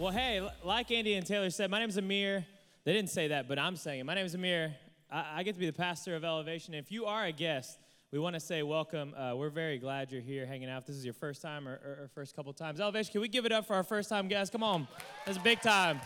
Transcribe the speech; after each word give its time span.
Well, 0.00 0.12
hey, 0.12 0.40
like 0.64 0.90
Andy 0.92 1.12
and 1.12 1.26
Taylor 1.26 1.50
said, 1.50 1.70
my 1.70 1.78
name 1.78 1.90
is 1.90 1.98
Amir. 1.98 2.46
They 2.84 2.94
didn't 2.94 3.10
say 3.10 3.28
that, 3.28 3.48
but 3.48 3.58
I'm 3.58 3.76
saying 3.76 4.00
it. 4.00 4.04
My 4.04 4.14
name 4.14 4.24
is 4.24 4.34
Amir. 4.34 4.74
I, 5.12 5.26
I 5.34 5.42
get 5.42 5.52
to 5.52 5.60
be 5.60 5.66
the 5.66 5.74
pastor 5.74 6.16
of 6.16 6.24
Elevation. 6.24 6.72
If 6.72 6.90
you 6.90 7.04
are 7.04 7.26
a 7.26 7.32
guest, 7.32 7.78
we 8.10 8.18
want 8.18 8.32
to 8.32 8.40
say 8.40 8.62
welcome. 8.62 9.12
Uh, 9.12 9.36
we're 9.36 9.50
very 9.50 9.76
glad 9.76 10.10
you're 10.10 10.22
here 10.22 10.46
hanging 10.46 10.70
out. 10.70 10.80
If 10.80 10.86
this 10.86 10.96
is 10.96 11.04
your 11.04 11.12
first 11.12 11.42
time 11.42 11.68
or, 11.68 11.72
or, 11.72 12.04
or 12.04 12.10
first 12.14 12.34
couple 12.34 12.50
times. 12.54 12.80
Elevation, 12.80 13.12
can 13.12 13.20
we 13.20 13.28
give 13.28 13.44
it 13.44 13.52
up 13.52 13.66
for 13.66 13.76
our 13.76 13.82
first 13.82 14.08
time 14.08 14.26
guests? 14.26 14.50
Come 14.50 14.62
on. 14.62 14.88
That's 15.26 15.36
a 15.36 15.42
big 15.42 15.60
time. 15.60 16.00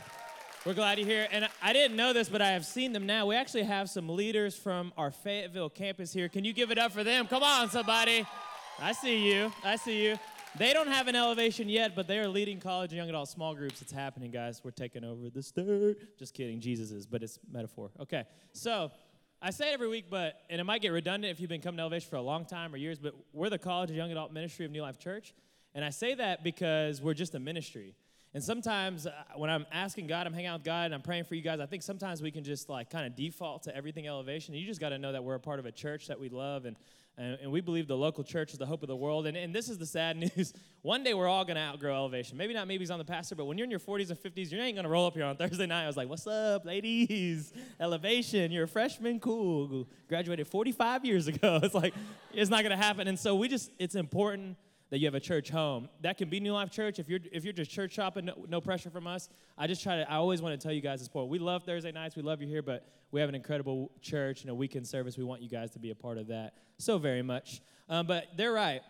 We're 0.67 0.75
glad 0.75 0.99
you're 0.99 1.07
here. 1.07 1.29
And 1.31 1.49
I 1.63 1.73
didn't 1.73 1.97
know 1.97 2.13
this, 2.13 2.29
but 2.29 2.43
I 2.43 2.49
have 2.49 2.67
seen 2.67 2.93
them 2.93 3.07
now. 3.07 3.27
We 3.27 3.37
actually 3.37 3.63
have 3.63 3.89
some 3.89 4.09
leaders 4.09 4.57
from 4.57 4.93
our 4.97 5.13
Fayetteville 5.13 5.71
campus 5.71 6.13
here. 6.13 6.29
Can 6.29 6.45
you 6.45 6.53
give 6.53 6.73
it 6.73 6.79
up 6.79 6.91
for 6.91 7.05
them? 7.05 7.29
Come 7.29 7.45
on, 7.45 7.71
somebody. 7.71 8.27
I 8.81 8.91
see 8.91 9.31
you. 9.33 9.53
I 9.63 9.77
see 9.77 10.05
you. 10.05 10.19
They 10.57 10.73
don't 10.73 10.87
have 10.87 11.09
an 11.09 11.17
elevation 11.17 11.69
yet, 11.69 11.97
but 11.97 12.07
they 12.07 12.19
are 12.21 12.29
leading 12.29 12.61
college 12.61 12.93
and 12.93 12.99
young 12.99 13.09
adult 13.09 13.29
small 13.29 13.57
groups. 13.57 13.83
It's 13.83 13.91
happening, 13.91 14.31
guys. 14.31 14.61
We're 14.63 14.71
taking 14.71 15.03
over 15.03 15.29
the 15.29 15.43
state. 15.43 16.17
Just 16.17 16.33
kidding. 16.33 16.61
Jesus 16.61 16.93
is, 16.93 17.07
but 17.07 17.25
it's 17.25 17.41
metaphor. 17.51 17.91
Okay. 17.99 18.23
So 18.53 18.93
I 19.43 19.51
say 19.51 19.71
it 19.71 19.75
every 19.75 19.89
week, 19.89 20.05
but, 20.09 20.43
and 20.49 20.61
it 20.61 20.65
might 20.65 20.81
get 20.81 20.93
redundant 20.93 21.33
if 21.33 21.41
you've 21.41 21.51
been 21.51 21.61
coming 21.61 21.79
to 21.79 21.83
Elevation 21.83 22.09
for 22.09 22.17
a 22.17 22.23
long 22.23 22.45
time 22.45 22.73
or 22.73 22.77
years, 22.77 23.01
but 23.01 23.15
we're 23.33 23.51
the 23.51 23.59
college 23.59 23.91
and 23.91 23.97
young 23.97 24.13
adult 24.13 24.33
ministry 24.33 24.65
of 24.65 24.71
New 24.71 24.83
Life 24.83 24.97
Church. 24.97 25.35
And 25.75 25.85
I 25.85 25.91
say 25.91 26.15
that 26.15 26.45
because 26.45 27.03
we're 27.03 27.15
just 27.15 27.35
a 27.35 27.41
ministry. 27.41 27.97
And 28.33 28.43
sometimes 28.43 29.09
uh, 29.09 29.13
when 29.37 29.51
I'm 29.51 29.67
asking 29.73 30.07
God, 30.07 30.27
I'm 30.27 30.33
hanging 30.33 30.47
out 30.47 30.61
with 30.61 30.65
God 30.65 30.87
and 30.87 30.95
I'm 30.95 31.03
praying 31.03 31.25
for 31.25 31.35
you 31.35 31.43
guys, 31.43 31.59
I 31.59 31.67
think 31.67 31.83
sometimes 31.83 32.23
we 32.23 32.31
can 32.31 32.45
just 32.45 32.69
like 32.69 32.91
kind 32.91 33.07
of 33.07 33.17
default 33.17 33.65
to 33.65 33.77
everything 33.77 34.07
elevation. 34.07 34.55
And 34.55 34.61
you 34.61 34.69
just 34.69 34.81
got 34.81 34.91
to 34.91 34.99
know 34.99 35.11
that 35.11 35.25
we're 35.25 35.35
a 35.35 35.41
part 35.41 35.59
of 35.59 35.67
a 35.67 35.73
church 35.73 36.07
that 36.07 36.21
we 36.21 36.29
love 36.29 36.65
and 36.65 36.77
and, 37.17 37.39
and 37.43 37.53
we 37.53 37.61
believe 37.61 37.87
the 37.87 37.97
local 37.97 38.25
church 38.25 38.53
is 38.53 38.59
the 38.59 38.67
hope 38.67 38.83
of 38.83 38.89
the 38.89 38.97
world. 38.97 39.27
And, 39.27 39.37
and 39.37 39.55
this 39.55 39.69
is 39.69 39.79
the 39.79 39.87
sad 39.87 40.17
news. 40.37 40.53
One 40.83 41.05
day 41.05 41.15
we're 41.15 41.29
all 41.29 41.45
going 41.45 41.57
to 41.57 41.63
outgrow 41.63 41.95
elevation. 41.95 42.37
Maybe 42.37 42.55
not 42.55 42.67
maybe 42.67 42.83
he's 42.83 42.91
on 42.91 42.99
the 42.99 43.05
pastor, 43.05 43.35
but 43.35 43.45
when 43.45 43.57
you're 43.57 43.65
in 43.65 43.71
your 43.71 43.81
40s 43.81 44.11
and 44.11 44.19
50s, 44.19 44.51
you 44.51 44.61
ain't 44.61 44.75
going 44.75 44.85
to 44.85 44.91
roll 44.91 45.07
up 45.07 45.15
here 45.15 45.25
on 45.25 45.37
Thursday 45.39 45.67
night. 45.67 45.85
I 45.85 45.87
was 45.87 45.97
like, 45.97 46.09
what's 46.09 46.27
up, 46.27 46.65
ladies? 46.65 47.53
Elevation, 47.81 48.51
you're 48.51 48.65
a 48.65 48.69
freshman, 48.69 49.21
cool. 49.21 49.87
Graduated 50.09 50.49
45 50.49 51.05
years 51.05 51.29
ago. 51.29 51.61
It's 51.65 51.75
like, 51.75 51.95
it's 52.33 52.51
not 52.51 52.63
going 52.63 52.77
to 52.77 52.83
happen. 52.83 53.09
And 53.09 53.19
so 53.19 53.35
we 53.37 53.49
just, 53.49 53.71
it's 53.79 53.95
important 53.95 54.57
that 54.95 55.01
you 55.01 55.09
have 55.09 55.17
a 55.17 55.21
church 55.21 55.51
home. 55.51 55.89
That 56.03 56.19
can 56.19 56.29
be 56.29 56.39
New 56.39 56.53
Life 56.53 56.71
Church. 56.71 57.01
If 57.01 57.09
you're 57.09 57.19
if 57.33 57.43
you're 57.43 57.53
just 57.53 57.69
church 57.69 57.95
shopping, 57.95 58.27
no, 58.27 58.45
no, 58.49 58.61
pressure 58.61 58.91
from 58.91 59.09
us. 59.09 59.29
I 59.59 59.67
just 59.67 59.83
try 59.83 59.97
to. 59.97 60.09
I 60.09 60.15
always 60.15 60.41
want 60.41 60.55
to 60.57 60.65
tell 60.65 60.73
you 60.73 60.81
guys 60.81 61.01
this 61.01 61.09
point. 61.09 61.29
We 61.29 61.41
love 61.41 61.65
Thursday 61.65 61.91
nights. 61.91 62.15
We 62.15 62.23
love 62.23 62.41
you 62.41 62.47
here, 62.47 62.63
but 62.63 62.87
we 63.11 63.19
have 63.19 63.29
an 63.29 63.35
incredible 63.35 63.91
church 64.03 64.43
and 64.43 64.51
a 64.51 64.55
weekend 64.55 64.87
service. 64.87 65.19
We 65.19 65.25
want 65.25 65.43
you 65.43 65.49
guys 65.49 65.73
to 65.73 65.81
be 65.81 65.91
a 65.91 65.97
part 65.97 66.17
of 66.17 66.29
that 66.29 66.53
so 66.79 66.99
very 66.99 67.23
much. 67.23 67.61
Um, 67.89 68.07
but 68.07 68.29
they're 68.37 68.53
right. 68.53 68.83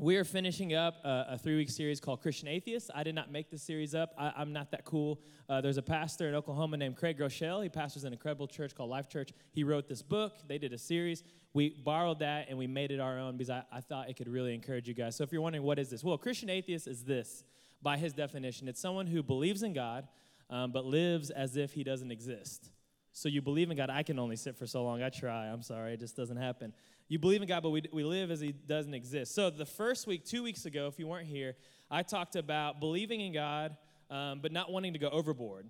We 0.00 0.16
are 0.16 0.24
finishing 0.24 0.72
up 0.72 1.04
a, 1.04 1.26
a 1.32 1.38
three 1.38 1.56
week 1.56 1.68
series 1.68 2.00
called 2.00 2.22
Christian 2.22 2.48
Atheists. 2.48 2.90
I 2.94 3.02
did 3.02 3.14
not 3.14 3.30
make 3.30 3.50
this 3.50 3.62
series 3.62 3.94
up. 3.94 4.14
I, 4.16 4.40
am 4.40 4.50
not 4.50 4.70
that 4.70 4.86
cool. 4.86 5.20
Uh, 5.46 5.60
there's 5.60 5.76
a 5.76 5.82
pastor 5.82 6.26
in 6.26 6.34
Oklahoma 6.34 6.78
named 6.78 6.96
Craig 6.96 7.18
Groeschel. 7.18 7.62
He 7.62 7.68
pastors 7.68 8.04
an 8.04 8.14
incredible 8.14 8.46
church 8.46 8.74
called 8.74 8.88
Life 8.88 9.10
Church. 9.10 9.30
He 9.52 9.62
wrote 9.62 9.88
this 9.88 10.00
book. 10.00 10.38
They 10.48 10.56
did 10.56 10.72
a 10.72 10.78
series. 10.78 11.22
We 11.52 11.68
borrowed 11.84 12.20
that 12.20 12.46
and 12.48 12.56
we 12.56 12.66
made 12.66 12.92
it 12.92 12.98
our 12.98 13.18
own 13.18 13.36
because 13.36 13.50
I, 13.50 13.62
I 13.70 13.82
thought 13.82 14.08
it 14.08 14.16
could 14.16 14.28
really 14.28 14.54
encourage 14.54 14.88
you 14.88 14.94
guys. 14.94 15.16
So 15.16 15.22
if 15.22 15.32
you're 15.32 15.42
wondering 15.42 15.64
what 15.64 15.78
is 15.78 15.90
this, 15.90 16.02
well, 16.02 16.16
Christian 16.16 16.48
atheist 16.48 16.86
is 16.86 17.04
this 17.04 17.44
by 17.82 17.98
his 17.98 18.14
definition. 18.14 18.68
It's 18.68 18.80
someone 18.80 19.06
who 19.06 19.22
believes 19.22 19.62
in 19.62 19.74
God 19.74 20.08
um, 20.48 20.72
but 20.72 20.86
lives 20.86 21.28
as 21.28 21.56
if 21.56 21.74
he 21.74 21.84
doesn't 21.84 22.10
exist. 22.10 22.70
So 23.12 23.28
you 23.28 23.42
believe 23.42 23.70
in 23.70 23.76
God. 23.76 23.90
I 23.90 24.02
can 24.02 24.18
only 24.18 24.36
sit 24.36 24.56
for 24.56 24.66
so 24.66 24.82
long. 24.82 25.02
I 25.02 25.10
try. 25.10 25.48
I'm 25.48 25.62
sorry. 25.62 25.92
It 25.92 26.00
just 26.00 26.16
doesn't 26.16 26.38
happen. 26.38 26.72
You 27.10 27.18
believe 27.18 27.42
in 27.42 27.48
God, 27.48 27.64
but 27.64 27.70
we, 27.70 27.82
we 27.92 28.04
live 28.04 28.30
as 28.30 28.40
He 28.40 28.52
doesn't 28.52 28.94
exist. 28.94 29.34
So 29.34 29.50
the 29.50 29.66
first 29.66 30.06
week, 30.06 30.24
two 30.24 30.44
weeks 30.44 30.64
ago, 30.64 30.86
if 30.86 30.96
you 30.96 31.08
weren't 31.08 31.26
here, 31.26 31.56
I 31.90 32.04
talked 32.04 32.36
about 32.36 32.78
believing 32.78 33.20
in 33.20 33.32
God, 33.32 33.76
um, 34.08 34.38
but 34.40 34.52
not 34.52 34.70
wanting 34.70 34.92
to 34.92 34.98
go 35.00 35.08
overboard. 35.08 35.66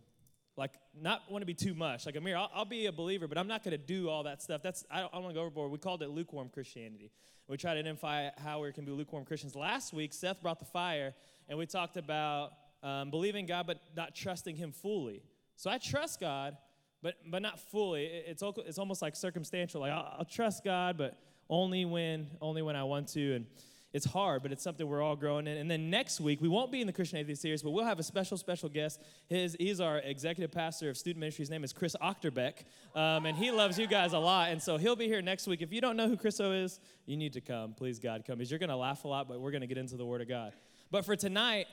Like, 0.59 0.73
not 0.95 1.23
want 1.31 1.41
to 1.41 1.47
be 1.47 1.55
too 1.55 1.73
much. 1.73 2.05
Like, 2.05 2.17
Amir, 2.17 2.37
I'll, 2.37 2.51
I'll 2.55 2.65
be 2.67 2.85
a 2.87 2.93
believer, 2.93 3.27
but 3.27 3.39
I'm 3.39 3.49
not 3.49 3.65
going 3.65 3.73
to 3.73 3.83
do 3.83 4.11
all 4.11 4.25
that 4.25 4.43
stuff. 4.43 4.61
That's 4.63 4.85
I 4.91 5.01
don't, 5.01 5.11
don't 5.13 5.23
want 5.23 5.35
to 5.35 5.39
go 5.39 5.41
overboard. 5.41 5.71
We 5.71 5.79
called 5.79 6.03
it 6.03 6.11
lukewarm 6.11 6.51
Christianity. 6.51 7.11
We 7.49 7.57
tried 7.57 7.75
to 7.75 7.81
identify 7.81 8.29
how 8.37 8.63
we 8.63 8.71
can 8.73 8.85
be 8.85 8.93
lukewarm 8.93 9.25
Christians. 9.25 9.57
Last 9.57 9.95
week, 9.95 10.13
Seth 10.13 10.43
brought 10.43 10.59
the 10.59 10.67
fire, 10.67 11.15
and 11.49 11.59
we 11.59 11.65
talked 11.65 11.97
about 11.97 12.51
um, 12.83 13.11
believing 13.11 13.47
God, 13.47 13.67
but 13.67 13.81
not 13.97 14.15
trusting 14.15 14.57
Him 14.57 14.73
fully. 14.73 15.23
So 15.57 15.71
I 15.71 15.79
trust 15.79 16.21
God, 16.21 16.59
but 17.03 17.15
but 17.31 17.41
not 17.41 17.59
fully. 17.59 18.05
It's 18.05 18.43
it's 18.43 18.79
almost 18.79 19.01
like 19.01 19.17
circumstantial. 19.17 19.81
Like 19.81 19.93
I'll, 19.93 20.17
I'll 20.19 20.25
trust 20.27 20.65
God, 20.65 20.99
but 20.99 21.19
only 21.51 21.85
when 21.85 22.29
only 22.41 22.63
when 22.63 22.77
I 22.77 22.85
want 22.85 23.09
to. 23.09 23.35
And 23.35 23.47
it's 23.93 24.07
hard, 24.07 24.43
but 24.43 24.53
it's 24.53 24.63
something 24.63 24.87
we're 24.87 25.03
all 25.03 25.17
growing 25.17 25.49
in. 25.49 25.57
And 25.57 25.69
then 25.69 25.91
next 25.91 26.21
week, 26.21 26.41
we 26.41 26.49
won't 26.49 26.71
be 26.71 26.81
in 26.81 26.87
the 26.87 26.93
Christian 26.93 27.19
Atheist 27.19 27.43
series, 27.43 27.63
but 27.63 27.71
we'll 27.71 27.85
have 27.85 27.99
a 27.99 28.05
special, 28.05 28.37
special 28.37 28.69
guest. 28.69 29.01
His, 29.29 29.57
he's 29.59 29.81
our 29.81 29.99
executive 29.99 30.53
pastor 30.53 30.91
of 30.91 30.97
student 30.97 31.19
ministry. 31.19 31.43
His 31.43 31.51
name 31.51 31.65
is 31.65 31.73
Chris 31.73 31.97
Ochterbeck, 32.01 32.65
um, 32.95 33.27
and 33.27 33.37
he 33.37 33.51
loves 33.51 33.79
you 33.79 33.89
guys 33.89 34.13
a 34.13 34.19
lot. 34.19 34.51
And 34.51 34.63
so 34.63 34.77
he'll 34.77 34.95
be 34.95 35.07
here 35.07 35.21
next 35.23 35.49
week. 35.49 35.61
If 35.61 35.73
you 35.73 35.81
don't 35.81 35.97
know 35.97 36.09
who 36.09 36.17
Chriso 36.17 36.63
is, 36.65 36.79
you 37.05 37.17
need 37.17 37.33
to 37.33 37.41
come. 37.41 37.75
Please, 37.75 37.99
God, 37.99 38.23
come. 38.25 38.39
Because 38.39 38.51
you're 38.51 38.61
going 38.61 38.71
to 38.71 38.77
laugh 38.77 39.05
a 39.05 39.09
lot, 39.09 39.27
but 39.27 39.41
we're 39.41 39.51
going 39.51 39.63
to 39.63 39.67
get 39.67 39.79
into 39.79 39.97
the 39.97 40.07
Word 40.07 40.21
of 40.21 40.29
God. 40.29 40.53
But 40.93 41.05
for 41.05 41.17
tonight, 41.17 41.67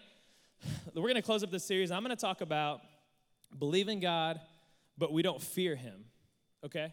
we're 0.95 1.03
going 1.03 1.15
to 1.15 1.21
close 1.21 1.43
up 1.43 1.51
this 1.51 1.65
series. 1.65 1.91
I'm 1.91 2.03
going 2.03 2.15
to 2.15 2.19
talk 2.19 2.41
about 2.41 2.81
believing 3.59 3.99
God, 3.99 4.39
but 4.97 5.13
we 5.13 5.21
don't 5.21 5.41
fear 5.41 5.75
Him. 5.75 6.05
Okay? 6.65 6.91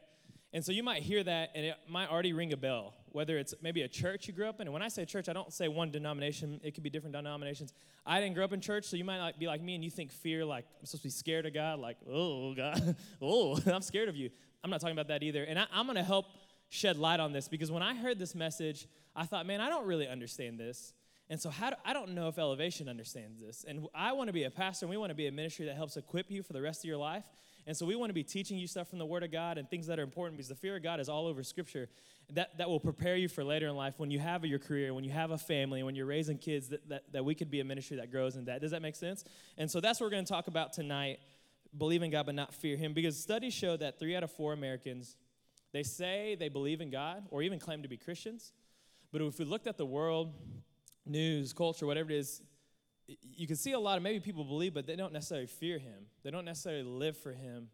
And 0.54 0.65
so 0.65 0.70
you 0.70 0.84
might 0.84 1.03
hear 1.03 1.22
that 1.25 1.50
and 1.56 1.66
it 1.66 1.75
might 1.88 2.09
already 2.09 2.32
ring 2.32 2.53
a 2.53 2.56
bell, 2.56 2.94
whether 3.10 3.37
it's 3.38 3.54
maybe 3.60 3.82
a 3.82 3.88
church 3.88 4.28
you 4.28 4.32
grew 4.32 4.48
up 4.48 4.60
in. 4.60 4.69
And 4.69 4.72
when 4.72 4.82
I 4.82 4.88
say 4.88 5.04
church, 5.04 5.28
I 5.28 5.32
don't 5.32 5.53
say 5.53 5.66
one 5.66 5.91
denomination, 5.91 6.60
it 6.62 6.75
could 6.75 6.84
be 6.84 6.91
different 6.91 7.12
denominations. 7.12 7.75
I 8.06 8.20
didn't 8.20 8.37
grow 8.37 8.44
up 8.44 8.53
in 8.53 8.60
church, 8.60 8.84
so 8.84 8.97
you 8.97 9.03
might 9.03 9.19
not 9.19 9.37
be 9.37 9.48
like 9.48 9.60
me 9.60 9.75
and 9.75 9.82
you 9.82 9.91
think 9.91 10.12
fear 10.12 10.44
like 10.44 10.64
I'm 10.78 10.87
supposed 10.87 11.03
to 11.03 11.06
be 11.09 11.10
scared 11.10 11.44
of 11.44 11.54
God, 11.54 11.81
like, 11.81 11.97
oh, 12.09 12.54
God, 12.54 12.94
oh, 13.20 13.59
I'm 13.66 13.82
scared 13.82 14.09
of 14.09 14.14
you. 14.14 14.31
I'm 14.62 14.70
not 14.70 14.81
talking 14.81 14.94
about 14.97 15.09
that 15.09 15.25
either. 15.25 15.43
And 15.43 15.59
I, 15.59 15.66
I'm 15.72 15.87
going 15.87 15.97
to 15.97 16.04
help 16.04 16.26
shed 16.69 16.98
light 16.98 17.19
on 17.19 17.32
this 17.32 17.48
because 17.48 17.72
when 17.72 17.82
I 17.82 17.97
heard 17.97 18.20
this 18.20 18.37
message, 18.37 18.87
I 19.16 19.26
thought, 19.26 19.47
man, 19.47 19.60
I 19.60 19.69
don't 19.69 19.87
really 19.87 20.06
understand 20.06 20.60
this. 20.60 20.93
And 21.28 21.41
so 21.41 21.50
do, 21.50 21.70
I 21.84 21.93
don't 21.93 22.10
know 22.10 22.28
if 22.28 22.38
Elevation 22.38 22.88
understands 22.88 23.41
this. 23.41 23.64
And 23.66 23.88
I 23.93 24.12
want 24.12 24.28
to 24.28 24.32
be 24.32 24.44
a 24.44 24.50
pastor 24.50 24.87
and 24.87 24.91
we 24.91 24.98
want 24.98 25.10
to 25.10 25.16
be 25.16 25.26
a 25.26 25.32
ministry 25.32 25.66
that 25.66 25.75
helps 25.75 25.97
equip 25.97 26.31
you 26.31 26.44
for 26.44 26.53
the 26.53 26.62
rest 26.62 26.84
of 26.84 26.84
your 26.84 26.98
life. 26.98 27.25
And 27.66 27.76
so 27.76 27.86
we 27.86 27.97
want 27.97 28.10
to 28.10 28.14
be 28.14 28.22
teaching 28.22 28.58
you 28.58 28.66
stuff 28.66 28.88
from 28.91 28.98
the 28.98 29.06
Word 29.06 29.22
of 29.22 29.32
God 29.32 29.56
and 29.56 29.69
things 29.69 29.86
that 29.86 29.98
are 29.98 30.02
important 30.02 30.36
because 30.36 30.48
the 30.48 30.54
fear 30.54 30.76
of 30.76 30.82
God 30.82 31.00
is 31.00 31.08
all 31.08 31.26
over 31.26 31.42
Scripture. 31.42 31.88
That, 32.32 32.56
that 32.58 32.69
will 32.69 32.80
prepare 32.80 33.16
you 33.16 33.28
for 33.28 33.44
later 33.44 33.69
in 33.69 33.76
life 33.76 33.94
when 33.98 34.10
you 34.10 34.19
have 34.19 34.44
your 34.44 34.58
career, 34.58 34.94
when 34.94 35.04
you 35.04 35.10
have 35.10 35.30
a 35.30 35.38
family, 35.38 35.82
when 35.82 35.94
you're 35.94 36.06
raising 36.06 36.38
kids, 36.38 36.69
that, 36.69 36.88
that, 36.88 37.12
that 37.12 37.25
we 37.25 37.34
could 37.34 37.50
be 37.50 37.60
a 37.60 37.64
ministry 37.64 37.98
that 37.98 38.10
grows 38.10 38.36
in 38.36 38.47
that. 38.47 38.60
Does 38.60 38.70
that 38.70 38.82
make 38.82 38.97
sense? 38.97 39.25
And 39.58 39.70
so 39.70 39.80
that's 39.80 40.00
what 40.00 40.06
we're 40.06 40.12
going 40.12 40.25
to 40.25 40.32
talk 40.32 40.47
about 40.47 40.72
tonight 40.72 41.19
believe 41.76 42.02
in 42.02 42.10
God 42.10 42.26
but 42.26 42.34
not 42.34 42.54
fear 42.54 42.76
Him 42.76 42.92
because 42.92 43.20
studies 43.20 43.54
show 43.54 43.76
that 43.76 43.98
three 43.98 44.14
out 44.16 44.22
of 44.22 44.31
four 44.31 44.52
Americans, 44.52 45.16
they 45.72 45.82
say 45.82 46.36
they 46.38 46.48
believe 46.48 46.81
in 46.81 46.91
God 46.91 47.25
or 47.31 47.42
even 47.42 47.58
claim 47.58 47.82
to 47.82 47.88
be 47.88 47.96
Christians. 47.96 48.52
But 49.12 49.22
if 49.22 49.38
we 49.38 49.44
looked 49.44 49.66
at 49.66 49.76
the 49.76 49.86
world, 49.86 50.32
news, 51.06 51.52
culture, 51.52 51.86
whatever 51.86 52.10
it 52.10 52.16
is, 52.16 52.42
you 53.06 53.47
can 53.47 53.56
see 53.56 53.72
a 53.72 53.78
lot 53.78 53.97
of 53.97 54.03
maybe 54.03 54.20
people 54.20 54.44
believe, 54.44 54.75
but 54.75 54.87
they 54.87 54.97
don't 54.97 55.12
necessarily 55.12 55.47
fear 55.47 55.78
him. 55.78 56.06
They 56.22 56.31
don't 56.31 56.44
necessarily 56.44 56.82
live 56.82 57.16
for 57.16 57.32
him 57.32 57.69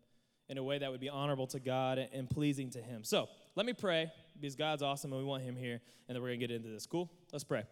in 0.48 0.58
a 0.58 0.62
way 0.62 0.78
that 0.78 0.90
would 0.90 1.00
be 1.00 1.08
honorable 1.08 1.46
to 1.48 1.60
God 1.60 1.98
and 2.12 2.28
pleasing 2.28 2.70
to 2.70 2.82
him. 2.82 3.04
So 3.04 3.28
let 3.54 3.66
me 3.66 3.72
pray 3.72 4.10
because 4.40 4.56
God's 4.56 4.82
awesome 4.82 5.12
and 5.12 5.20
we 5.20 5.26
want 5.26 5.44
him 5.44 5.56
here, 5.56 5.80
and 6.08 6.14
then 6.14 6.22
we're 6.22 6.30
going 6.30 6.40
to 6.40 6.46
get 6.48 6.54
into 6.54 6.68
this. 6.68 6.86
Cool? 6.86 7.08
Let's 7.32 7.44
pray. 7.44 7.64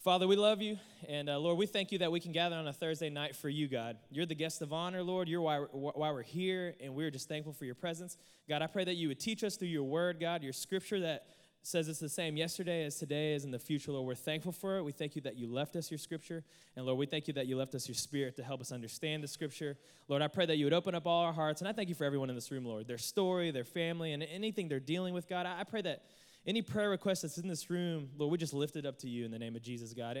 Father, 0.00 0.28
we 0.28 0.36
love 0.36 0.60
you. 0.60 0.76
And 1.08 1.30
uh, 1.30 1.38
Lord, 1.38 1.56
we 1.56 1.64
thank 1.64 1.90
you 1.90 1.98
that 2.00 2.12
we 2.12 2.20
can 2.20 2.32
gather 2.32 2.56
on 2.56 2.68
a 2.68 2.74
Thursday 2.74 3.08
night 3.08 3.34
for 3.34 3.48
you, 3.48 3.68
God. 3.68 3.96
You're 4.10 4.26
the 4.26 4.34
guest 4.34 4.60
of 4.60 4.70
honor, 4.70 5.02
Lord. 5.02 5.28
You're 5.28 5.40
why, 5.40 5.60
why 5.60 6.10
we're 6.12 6.22
here, 6.22 6.74
and 6.78 6.94
we're 6.94 7.10
just 7.10 7.26
thankful 7.26 7.54
for 7.54 7.64
your 7.64 7.74
presence. 7.74 8.18
God, 8.46 8.60
I 8.60 8.66
pray 8.66 8.84
that 8.84 8.96
you 8.96 9.08
would 9.08 9.18
teach 9.18 9.42
us 9.42 9.56
through 9.56 9.68
your 9.68 9.84
word, 9.84 10.20
God, 10.20 10.42
your 10.42 10.52
scripture 10.52 11.00
that 11.00 11.24
says 11.66 11.88
it's 11.88 11.98
the 11.98 12.08
same 12.08 12.36
yesterday 12.36 12.84
as 12.84 12.96
today 12.96 13.34
as 13.34 13.44
in 13.44 13.50
the 13.50 13.58
future, 13.58 13.90
Lord. 13.92 14.06
We're 14.06 14.14
thankful 14.14 14.52
for 14.52 14.78
it. 14.78 14.82
We 14.82 14.92
thank 14.92 15.16
you 15.16 15.22
that 15.22 15.36
you 15.36 15.46
left 15.46 15.76
us 15.76 15.90
your 15.90 15.98
scripture. 15.98 16.44
And 16.76 16.84
Lord, 16.84 16.98
we 16.98 17.06
thank 17.06 17.26
you 17.26 17.34
that 17.34 17.46
you 17.46 17.56
left 17.56 17.74
us 17.74 17.88
your 17.88 17.94
spirit 17.94 18.36
to 18.36 18.42
help 18.42 18.60
us 18.60 18.70
understand 18.70 19.22
the 19.22 19.28
scripture. 19.28 19.76
Lord, 20.08 20.20
I 20.20 20.28
pray 20.28 20.46
that 20.46 20.56
you 20.56 20.66
would 20.66 20.74
open 20.74 20.94
up 20.94 21.06
all 21.06 21.24
our 21.24 21.32
hearts. 21.32 21.62
And 21.62 21.68
I 21.68 21.72
thank 21.72 21.88
you 21.88 21.94
for 21.94 22.04
everyone 22.04 22.28
in 22.28 22.34
this 22.34 22.50
room, 22.50 22.66
Lord, 22.66 22.86
their 22.86 22.98
story, 22.98 23.50
their 23.50 23.64
family, 23.64 24.12
and 24.12 24.22
anything 24.22 24.68
they're 24.68 24.80
dealing 24.80 25.14
with, 25.14 25.28
God. 25.28 25.46
I 25.46 25.64
pray 25.64 25.80
that 25.82 26.02
any 26.46 26.60
prayer 26.60 26.90
request 26.90 27.22
that's 27.22 27.38
in 27.38 27.48
this 27.48 27.70
room, 27.70 28.10
Lord, 28.18 28.30
we 28.30 28.36
just 28.36 28.52
lift 28.52 28.76
it 28.76 28.84
up 28.84 28.98
to 28.98 29.08
you 29.08 29.24
in 29.24 29.30
the 29.30 29.38
name 29.38 29.56
of 29.56 29.62
Jesus, 29.62 29.94
God. 29.94 30.18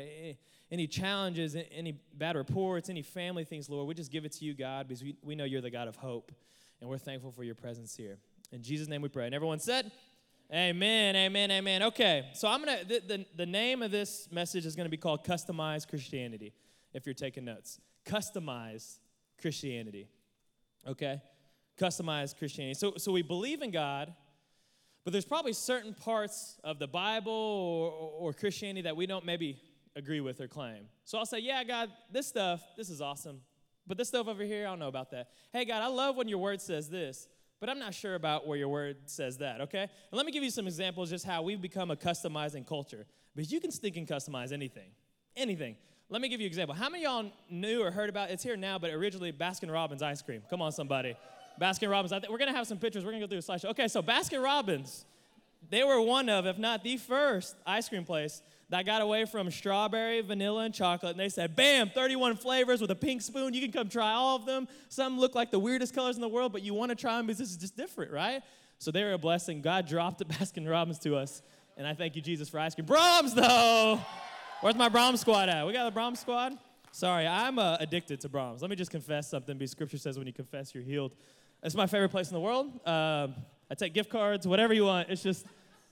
Any 0.70 0.86
challenges, 0.86 1.54
any 1.70 2.00
bad 2.14 2.36
reports, 2.36 2.88
any 2.88 3.02
family 3.02 3.44
things, 3.44 3.68
Lord, 3.68 3.86
we 3.86 3.94
just 3.94 4.10
give 4.10 4.24
it 4.24 4.32
to 4.32 4.44
you, 4.46 4.54
God, 4.54 4.88
because 4.88 5.02
we, 5.02 5.16
we 5.22 5.34
know 5.34 5.44
you're 5.44 5.60
the 5.60 5.70
God 5.70 5.88
of 5.88 5.96
hope. 5.96 6.32
And 6.80 6.88
we're 6.88 6.98
thankful 6.98 7.30
for 7.30 7.44
your 7.44 7.54
presence 7.54 7.94
here. 7.94 8.16
In 8.52 8.62
Jesus' 8.62 8.88
name 8.88 9.02
we 9.02 9.08
pray. 9.08 9.26
And 9.26 9.34
everyone 9.34 9.58
said, 9.58 9.90
Amen, 10.52 11.16
amen, 11.16 11.50
amen. 11.50 11.82
Okay, 11.84 12.28
so 12.34 12.46
I'm 12.48 12.60
gonna, 12.64 12.84
the, 12.84 13.00
the, 13.06 13.26
the 13.34 13.46
name 13.46 13.82
of 13.82 13.90
this 13.90 14.28
message 14.30 14.66
is 14.66 14.76
gonna 14.76 14.90
be 14.90 14.96
called 14.96 15.24
Customized 15.24 15.88
Christianity, 15.88 16.52
if 16.92 17.06
you're 17.06 17.14
taking 17.14 17.44
notes. 17.46 17.80
Customized 18.04 18.98
Christianity, 19.40 20.06
okay? 20.86 21.22
Customized 21.78 22.38
Christianity. 22.38 22.74
So, 22.74 22.94
so 22.98 23.10
we 23.10 23.22
believe 23.22 23.62
in 23.62 23.70
God, 23.70 24.12
but 25.04 25.12
there's 25.12 25.24
probably 25.24 25.54
certain 25.54 25.94
parts 25.94 26.58
of 26.62 26.78
the 26.78 26.88
Bible 26.88 27.32
or, 27.32 27.90
or, 27.90 28.10
or 28.28 28.32
Christianity 28.34 28.82
that 28.82 28.96
we 28.96 29.06
don't 29.06 29.24
maybe 29.24 29.58
agree 29.96 30.20
with 30.20 30.40
or 30.40 30.48
claim. 30.48 30.84
So 31.04 31.18
I'll 31.18 31.26
say, 31.26 31.38
yeah, 31.38 31.64
God, 31.64 31.90
this 32.12 32.26
stuff, 32.26 32.62
this 32.76 32.90
is 32.90 33.00
awesome. 33.00 33.40
But 33.86 33.98
this 33.98 34.08
stuff 34.08 34.28
over 34.28 34.44
here, 34.44 34.66
I 34.66 34.70
don't 34.70 34.78
know 34.78 34.88
about 34.88 35.10
that. 35.10 35.28
Hey, 35.52 35.64
God, 35.64 35.82
I 35.82 35.88
love 35.88 36.16
when 36.16 36.28
your 36.28 36.38
word 36.38 36.60
says 36.60 36.88
this, 36.88 37.28
but 37.64 37.70
I'm 37.70 37.78
not 37.78 37.94
sure 37.94 38.14
about 38.14 38.46
where 38.46 38.58
your 38.58 38.68
word 38.68 38.98
says 39.06 39.38
that, 39.38 39.62
okay? 39.62 39.80
And 39.80 39.88
let 40.12 40.26
me 40.26 40.32
give 40.32 40.42
you 40.42 40.50
some 40.50 40.66
examples 40.66 41.08
just 41.08 41.24
how 41.24 41.40
we've 41.40 41.62
become 41.62 41.90
a 41.90 41.96
customizing 41.96 42.66
culture. 42.66 43.06
Because 43.34 43.50
you 43.50 43.58
can 43.58 43.70
stink 43.70 43.96
and 43.96 44.06
customize 44.06 44.52
anything. 44.52 44.90
Anything. 45.34 45.76
Let 46.10 46.20
me 46.20 46.28
give 46.28 46.42
you 46.42 46.44
an 46.44 46.50
example. 46.50 46.74
How 46.74 46.90
many 46.90 47.04
y'all 47.04 47.32
knew 47.48 47.82
or 47.82 47.90
heard 47.90 48.10
about 48.10 48.30
it's 48.30 48.42
here 48.42 48.54
now, 48.54 48.78
but 48.78 48.90
originally 48.90 49.32
Baskin 49.32 49.72
Robbins 49.72 50.02
ice 50.02 50.20
cream? 50.20 50.42
Come 50.50 50.60
on, 50.60 50.72
somebody. 50.72 51.16
Baskin 51.58 51.90
Robbins. 51.90 52.12
We're 52.28 52.36
gonna 52.36 52.52
have 52.52 52.66
some 52.66 52.76
pictures. 52.76 53.02
We're 53.02 53.12
gonna 53.12 53.26
go 53.26 53.28
through 53.28 53.38
a 53.38 53.40
slideshow. 53.40 53.70
Okay, 53.70 53.88
so 53.88 54.02
Baskin 54.02 54.44
Robbins, 54.44 55.06
they 55.70 55.84
were 55.84 56.02
one 56.02 56.28
of, 56.28 56.44
if 56.44 56.58
not 56.58 56.84
the 56.84 56.98
first, 56.98 57.56
ice 57.66 57.88
cream 57.88 58.04
place 58.04 58.42
that 58.70 58.86
got 58.86 59.02
away 59.02 59.24
from 59.24 59.50
strawberry, 59.50 60.20
vanilla, 60.20 60.64
and 60.64 60.74
chocolate. 60.74 61.12
And 61.12 61.20
they 61.20 61.28
said, 61.28 61.54
bam, 61.54 61.90
31 61.90 62.36
flavors 62.36 62.80
with 62.80 62.90
a 62.90 62.94
pink 62.96 63.22
spoon. 63.22 63.54
You 63.54 63.60
can 63.60 63.72
come 63.72 63.88
try 63.88 64.12
all 64.12 64.36
of 64.36 64.46
them. 64.46 64.68
Some 64.88 65.18
look 65.18 65.34
like 65.34 65.50
the 65.50 65.58
weirdest 65.58 65.94
colors 65.94 66.16
in 66.16 66.22
the 66.22 66.28
world, 66.28 66.52
but 66.52 66.62
you 66.62 66.74
want 66.74 66.90
to 66.90 66.94
try 66.94 67.16
them 67.16 67.26
because 67.26 67.38
this 67.38 67.50
is 67.50 67.56
just 67.56 67.76
different, 67.76 68.12
right? 68.12 68.42
So 68.78 68.90
they 68.90 69.04
were 69.04 69.12
a 69.12 69.18
blessing. 69.18 69.62
God 69.62 69.86
dropped 69.86 70.18
the 70.18 70.24
Baskin 70.24 70.68
Robbins 70.68 70.98
to 71.00 71.16
us. 71.16 71.42
And 71.76 71.86
I 71.86 71.94
thank 71.94 72.16
you, 72.16 72.22
Jesus, 72.22 72.48
for 72.48 72.58
cream. 72.58 72.86
Braum's, 72.86 73.34
though. 73.34 74.00
Where's 74.60 74.76
my 74.76 74.88
Braum 74.88 75.18
squad 75.18 75.48
at? 75.48 75.66
We 75.66 75.72
got 75.72 75.92
the 75.92 76.00
Braum 76.00 76.16
squad? 76.16 76.56
Sorry, 76.92 77.26
I'm 77.26 77.58
uh, 77.58 77.76
addicted 77.80 78.20
to 78.20 78.28
Braum's. 78.28 78.62
Let 78.62 78.70
me 78.70 78.76
just 78.76 78.90
confess 78.90 79.28
something 79.28 79.58
because 79.58 79.72
scripture 79.72 79.98
says 79.98 80.16
when 80.16 80.26
you 80.26 80.32
confess, 80.32 80.74
you're 80.74 80.84
healed. 80.84 81.12
It's 81.62 81.74
my 81.74 81.86
favorite 81.86 82.10
place 82.10 82.28
in 82.28 82.34
the 82.34 82.40
world. 82.40 82.66
Um, 82.86 83.34
I 83.70 83.74
take 83.76 83.94
gift 83.94 84.10
cards, 84.10 84.46
whatever 84.46 84.72
you 84.72 84.84
want. 84.84 85.08
It's 85.10 85.22
just, 85.22 85.44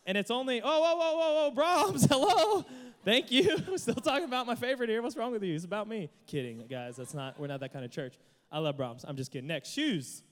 and 0.07 0.19
it's 0.19 0.31
only, 0.31 0.61
oh, 0.63 0.81
whoa, 0.81 0.97
whoa, 0.97 1.17
whoa, 1.17 1.51
whoa, 1.51 1.55
Braum's, 1.55 2.05
hello. 2.11 2.65
Thank 3.05 3.31
you. 3.31 3.57
We're 3.69 3.77
still 3.79 3.95
talking 3.95 4.25
about 4.25 4.47
my 4.47 4.55
favorite 4.55 4.89
here. 4.89 5.03
What's 5.03 5.17
wrong 5.17 5.33
with 5.33 5.43
you? 5.43 5.55
It's 5.55 5.65
about 5.65 5.89
me. 5.89 6.11
Kidding, 6.27 6.65
guys. 6.71 6.97
That's 6.97 7.15
not, 7.15 7.39
we're 7.39 7.49
not 7.49 7.61
that 7.61 7.73
kind 7.73 7.85
of 7.85 7.91
church. 7.91 8.15
I 8.51 8.59
love 8.59 8.77
Braum's. 8.77 9.05
I'm 9.07 9.17
just 9.17 9.33
kidding. 9.33 9.49
Next, 9.49 9.71
shoes. 9.71 10.23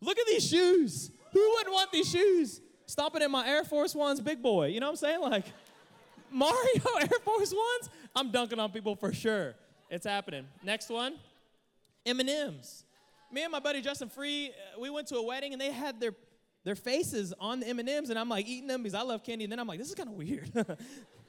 Look 0.00 0.18
at 0.18 0.26
these 0.26 0.46
shoes. 0.48 1.10
Who 1.32 1.50
wouldn't 1.54 1.72
want 1.72 1.92
these 1.92 2.10
shoes? 2.10 2.60
Stomping 2.86 3.22
in 3.22 3.30
my 3.30 3.46
Air 3.46 3.64
Force 3.64 3.94
Ones, 3.94 4.20
big 4.20 4.42
boy. 4.42 4.66
You 4.66 4.80
know 4.80 4.86
what 4.86 4.92
I'm 4.92 4.96
saying? 4.96 5.20
Like, 5.20 5.44
Mario 6.30 6.82
Air 7.00 7.18
Force 7.24 7.52
Ones? 7.52 7.90
I'm 8.16 8.30
dunking 8.30 8.58
on 8.58 8.70
people 8.70 8.96
for 8.96 9.12
sure. 9.12 9.54
It's 9.88 10.06
happening. 10.06 10.46
Next 10.64 10.88
one, 10.88 11.14
M&Ms. 12.04 12.84
Me 13.30 13.42
and 13.44 13.52
my 13.52 13.60
buddy 13.60 13.80
Justin 13.80 14.08
Free, 14.08 14.48
uh, 14.48 14.80
we 14.80 14.90
went 14.90 15.06
to 15.08 15.16
a 15.16 15.22
wedding 15.22 15.52
and 15.52 15.60
they 15.60 15.70
had 15.70 16.00
their 16.00 16.12
their 16.64 16.74
faces 16.74 17.32
on 17.40 17.60
the 17.60 17.68
M&Ms 17.68 18.10
and 18.10 18.18
I'm 18.18 18.28
like 18.28 18.46
eating 18.46 18.68
them 18.68 18.82
because 18.82 18.94
I 18.94 19.02
love 19.02 19.24
candy 19.24 19.44
and 19.44 19.52
then 19.52 19.58
I'm 19.58 19.66
like 19.66 19.78
this 19.78 19.88
is 19.88 19.94
kind 19.94 20.08
of 20.08 20.14
weird. 20.14 20.50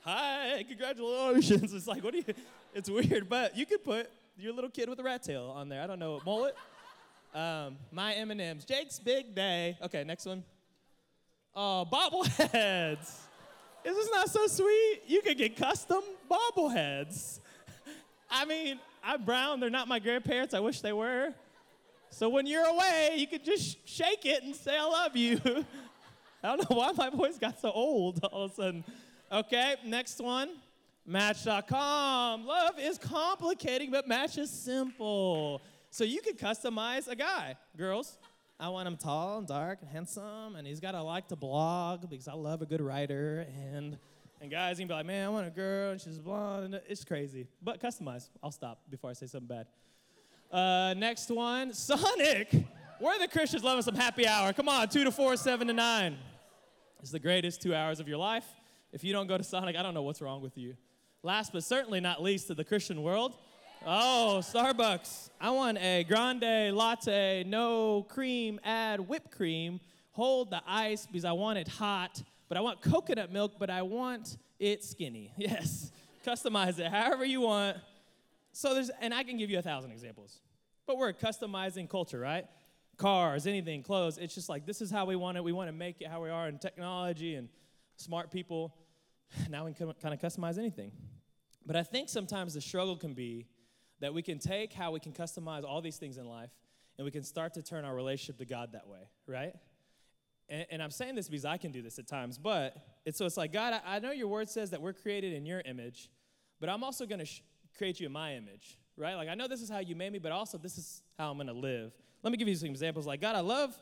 Hi, 0.06 0.66
congratulations. 0.68 1.74
It's 1.74 1.88
like 1.88 2.04
what 2.04 2.14
do 2.14 2.20
you 2.20 2.34
It's 2.74 2.90
weird, 2.90 3.30
but 3.30 3.58
you 3.58 3.66
could 3.66 3.84
put 3.84 4.10
your 4.38 4.54
little 4.54 4.70
kid 4.70 4.90
with 4.90 5.00
a 5.00 5.04
rat 5.04 5.24
tail 5.24 5.54
on 5.56 5.70
there. 5.70 5.82
I 5.82 5.88
don't 5.88 6.00
know, 6.00 6.20
mullet. 6.26 6.56
Um, 7.34 7.78
my 7.92 8.14
M&Ms. 8.14 8.66
Jake's 8.66 9.00
big 9.00 9.34
day. 9.34 9.78
Okay, 9.82 10.04
next 10.04 10.26
one. 10.26 10.44
Oh, 11.56 11.88
bobbleheads. 11.92 13.20
Is 13.84 13.96
this 13.96 14.10
not 14.12 14.30
so 14.30 14.48
sweet? 14.48 15.02
You 15.08 15.22
could 15.22 15.38
get 15.38 15.56
custom 15.56 16.02
bobbleheads. 16.30 17.40
I 18.32 18.46
mean, 18.46 18.80
I'm 19.04 19.24
brown. 19.24 19.60
They're 19.60 19.70
not 19.70 19.88
my 19.88 20.00
grandparents. 20.00 20.54
I 20.54 20.60
wish 20.60 20.82
they 20.82 20.94
were. 20.94 21.34
So 22.14 22.30
when 22.30 22.46
you're 22.46 22.66
away, 22.66 23.16
you 23.18 23.26
could 23.26 23.44
just 23.44 23.90
shake 23.90 24.24
it 24.26 24.44
and 24.44 24.56
say, 24.56 24.78
I 24.78 24.86
love 24.86 25.18
you. 25.18 25.42
I 26.44 26.56
don't 26.56 26.70
know 26.70 26.78
why 26.78 26.92
my 26.92 27.10
voice 27.10 27.40
got 27.40 27.60
so 27.60 27.72
old 27.72 28.24
all 28.26 28.44
of 28.44 28.52
a 28.52 28.54
sudden. 28.54 28.84
Okay, 29.32 29.76
next 29.84 30.20
one. 30.20 30.52
Match.com. 31.08 32.46
Love 32.46 32.76
is 32.80 33.00
complicating, 33.00 33.90
but 33.90 34.08
Match 34.08 34.38
is 34.38 34.52
simple. 34.52 35.64
So 35.90 36.04
you 36.04 36.22
could 36.22 36.38
customize 36.38 37.08
a 37.08 37.16
guy, 37.16 37.56
girls. 37.76 38.20
I 38.60 38.70
want 38.70 38.88
him 38.88 38.96
tall 38.96 39.40
and 39.40 39.48
dark 39.48 39.80
and 39.82 39.90
handsome, 39.90 40.56
and 40.56 40.68
he's 40.68 40.80
got 40.80 40.92
to 40.92 41.02
like 41.02 41.28
to 41.30 41.36
blog 41.36 42.08
because 42.12 42.28
I 42.28 42.34
love 42.34 42.62
a 42.62 42.68
good 42.68 42.82
writer. 42.82 43.48
And 43.72 43.98
and 44.40 44.52
guys, 44.52 44.78
you 44.80 44.84
can 44.84 44.90
be 44.90 44.94
like, 44.94 45.08
man, 45.08 45.26
I 45.26 45.30
want 45.30 45.48
a 45.48 45.52
girl, 45.52 45.92
and 45.92 46.00
she's 46.00 46.20
blonde. 46.20 46.80
It's 46.88 47.04
crazy, 47.04 47.48
but 47.62 47.82
customize. 47.82 48.30
I'll 48.44 48.52
stop 48.52 48.82
before 48.88 49.10
I 49.10 49.14
say 49.14 49.26
something 49.26 49.48
bad. 49.48 49.66
Uh, 50.54 50.94
next 50.96 51.32
one, 51.32 51.74
Sonic. 51.74 52.54
Where 53.00 53.18
the 53.18 53.28
Christians 53.28 53.64
loving 53.64 53.82
some 53.82 53.96
happy 53.96 54.28
hour? 54.28 54.54
Come 54.54 54.70
on, 54.70 54.88
two 54.88 55.04
to 55.04 55.12
four, 55.12 55.36
seven 55.36 55.66
to 55.68 55.74
nine. 55.74 56.16
It's 57.02 57.10
the 57.10 57.20
greatest 57.20 57.60
two 57.62 57.74
hours 57.74 58.00
of 58.00 58.08
your 58.08 58.20
life. 58.20 58.46
If 58.92 59.04
you 59.04 59.14
don't 59.14 59.26
go 59.26 59.36
to 59.36 59.44
Sonic, 59.44 59.76
I 59.76 59.82
don't 59.82 59.96
know 59.96 60.04
what's 60.04 60.22
wrong 60.22 60.44
with 60.44 60.56
you. 60.56 60.76
Last 61.24 61.54
but 61.54 61.64
certainly 61.64 62.00
not 62.00 62.22
least 62.22 62.48
to 62.48 62.54
the 62.54 62.64
Christian 62.64 63.02
world, 63.02 63.34
Oh, 63.86 64.40
Starbucks. 64.42 65.30
I 65.42 65.50
want 65.50 65.78
a 65.80 66.06
grande 66.06 66.74
latte, 66.74 67.44
no 67.46 68.04
cream, 68.04 68.60
add 68.64 69.00
whipped 69.02 69.32
cream. 69.32 69.80
Hold 70.12 70.52
the 70.52 70.62
ice 70.68 71.08
because 71.08 71.26
I 71.26 71.32
want 71.32 71.58
it 71.58 71.68
hot, 71.68 72.22
but 72.48 72.58
I 72.58 72.62
want 72.62 72.80
coconut 72.82 73.32
milk, 73.34 73.54
but 73.58 73.70
I 73.72 73.82
want 73.82 74.38
it 74.60 74.84
skinny. 74.84 75.32
Yes. 75.38 75.92
Customize 76.26 76.80
it 76.80 76.90
however 76.92 77.26
you 77.26 77.42
want. 77.42 77.78
So 78.54 78.74
there's, 78.74 78.92
and 79.02 79.14
I 79.14 79.24
can 79.24 79.38
give 79.38 79.50
you 79.50 79.60
a 79.60 79.62
thousand 79.62 79.92
examples. 79.92 80.40
But 80.86 80.98
we're 80.98 81.10
a 81.10 81.14
customizing 81.14 81.90
culture, 81.90 82.20
right? 82.20 82.46
Cars, 82.98 83.48
anything, 83.48 83.84
clothes. 83.84 84.18
It's 84.18 84.36
just 84.36 84.48
like 84.48 84.66
this 84.66 84.80
is 84.80 84.92
how 84.92 85.06
we 85.06 85.16
want 85.16 85.38
it. 85.38 85.44
We 85.44 85.52
want 85.52 85.68
to 85.68 85.74
make 85.74 86.02
it 86.02 86.08
how 86.08 86.22
we 86.22 86.30
are 86.30 86.48
in 86.48 86.60
technology 86.60 87.36
and 87.36 87.50
smart 87.98 88.32
people. 88.32 88.76
Now 89.50 89.66
we 89.66 89.74
can 89.74 89.92
kind 89.94 90.14
of 90.14 90.20
customize 90.22 90.60
anything. 90.60 90.92
But 91.66 91.76
I 91.76 91.84
think 91.84 92.08
sometimes 92.08 92.54
the 92.54 92.62
struggle 92.62 92.96
can 92.96 93.14
be 93.14 93.48
that 94.00 94.14
we 94.14 94.22
can 94.22 94.38
take 94.38 94.74
how 94.74 94.92
we 94.92 95.00
can 95.00 95.14
customize 95.14 95.64
all 95.64 95.82
these 95.82 95.98
things 95.98 96.18
in 96.18 96.26
life 96.26 96.52
and 96.98 97.06
we 97.06 97.12
can 97.12 97.24
start 97.24 97.54
to 97.56 97.64
turn 97.64 97.86
our 97.86 97.96
relationship 97.96 98.38
to 98.38 98.46
God 98.46 98.74
that 98.74 98.88
way, 98.88 99.10
right? 99.26 99.56
And, 100.50 100.66
and 100.70 100.84
I'm 100.84 100.92
saying 100.92 101.16
this 101.16 101.30
because 101.30 101.46
I 101.46 101.58
can 101.58 101.72
do 101.72 101.82
this 101.82 101.98
at 101.98 102.08
times, 102.08 102.38
but 102.38 102.76
it's 103.06 103.18
so 103.18 103.26
it's 103.26 103.38
like, 103.38 103.52
God, 103.52 103.74
I, 103.74 103.96
I 103.96 104.00
know 104.00 104.12
your 104.12 104.28
word 104.28 104.50
says 104.50 104.70
that 104.72 104.82
we're 104.82 104.94
created 104.94 105.34
in 105.34 105.46
your 105.46 105.62
image, 105.62 106.10
but 106.60 106.70
I'm 106.70 106.84
also 106.84 107.06
going 107.06 107.20
to 107.20 107.26
sh- 107.26 107.42
create 107.78 108.00
you 108.00 108.06
in 108.06 108.12
my 108.12 108.36
image, 108.36 108.78
right? 108.98 109.16
Like, 109.16 109.30
I 109.30 109.36
know 109.36 109.48
this 109.48 109.62
is 109.62 109.70
how 109.70 109.80
you 109.80 109.96
made 109.96 110.14
me, 110.14 110.20
but 110.20 110.32
also 110.32 110.58
this 110.58 110.78
is 110.78 111.02
how 111.18 111.32
I'm 111.32 111.46
to 111.46 111.54
live. 111.54 111.92
Let 112.22 112.32
me 112.32 112.38
give 112.38 112.48
you 112.48 112.56
some 112.56 112.70
examples. 112.70 113.06
Like, 113.06 113.22
God, 113.22 113.36
I 113.36 113.42
love 113.42 113.78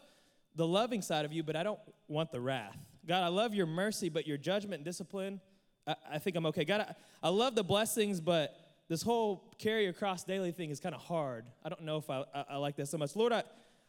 the 0.55 0.67
loving 0.67 1.01
side 1.01 1.25
of 1.25 1.31
you, 1.31 1.43
but 1.43 1.55
I 1.55 1.63
don't 1.63 1.79
want 2.07 2.31
the 2.31 2.41
wrath. 2.41 2.77
God, 3.07 3.23
I 3.23 3.27
love 3.27 3.53
your 3.53 3.65
mercy, 3.65 4.09
but 4.09 4.27
your 4.27 4.37
judgment 4.37 4.75
and 4.75 4.85
discipline, 4.85 5.39
I, 5.87 5.95
I 6.13 6.17
think 6.19 6.35
I'm 6.35 6.45
okay. 6.47 6.65
God, 6.65 6.81
I, 6.81 6.95
I 7.23 7.29
love 7.29 7.55
the 7.55 7.63
blessings, 7.63 8.19
but 8.19 8.55
this 8.87 9.01
whole 9.01 9.43
carry 9.57 9.91
cross 9.93 10.23
daily 10.23 10.51
thing 10.51 10.69
is 10.69 10.79
kind 10.79 10.93
of 10.93 11.01
hard. 11.01 11.45
I 11.63 11.69
don't 11.69 11.83
know 11.83 11.97
if 11.97 12.09
I, 12.09 12.23
I, 12.33 12.45
I, 12.51 12.55
like 12.57 12.75
that 12.75 12.87
so 12.87 12.97
much. 12.97 13.15
Lord, 13.15 13.31
I, 13.31 13.43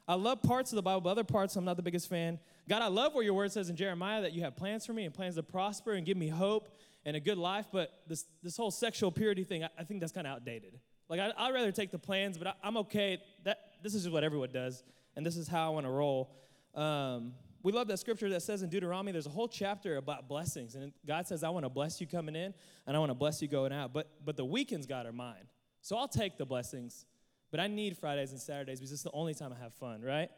I 0.06 0.14
love 0.14 0.42
parts 0.42 0.72
of 0.72 0.76
the 0.76 0.82
Bible, 0.82 1.00
but 1.00 1.10
other 1.10 1.24
parts 1.24 1.56
I'm 1.56 1.64
not 1.64 1.76
the 1.76 1.82
biggest 1.82 2.08
fan. 2.08 2.38
God, 2.68 2.82
I 2.82 2.88
love 2.88 3.14
where 3.14 3.24
your 3.24 3.34
word 3.34 3.52
says 3.52 3.68
in 3.68 3.76
Jeremiah 3.76 4.22
that 4.22 4.32
you 4.32 4.42
have 4.42 4.56
plans 4.56 4.86
for 4.86 4.92
me 4.92 5.04
and 5.04 5.12
plans 5.12 5.34
to 5.34 5.42
prosper 5.42 5.92
and 5.92 6.06
give 6.06 6.16
me 6.16 6.28
hope 6.28 6.68
and 7.04 7.16
a 7.16 7.20
good 7.20 7.38
life, 7.38 7.66
but 7.72 7.90
this, 8.06 8.26
this 8.42 8.56
whole 8.56 8.70
sexual 8.70 9.10
purity 9.10 9.44
thing, 9.44 9.64
I, 9.64 9.68
I 9.78 9.84
think 9.84 10.00
that's 10.00 10.12
kind 10.12 10.26
of 10.26 10.34
outdated. 10.34 10.78
Like, 11.08 11.20
I, 11.20 11.46
would 11.46 11.54
rather 11.54 11.72
take 11.72 11.90
the 11.90 11.98
plans, 11.98 12.38
but 12.38 12.46
I, 12.46 12.54
am 12.64 12.76
okay. 12.78 13.18
That, 13.44 13.58
this 13.82 13.94
is 13.94 14.02
just 14.02 14.12
what 14.12 14.24
everyone 14.24 14.50
does, 14.52 14.82
and 15.16 15.26
this 15.26 15.36
is 15.36 15.48
how 15.48 15.66
I 15.66 15.74
want 15.74 15.86
to 15.86 15.90
roll. 15.90 16.30
Um, 16.74 17.34
we 17.62 17.70
love 17.70 17.86
that 17.88 17.98
scripture 17.98 18.28
that 18.30 18.42
says 18.42 18.62
in 18.62 18.70
Deuteronomy, 18.70 19.12
there's 19.12 19.26
a 19.26 19.30
whole 19.30 19.48
chapter 19.48 19.96
about 19.96 20.28
blessings. 20.28 20.74
And 20.74 20.92
God 21.06 21.28
says, 21.28 21.44
I 21.44 21.50
want 21.50 21.64
to 21.64 21.68
bless 21.68 22.00
you 22.00 22.06
coming 22.06 22.34
in 22.34 22.52
and 22.86 22.96
I 22.96 22.98
want 22.98 23.10
to 23.10 23.14
bless 23.14 23.40
you 23.40 23.46
going 23.46 23.72
out. 23.72 23.92
But, 23.92 24.10
but 24.24 24.36
the 24.36 24.44
weekends, 24.44 24.86
God, 24.86 25.06
are 25.06 25.12
mine. 25.12 25.46
So 25.80 25.96
I'll 25.96 26.08
take 26.08 26.38
the 26.38 26.44
blessings, 26.44 27.06
but 27.50 27.60
I 27.60 27.68
need 27.68 27.96
Fridays 27.96 28.32
and 28.32 28.40
Saturdays 28.40 28.80
because 28.80 28.92
it's 28.92 29.04
the 29.04 29.12
only 29.12 29.34
time 29.34 29.54
I 29.56 29.62
have 29.62 29.74
fun, 29.74 30.02
right? 30.02 30.28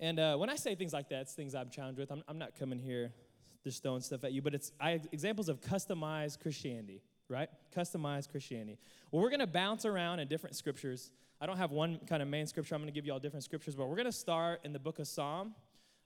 And 0.00 0.18
uh, 0.18 0.36
when 0.36 0.50
I 0.50 0.56
say 0.56 0.74
things 0.74 0.92
like 0.92 1.08
that, 1.10 1.22
it's 1.22 1.34
things 1.34 1.54
I'm 1.54 1.70
challenged 1.70 2.00
with. 2.00 2.10
I'm, 2.10 2.24
I'm 2.26 2.38
not 2.38 2.58
coming 2.58 2.80
here 2.80 3.12
just 3.62 3.82
throwing 3.82 4.00
stuff 4.00 4.24
at 4.24 4.32
you, 4.32 4.42
but 4.42 4.54
it's 4.54 4.72
I, 4.80 5.00
examples 5.12 5.48
of 5.48 5.60
customized 5.60 6.40
Christianity, 6.40 7.02
right? 7.28 7.48
Customized 7.76 8.30
Christianity. 8.30 8.78
Well, 9.10 9.22
we're 9.22 9.30
going 9.30 9.40
to 9.40 9.46
bounce 9.46 9.84
around 9.84 10.20
in 10.20 10.28
different 10.28 10.56
scriptures. 10.56 11.10
I 11.40 11.46
don't 11.46 11.58
have 11.58 11.70
one 11.70 12.00
kind 12.08 12.22
of 12.22 12.28
main 12.28 12.46
scripture. 12.46 12.74
I'm 12.74 12.80
going 12.80 12.92
to 12.92 12.94
give 12.94 13.06
you 13.06 13.12
all 13.12 13.18
different 13.18 13.44
scriptures, 13.44 13.74
but 13.74 13.88
we're 13.88 13.96
going 13.96 14.06
to 14.06 14.12
start 14.12 14.60
in 14.64 14.72
the 14.72 14.78
book 14.78 14.98
of 14.98 15.06
Psalm 15.06 15.54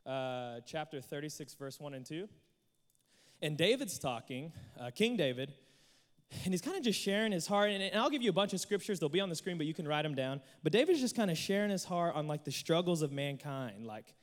uh, 0.07 0.61
chapter 0.67 1.01
36, 1.01 1.55
verse 1.55 1.81
1 1.81 1.95
and 1.95 2.05
2. 2.05 2.29
And 3.43 3.57
David's 3.57 3.99
talking, 3.99 4.53
uh, 4.81 4.91
King 4.91 5.17
David, 5.17 5.53
and 6.45 6.53
he's 6.53 6.61
kind 6.61 6.77
of 6.77 6.83
just 6.83 7.01
sharing 7.01 7.33
his 7.33 7.47
heart. 7.47 7.71
And, 7.71 7.83
and, 7.83 7.97
I'll 7.97 8.11
give 8.11 8.23
you 8.23 8.31
a 8.31 8.35
bunch 8.35 8.53
of 8.53 8.61
scriptures. 8.61 8.99
They'll 8.99 9.09
be 9.09 9.21
on 9.21 9.29
the 9.29 9.35
screen, 9.35 9.57
but 9.57 9.67
you 9.67 9.75
can 9.75 9.87
write 9.87 10.03
them 10.03 10.15
down. 10.15 10.41
But 10.63 10.73
David's 10.73 11.01
just 11.01 11.15
kind 11.15 11.31
of 11.31 11.39
sharing 11.39 11.71
his 11.71 11.85
heart 11.85 12.15
on 12.15 12.27
like 12.27 12.45
the 12.45 12.51
struggles 12.51 13.03
of 13.03 13.13
mankind. 13.13 13.87
Like 13.87 14.15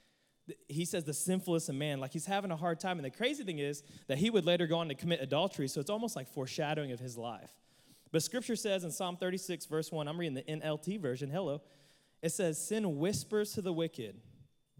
he 0.67 0.85
says, 0.85 1.03
the 1.03 1.13
sinfulness 1.13 1.69
of 1.69 1.75
man. 1.75 1.99
Like 1.99 2.13
he's 2.13 2.25
having 2.25 2.51
a 2.51 2.55
hard 2.55 2.79
time. 2.79 2.97
And 2.97 3.05
the 3.05 3.11
crazy 3.11 3.43
thing 3.43 3.59
is 3.59 3.83
that 4.07 4.17
he 4.17 4.29
would 4.29 4.45
later 4.45 4.67
go 4.67 4.77
on 4.77 4.89
to 4.89 4.95
commit 4.95 5.21
adultery. 5.21 5.67
So 5.67 5.79
it's 5.79 5.89
almost 5.89 6.15
like 6.15 6.27
foreshadowing 6.27 6.91
of 6.91 6.99
his 6.99 7.17
life. 7.17 7.51
But 8.11 8.23
scripture 8.23 8.55
says 8.55 8.83
in 8.83 8.91
Psalm 8.91 9.17
36, 9.17 9.65
verse 9.65 9.91
1, 9.91 10.07
I'm 10.07 10.19
reading 10.19 10.35
the 10.35 10.43
NLT 10.43 10.99
version. 10.99 11.29
Hello. 11.29 11.61
It 12.21 12.31
says, 12.31 12.57
Sin 12.57 12.97
whispers 12.97 13.53
to 13.53 13.61
the 13.61 13.73
wicked 13.73 14.15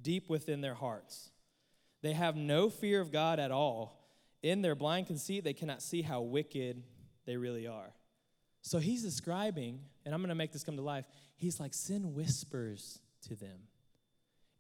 deep 0.01 0.29
within 0.29 0.61
their 0.61 0.73
hearts. 0.73 1.29
They 2.01 2.13
have 2.13 2.35
no 2.35 2.69
fear 2.69 2.99
of 2.99 3.11
God 3.11 3.39
at 3.39 3.51
all. 3.51 3.97
In 4.41 4.61
their 4.61 4.75
blind 4.75 5.07
conceit, 5.07 5.43
they 5.43 5.53
cannot 5.53 5.81
see 5.81 6.01
how 6.01 6.21
wicked 6.21 6.83
they 7.25 7.37
really 7.37 7.67
are. 7.67 7.93
So 8.63 8.79
he's 8.79 9.03
describing, 9.03 9.79
and 10.05 10.13
I'm 10.13 10.21
going 10.21 10.29
to 10.29 10.35
make 10.35 10.51
this 10.51 10.63
come 10.63 10.75
to 10.75 10.81
life. 10.81 11.05
He's 11.35 11.59
like, 11.59 11.73
sin 11.73 12.13
whispers 12.13 12.99
to 13.27 13.35
them. 13.35 13.59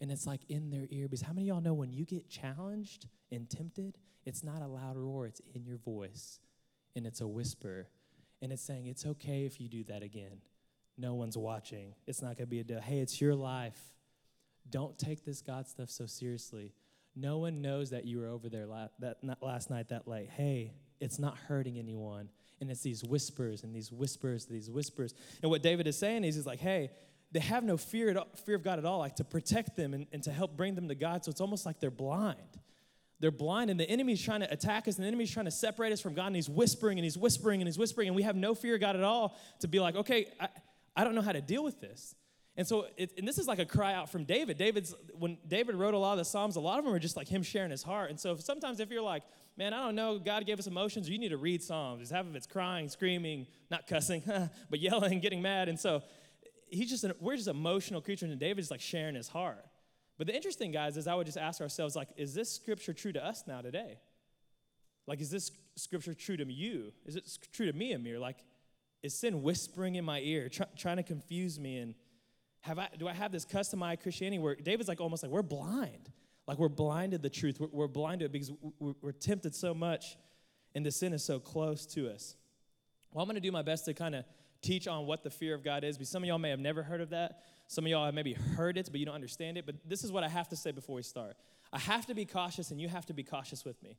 And 0.01 0.11
it's 0.11 0.27
like 0.27 0.41
in 0.49 0.71
their 0.71 0.87
ear. 0.89 1.07
Because 1.07 1.21
how 1.21 1.31
many 1.31 1.49
of 1.49 1.55
y'all 1.55 1.63
know 1.63 1.73
when 1.73 1.93
you 1.93 2.03
get 2.05 2.27
challenged 2.27 3.07
and 3.31 3.49
tempted, 3.49 3.97
it's 4.25 4.43
not 4.43 4.61
a 4.61 4.67
loud 4.67 4.97
roar, 4.97 5.27
it's 5.27 5.41
in 5.55 5.63
your 5.63 5.77
voice. 5.77 6.39
And 6.95 7.05
it's 7.05 7.21
a 7.21 7.27
whisper. 7.27 7.87
And 8.41 8.51
it's 8.51 8.63
saying, 8.63 8.87
it's 8.87 9.05
okay 9.05 9.45
if 9.45 9.61
you 9.61 9.69
do 9.69 9.83
that 9.85 10.03
again. 10.03 10.41
No 10.97 11.13
one's 11.13 11.37
watching. 11.37 11.93
It's 12.07 12.21
not 12.21 12.37
to 12.37 12.45
be 12.45 12.59
a 12.59 12.63
deal. 12.63 12.81
Hey, 12.81 12.99
it's 12.99 13.21
your 13.21 13.35
life. 13.35 13.79
Don't 14.69 14.97
take 14.97 15.23
this 15.23 15.41
God 15.41 15.67
stuff 15.67 15.89
so 15.89 16.05
seriously. 16.05 16.73
No 17.15 17.37
one 17.37 17.61
knows 17.61 17.91
that 17.91 18.05
you 18.05 18.19
were 18.19 18.27
over 18.27 18.49
there 18.49 18.65
la- 18.65 18.87
that, 18.99 19.17
last 19.41 19.69
night 19.69 19.89
that 19.89 20.07
late. 20.07 20.29
Hey, 20.29 20.73
it's 20.99 21.19
not 21.19 21.37
hurting 21.37 21.77
anyone. 21.77 22.29
And 22.59 22.69
it's 22.69 22.81
these 22.81 23.03
whispers 23.03 23.63
and 23.63 23.75
these 23.75 23.91
whispers, 23.91 24.45
these 24.45 24.69
whispers. 24.69 25.13
And 25.41 25.49
what 25.49 25.63
David 25.63 25.87
is 25.87 25.97
saying 25.97 26.23
is, 26.23 26.35
he's 26.35 26.45
like, 26.45 26.59
hey, 26.59 26.91
they 27.31 27.39
have 27.39 27.63
no 27.63 27.77
fear, 27.77 28.17
all, 28.17 28.27
fear 28.45 28.55
of 28.55 28.63
God 28.63 28.79
at 28.79 28.85
all, 28.85 28.99
like 28.99 29.15
to 29.17 29.23
protect 29.23 29.75
them 29.75 29.93
and, 29.93 30.07
and 30.11 30.21
to 30.23 30.31
help 30.31 30.57
bring 30.57 30.75
them 30.75 30.87
to 30.89 30.95
God. 30.95 31.23
So 31.23 31.31
it's 31.31 31.41
almost 31.41 31.65
like 31.65 31.79
they're 31.79 31.89
blind. 31.89 32.37
They're 33.19 33.29
blind, 33.29 33.69
and 33.69 33.79
the 33.79 33.87
enemy's 33.87 34.21
trying 34.21 34.39
to 34.39 34.51
attack 34.51 34.87
us, 34.87 34.95
and 34.95 35.03
the 35.03 35.07
enemy's 35.07 35.29
trying 35.29 35.45
to 35.45 35.51
separate 35.51 35.93
us 35.93 36.01
from 36.01 36.15
God, 36.15 36.27
and 36.27 36.35
he's 36.35 36.49
whispering 36.49 36.97
and 36.97 37.03
he's 37.03 37.17
whispering 37.17 37.61
and 37.61 37.67
he's 37.67 37.77
whispering, 37.77 38.07
and 38.07 38.15
we 38.15 38.23
have 38.23 38.35
no 38.35 38.55
fear 38.55 38.75
of 38.75 38.81
God 38.81 38.95
at 38.95 39.03
all 39.03 39.37
to 39.59 39.67
be 39.67 39.79
like, 39.79 39.95
okay, 39.95 40.27
I, 40.39 40.47
I 40.95 41.03
don't 41.03 41.13
know 41.13 41.21
how 41.21 41.31
to 41.31 41.41
deal 41.41 41.63
with 41.63 41.79
this. 41.79 42.15
And 42.57 42.67
so, 42.67 42.87
it, 42.97 43.13
and 43.17 43.27
this 43.27 43.37
is 43.37 43.47
like 43.47 43.59
a 43.59 43.65
cry 43.65 43.93
out 43.93 44.09
from 44.09 44.25
David. 44.25 44.57
David's 44.57 44.93
when 45.17 45.37
David 45.47 45.75
wrote 45.75 45.93
a 45.93 45.97
lot 45.97 46.13
of 46.13 46.17
the 46.17 46.25
Psalms, 46.25 46.57
a 46.57 46.59
lot 46.59 46.79
of 46.79 46.85
them 46.85 46.93
are 46.93 46.99
just 46.99 47.15
like 47.15 47.27
him 47.27 47.43
sharing 47.43 47.71
his 47.71 47.83
heart. 47.83 48.09
And 48.09 48.19
so, 48.19 48.35
sometimes 48.35 48.79
if 48.79 48.89
you're 48.89 49.01
like, 49.01 49.23
man, 49.55 49.73
I 49.73 49.85
don't 49.85 49.95
know, 49.95 50.19
God 50.19 50.45
gave 50.45 50.59
us 50.59 50.67
emotions, 50.67 51.09
you 51.09 51.17
need 51.17 51.29
to 51.29 51.37
read 51.37 51.63
Psalms. 51.63 52.09
Half 52.09 52.25
of 52.25 52.35
it's 52.35 52.47
crying, 52.47 52.89
screaming, 52.89 53.47
not 53.69 53.87
cussing, 53.87 54.23
but 54.69 54.79
yelling, 54.79 55.19
getting 55.21 55.41
mad. 55.41 55.69
And 55.69 55.79
so, 55.79 56.01
he's 56.71 56.89
just 56.89 57.03
an, 57.03 57.13
we're 57.19 57.35
just 57.35 57.47
emotional 57.47 58.01
creatures, 58.01 58.31
and 58.31 58.39
David's 58.39 58.71
like 58.71 58.81
sharing 58.81 59.15
his 59.15 59.27
heart. 59.27 59.65
But 60.17 60.27
the 60.27 60.35
interesting, 60.35 60.71
guys, 60.71 60.97
is 60.97 61.07
I 61.07 61.15
would 61.15 61.25
just 61.25 61.37
ask 61.37 61.61
ourselves, 61.61 61.95
like, 61.95 62.09
is 62.17 62.33
this 62.33 62.51
scripture 62.51 62.93
true 62.93 63.11
to 63.13 63.23
us 63.23 63.43
now 63.47 63.61
today? 63.61 63.99
Like, 65.07 65.19
is 65.19 65.29
this 65.29 65.51
scripture 65.75 66.13
true 66.13 66.37
to 66.37 66.51
you? 66.51 66.93
Is 67.05 67.15
it 67.15 67.29
true 67.51 67.65
to 67.65 67.73
me, 67.73 67.93
Amir? 67.93 68.19
Like, 68.19 68.37
is 69.03 69.17
sin 69.17 69.41
whispering 69.41 69.95
in 69.95 70.05
my 70.05 70.19
ear, 70.19 70.47
try, 70.49 70.67
trying 70.77 70.97
to 70.97 71.03
confuse 71.03 71.59
me? 71.59 71.77
And 71.77 71.95
have 72.61 72.77
I, 72.77 72.89
do 72.97 73.07
I 73.07 73.13
have 73.13 73.31
this 73.31 73.45
customized 73.45 74.01
Christianity 74.03 74.39
where 74.39 74.55
David's 74.55 74.87
like 74.87 75.01
almost 75.01 75.23
like 75.23 75.31
we're 75.31 75.41
blind? 75.41 76.11
Like 76.47 76.59
we're 76.59 76.69
blinded 76.69 77.21
the 77.23 77.29
truth. 77.29 77.59
We're, 77.59 77.69
we're 77.71 77.87
blinded 77.87 78.31
because 78.31 78.51
we're, 78.79 78.93
we're 79.01 79.11
tempted 79.11 79.55
so 79.55 79.73
much 79.73 80.17
and 80.75 80.85
the 80.85 80.91
sin 80.91 81.13
is 81.13 81.23
so 81.23 81.39
close 81.39 81.85
to 81.87 82.11
us. 82.11 82.35
Well, 83.11 83.23
I'm 83.23 83.27
going 83.27 83.35
to 83.35 83.41
do 83.41 83.51
my 83.51 83.61
best 83.63 83.85
to 83.85 83.93
kind 83.93 84.15
of 84.15 84.25
teach 84.61 84.87
on 84.87 85.05
what 85.05 85.23
the 85.23 85.29
fear 85.29 85.55
of 85.55 85.63
God 85.63 85.83
is 85.83 85.97
because 85.97 86.09
some 86.09 86.23
of 86.23 86.27
y'all 86.27 86.37
may 86.37 86.49
have 86.49 86.59
never 86.59 86.83
heard 86.83 87.01
of 87.01 87.09
that. 87.09 87.43
Some 87.67 87.85
of 87.85 87.91
y'all 87.91 88.05
have 88.05 88.13
maybe 88.13 88.33
heard 88.33 88.77
it, 88.77 88.89
but 88.91 88.99
you 88.99 89.05
don't 89.05 89.15
understand 89.15 89.57
it. 89.57 89.65
But 89.65 89.75
this 89.87 90.03
is 90.03 90.11
what 90.11 90.23
I 90.23 90.29
have 90.29 90.49
to 90.49 90.55
say 90.55 90.71
before 90.71 90.95
we 90.95 91.03
start. 91.03 91.35
I 91.73 91.79
have 91.79 92.05
to 92.07 92.13
be 92.13 92.25
cautious, 92.25 92.71
and 92.71 92.81
you 92.81 92.89
have 92.89 93.05
to 93.05 93.13
be 93.13 93.23
cautious 93.23 93.63
with 93.63 93.81
me. 93.81 93.97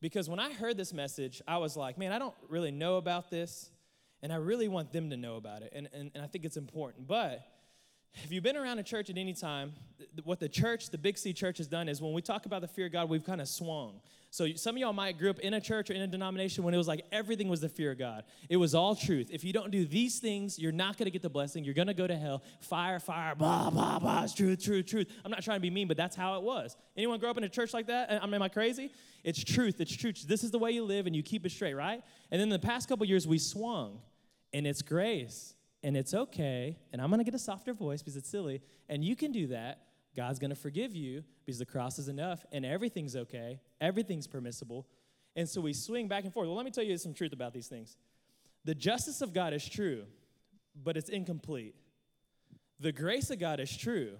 Because 0.00 0.28
when 0.28 0.40
I 0.40 0.52
heard 0.52 0.76
this 0.76 0.94
message, 0.94 1.42
I 1.46 1.58
was 1.58 1.76
like, 1.76 1.98
man, 1.98 2.12
I 2.12 2.18
don't 2.18 2.34
really 2.48 2.70
know 2.70 2.96
about 2.96 3.30
this. 3.30 3.70
And 4.22 4.32
I 4.32 4.36
really 4.36 4.68
want 4.68 4.92
them 4.92 5.10
to 5.10 5.16
know 5.16 5.36
about 5.36 5.62
it. 5.62 5.72
And, 5.74 5.88
and, 5.92 6.10
and 6.14 6.22
I 6.22 6.26
think 6.26 6.44
it's 6.44 6.56
important. 6.56 7.06
But 7.06 7.46
if 8.14 8.32
you've 8.32 8.42
been 8.42 8.56
around 8.56 8.78
a 8.78 8.82
church 8.82 9.08
at 9.08 9.16
any 9.16 9.32
time, 9.32 9.72
what 10.24 10.40
the 10.40 10.48
church, 10.48 10.90
the 10.90 10.98
Big 10.98 11.16
C 11.16 11.32
church, 11.32 11.58
has 11.58 11.66
done 11.66 11.88
is 11.88 12.02
when 12.02 12.12
we 12.12 12.22
talk 12.22 12.46
about 12.46 12.60
the 12.60 12.68
fear 12.68 12.86
of 12.86 12.92
God, 12.92 13.08
we've 13.08 13.24
kind 13.24 13.40
of 13.40 13.48
swung. 13.48 14.00
So 14.32 14.46
some 14.54 14.76
of 14.76 14.80
y'all 14.80 14.92
might 14.92 15.18
grew 15.18 15.28
up 15.28 15.40
in 15.40 15.54
a 15.54 15.60
church 15.60 15.90
or 15.90 15.94
in 15.94 16.02
a 16.02 16.06
denomination 16.06 16.62
when 16.62 16.72
it 16.72 16.76
was 16.76 16.86
like 16.86 17.04
everything 17.10 17.48
was 17.48 17.60
the 17.60 17.68
fear 17.68 17.90
of 17.90 17.98
God. 17.98 18.22
It 18.48 18.58
was 18.58 18.76
all 18.76 18.94
truth. 18.94 19.28
If 19.32 19.42
you 19.42 19.52
don't 19.52 19.72
do 19.72 19.84
these 19.84 20.20
things, 20.20 20.56
you're 20.56 20.70
not 20.70 20.96
going 20.96 21.06
to 21.06 21.10
get 21.10 21.22
the 21.22 21.28
blessing. 21.28 21.64
You're 21.64 21.74
going 21.74 21.88
to 21.88 21.94
go 21.94 22.06
to 22.06 22.16
hell. 22.16 22.44
Fire, 22.60 23.00
fire, 23.00 23.34
blah, 23.34 23.70
blah, 23.70 23.98
blah. 23.98 24.22
It's 24.22 24.32
truth, 24.32 24.62
truth, 24.62 24.86
truth. 24.86 25.08
I'm 25.24 25.32
not 25.32 25.42
trying 25.42 25.56
to 25.56 25.60
be 25.60 25.70
mean, 25.70 25.88
but 25.88 25.96
that's 25.96 26.14
how 26.14 26.36
it 26.36 26.42
was. 26.42 26.76
Anyone 26.96 27.18
grow 27.18 27.30
up 27.30 27.38
in 27.38 27.44
a 27.44 27.48
church 27.48 27.74
like 27.74 27.88
that? 27.88 28.22
I 28.22 28.24
mean, 28.24 28.34
am 28.34 28.42
I 28.42 28.48
crazy? 28.48 28.92
It's 29.24 29.42
truth. 29.42 29.80
It's 29.80 29.94
truth. 29.94 30.24
This 30.28 30.44
is 30.44 30.52
the 30.52 30.60
way 30.60 30.70
you 30.70 30.84
live 30.84 31.08
and 31.08 31.16
you 31.16 31.24
keep 31.24 31.44
it 31.44 31.50
straight, 31.50 31.74
right? 31.74 32.00
And 32.30 32.40
then 32.40 32.50
the 32.50 32.58
past 32.60 32.88
couple 32.88 33.04
years, 33.06 33.26
we 33.26 33.38
swung 33.38 33.98
and 34.52 34.64
it's 34.64 34.80
grace 34.80 35.54
and 35.82 35.96
it's 35.96 36.14
okay. 36.14 36.78
And 36.92 37.02
I'm 37.02 37.08
going 37.08 37.18
to 37.18 37.24
get 37.24 37.34
a 37.34 37.38
softer 37.38 37.74
voice 37.74 38.00
because 38.00 38.16
it's 38.16 38.28
silly. 38.28 38.62
And 38.88 39.04
you 39.04 39.16
can 39.16 39.32
do 39.32 39.48
that. 39.48 39.80
God's 40.16 40.38
going 40.38 40.50
to 40.50 40.56
forgive 40.56 40.94
you 40.94 41.22
because 41.44 41.58
the 41.58 41.66
cross 41.66 41.98
is 41.98 42.08
enough 42.08 42.44
and 42.52 42.64
everything's 42.64 43.14
okay. 43.14 43.60
Everything's 43.80 44.26
permissible. 44.26 44.86
And 45.36 45.48
so 45.48 45.60
we 45.60 45.72
swing 45.72 46.08
back 46.08 46.24
and 46.24 46.32
forth. 46.32 46.46
Well, 46.46 46.56
let 46.56 46.64
me 46.64 46.70
tell 46.70 46.84
you 46.84 46.96
some 46.98 47.14
truth 47.14 47.32
about 47.32 47.52
these 47.52 47.68
things. 47.68 47.96
The 48.64 48.74
justice 48.74 49.22
of 49.22 49.32
God 49.32 49.54
is 49.54 49.66
true, 49.68 50.04
but 50.82 50.96
it's 50.96 51.08
incomplete. 51.08 51.74
The 52.80 52.92
grace 52.92 53.30
of 53.30 53.38
God 53.38 53.60
is 53.60 53.74
true, 53.76 54.12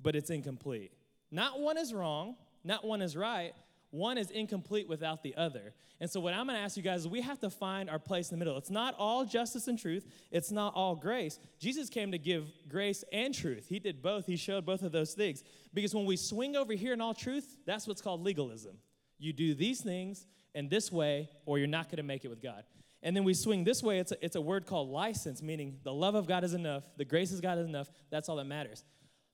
but 0.00 0.16
it's 0.16 0.30
incomplete. 0.30 0.92
Not 1.30 1.60
one 1.60 1.76
is 1.76 1.92
wrong, 1.92 2.36
not 2.64 2.84
one 2.84 3.02
is 3.02 3.16
right, 3.16 3.54
one 3.92 4.16
is 4.16 4.30
incomplete 4.30 4.88
without 4.88 5.22
the 5.22 5.36
other. 5.36 5.74
And 6.00 6.10
so, 6.10 6.18
what 6.18 6.34
I'm 6.34 6.46
going 6.46 6.58
to 6.58 6.64
ask 6.64 6.76
you 6.76 6.82
guys 6.82 7.00
is 7.00 7.08
we 7.08 7.20
have 7.20 7.38
to 7.40 7.50
find 7.50 7.88
our 7.88 7.98
place 7.98 8.30
in 8.30 8.38
the 8.38 8.44
middle. 8.44 8.58
It's 8.58 8.70
not 8.70 8.96
all 8.98 9.24
justice 9.24 9.68
and 9.68 9.78
truth, 9.78 10.06
it's 10.32 10.50
not 10.50 10.74
all 10.74 10.96
grace. 10.96 11.38
Jesus 11.60 11.88
came 11.88 12.10
to 12.10 12.18
give 12.18 12.50
grace 12.68 13.04
and 13.12 13.32
truth. 13.34 13.66
He 13.68 13.78
did 13.78 14.02
both, 14.02 14.26
He 14.26 14.36
showed 14.36 14.66
both 14.66 14.82
of 14.82 14.92
those 14.92 15.12
things. 15.12 15.44
Because 15.72 15.94
when 15.94 16.06
we 16.06 16.16
swing 16.16 16.56
over 16.56 16.72
here 16.72 16.94
in 16.94 17.00
all 17.00 17.14
truth, 17.14 17.56
that's 17.66 17.86
what's 17.86 18.00
called 18.00 18.24
legalism. 18.24 18.76
You 19.18 19.32
do 19.32 19.54
these 19.54 19.80
things 19.80 20.26
in 20.54 20.68
this 20.68 20.90
way, 20.90 21.28
or 21.46 21.58
you're 21.58 21.68
not 21.68 21.86
going 21.86 21.98
to 21.98 22.02
make 22.02 22.24
it 22.24 22.28
with 22.28 22.42
God. 22.42 22.64
And 23.02 23.14
then 23.14 23.24
we 23.24 23.34
swing 23.34 23.64
this 23.64 23.82
way, 23.82 23.98
it's 23.98 24.12
a, 24.12 24.24
it's 24.24 24.36
a 24.36 24.40
word 24.40 24.64
called 24.66 24.88
license, 24.88 25.42
meaning 25.42 25.78
the 25.82 25.92
love 25.92 26.14
of 26.14 26.26
God 26.26 26.44
is 26.44 26.54
enough, 26.54 26.84
the 26.96 27.04
grace 27.04 27.32
of 27.32 27.42
God 27.42 27.58
is 27.58 27.66
enough, 27.66 27.90
that's 28.10 28.28
all 28.28 28.36
that 28.36 28.46
matters. 28.46 28.84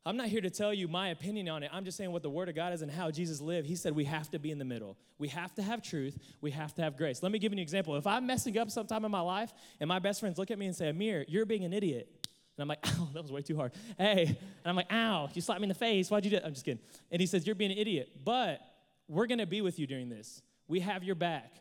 I'm 0.06 0.16
not 0.16 0.28
here 0.28 0.40
to 0.40 0.50
tell 0.50 0.72
you 0.72 0.88
my 0.88 1.08
opinion 1.08 1.48
on 1.48 1.62
it. 1.62 1.70
I'm 1.72 1.84
just 1.84 1.98
saying 1.98 2.12
what 2.12 2.22
the 2.22 2.30
Word 2.30 2.48
of 2.48 2.54
God 2.54 2.72
is 2.72 2.82
and 2.82 2.90
how 2.90 3.10
Jesus 3.10 3.40
lived. 3.40 3.66
He 3.66 3.76
said 3.76 3.94
we 3.94 4.04
have 4.04 4.30
to 4.30 4.38
be 4.38 4.50
in 4.50 4.58
the 4.58 4.64
middle. 4.64 4.96
We 5.18 5.28
have 5.28 5.54
to 5.56 5.62
have 5.62 5.82
truth. 5.82 6.16
We 6.40 6.50
have 6.52 6.74
to 6.76 6.82
have 6.82 6.96
grace. 6.96 7.22
Let 7.22 7.32
me 7.32 7.38
give 7.38 7.52
you 7.52 7.56
an 7.56 7.62
example. 7.62 7.96
If 7.96 8.06
I'm 8.06 8.26
messing 8.26 8.56
up 8.58 8.70
sometime 8.70 9.04
in 9.04 9.10
my 9.10 9.20
life 9.20 9.52
and 9.80 9.88
my 9.88 9.98
best 9.98 10.20
friends 10.20 10.38
look 10.38 10.50
at 10.50 10.58
me 10.58 10.66
and 10.66 10.74
say, 10.74 10.88
Amir, 10.88 11.24
you're 11.28 11.44
being 11.44 11.64
an 11.64 11.72
idiot. 11.72 12.08
And 12.56 12.62
I'm 12.62 12.68
like, 12.68 12.78
ow, 12.86 13.08
that 13.12 13.22
was 13.22 13.30
way 13.30 13.42
too 13.42 13.56
hard. 13.56 13.72
Hey. 13.96 14.24
And 14.24 14.36
I'm 14.64 14.76
like, 14.76 14.92
ow, 14.92 15.28
you 15.34 15.42
slapped 15.42 15.60
me 15.60 15.66
in 15.66 15.70
the 15.70 15.74
face. 15.74 16.10
Why'd 16.10 16.24
you 16.24 16.30
do 16.30 16.36
that? 16.36 16.46
I'm 16.46 16.54
just 16.54 16.64
kidding. 16.64 16.82
And 17.10 17.20
he 17.20 17.26
says, 17.26 17.46
You're 17.46 17.54
being 17.54 17.72
an 17.72 17.78
idiot. 17.78 18.10
But 18.24 18.60
we're 19.08 19.26
going 19.26 19.38
to 19.38 19.46
be 19.46 19.60
with 19.60 19.78
you 19.78 19.86
during 19.86 20.08
this. 20.08 20.42
We 20.68 20.80
have 20.80 21.02
your 21.02 21.14
back. 21.14 21.52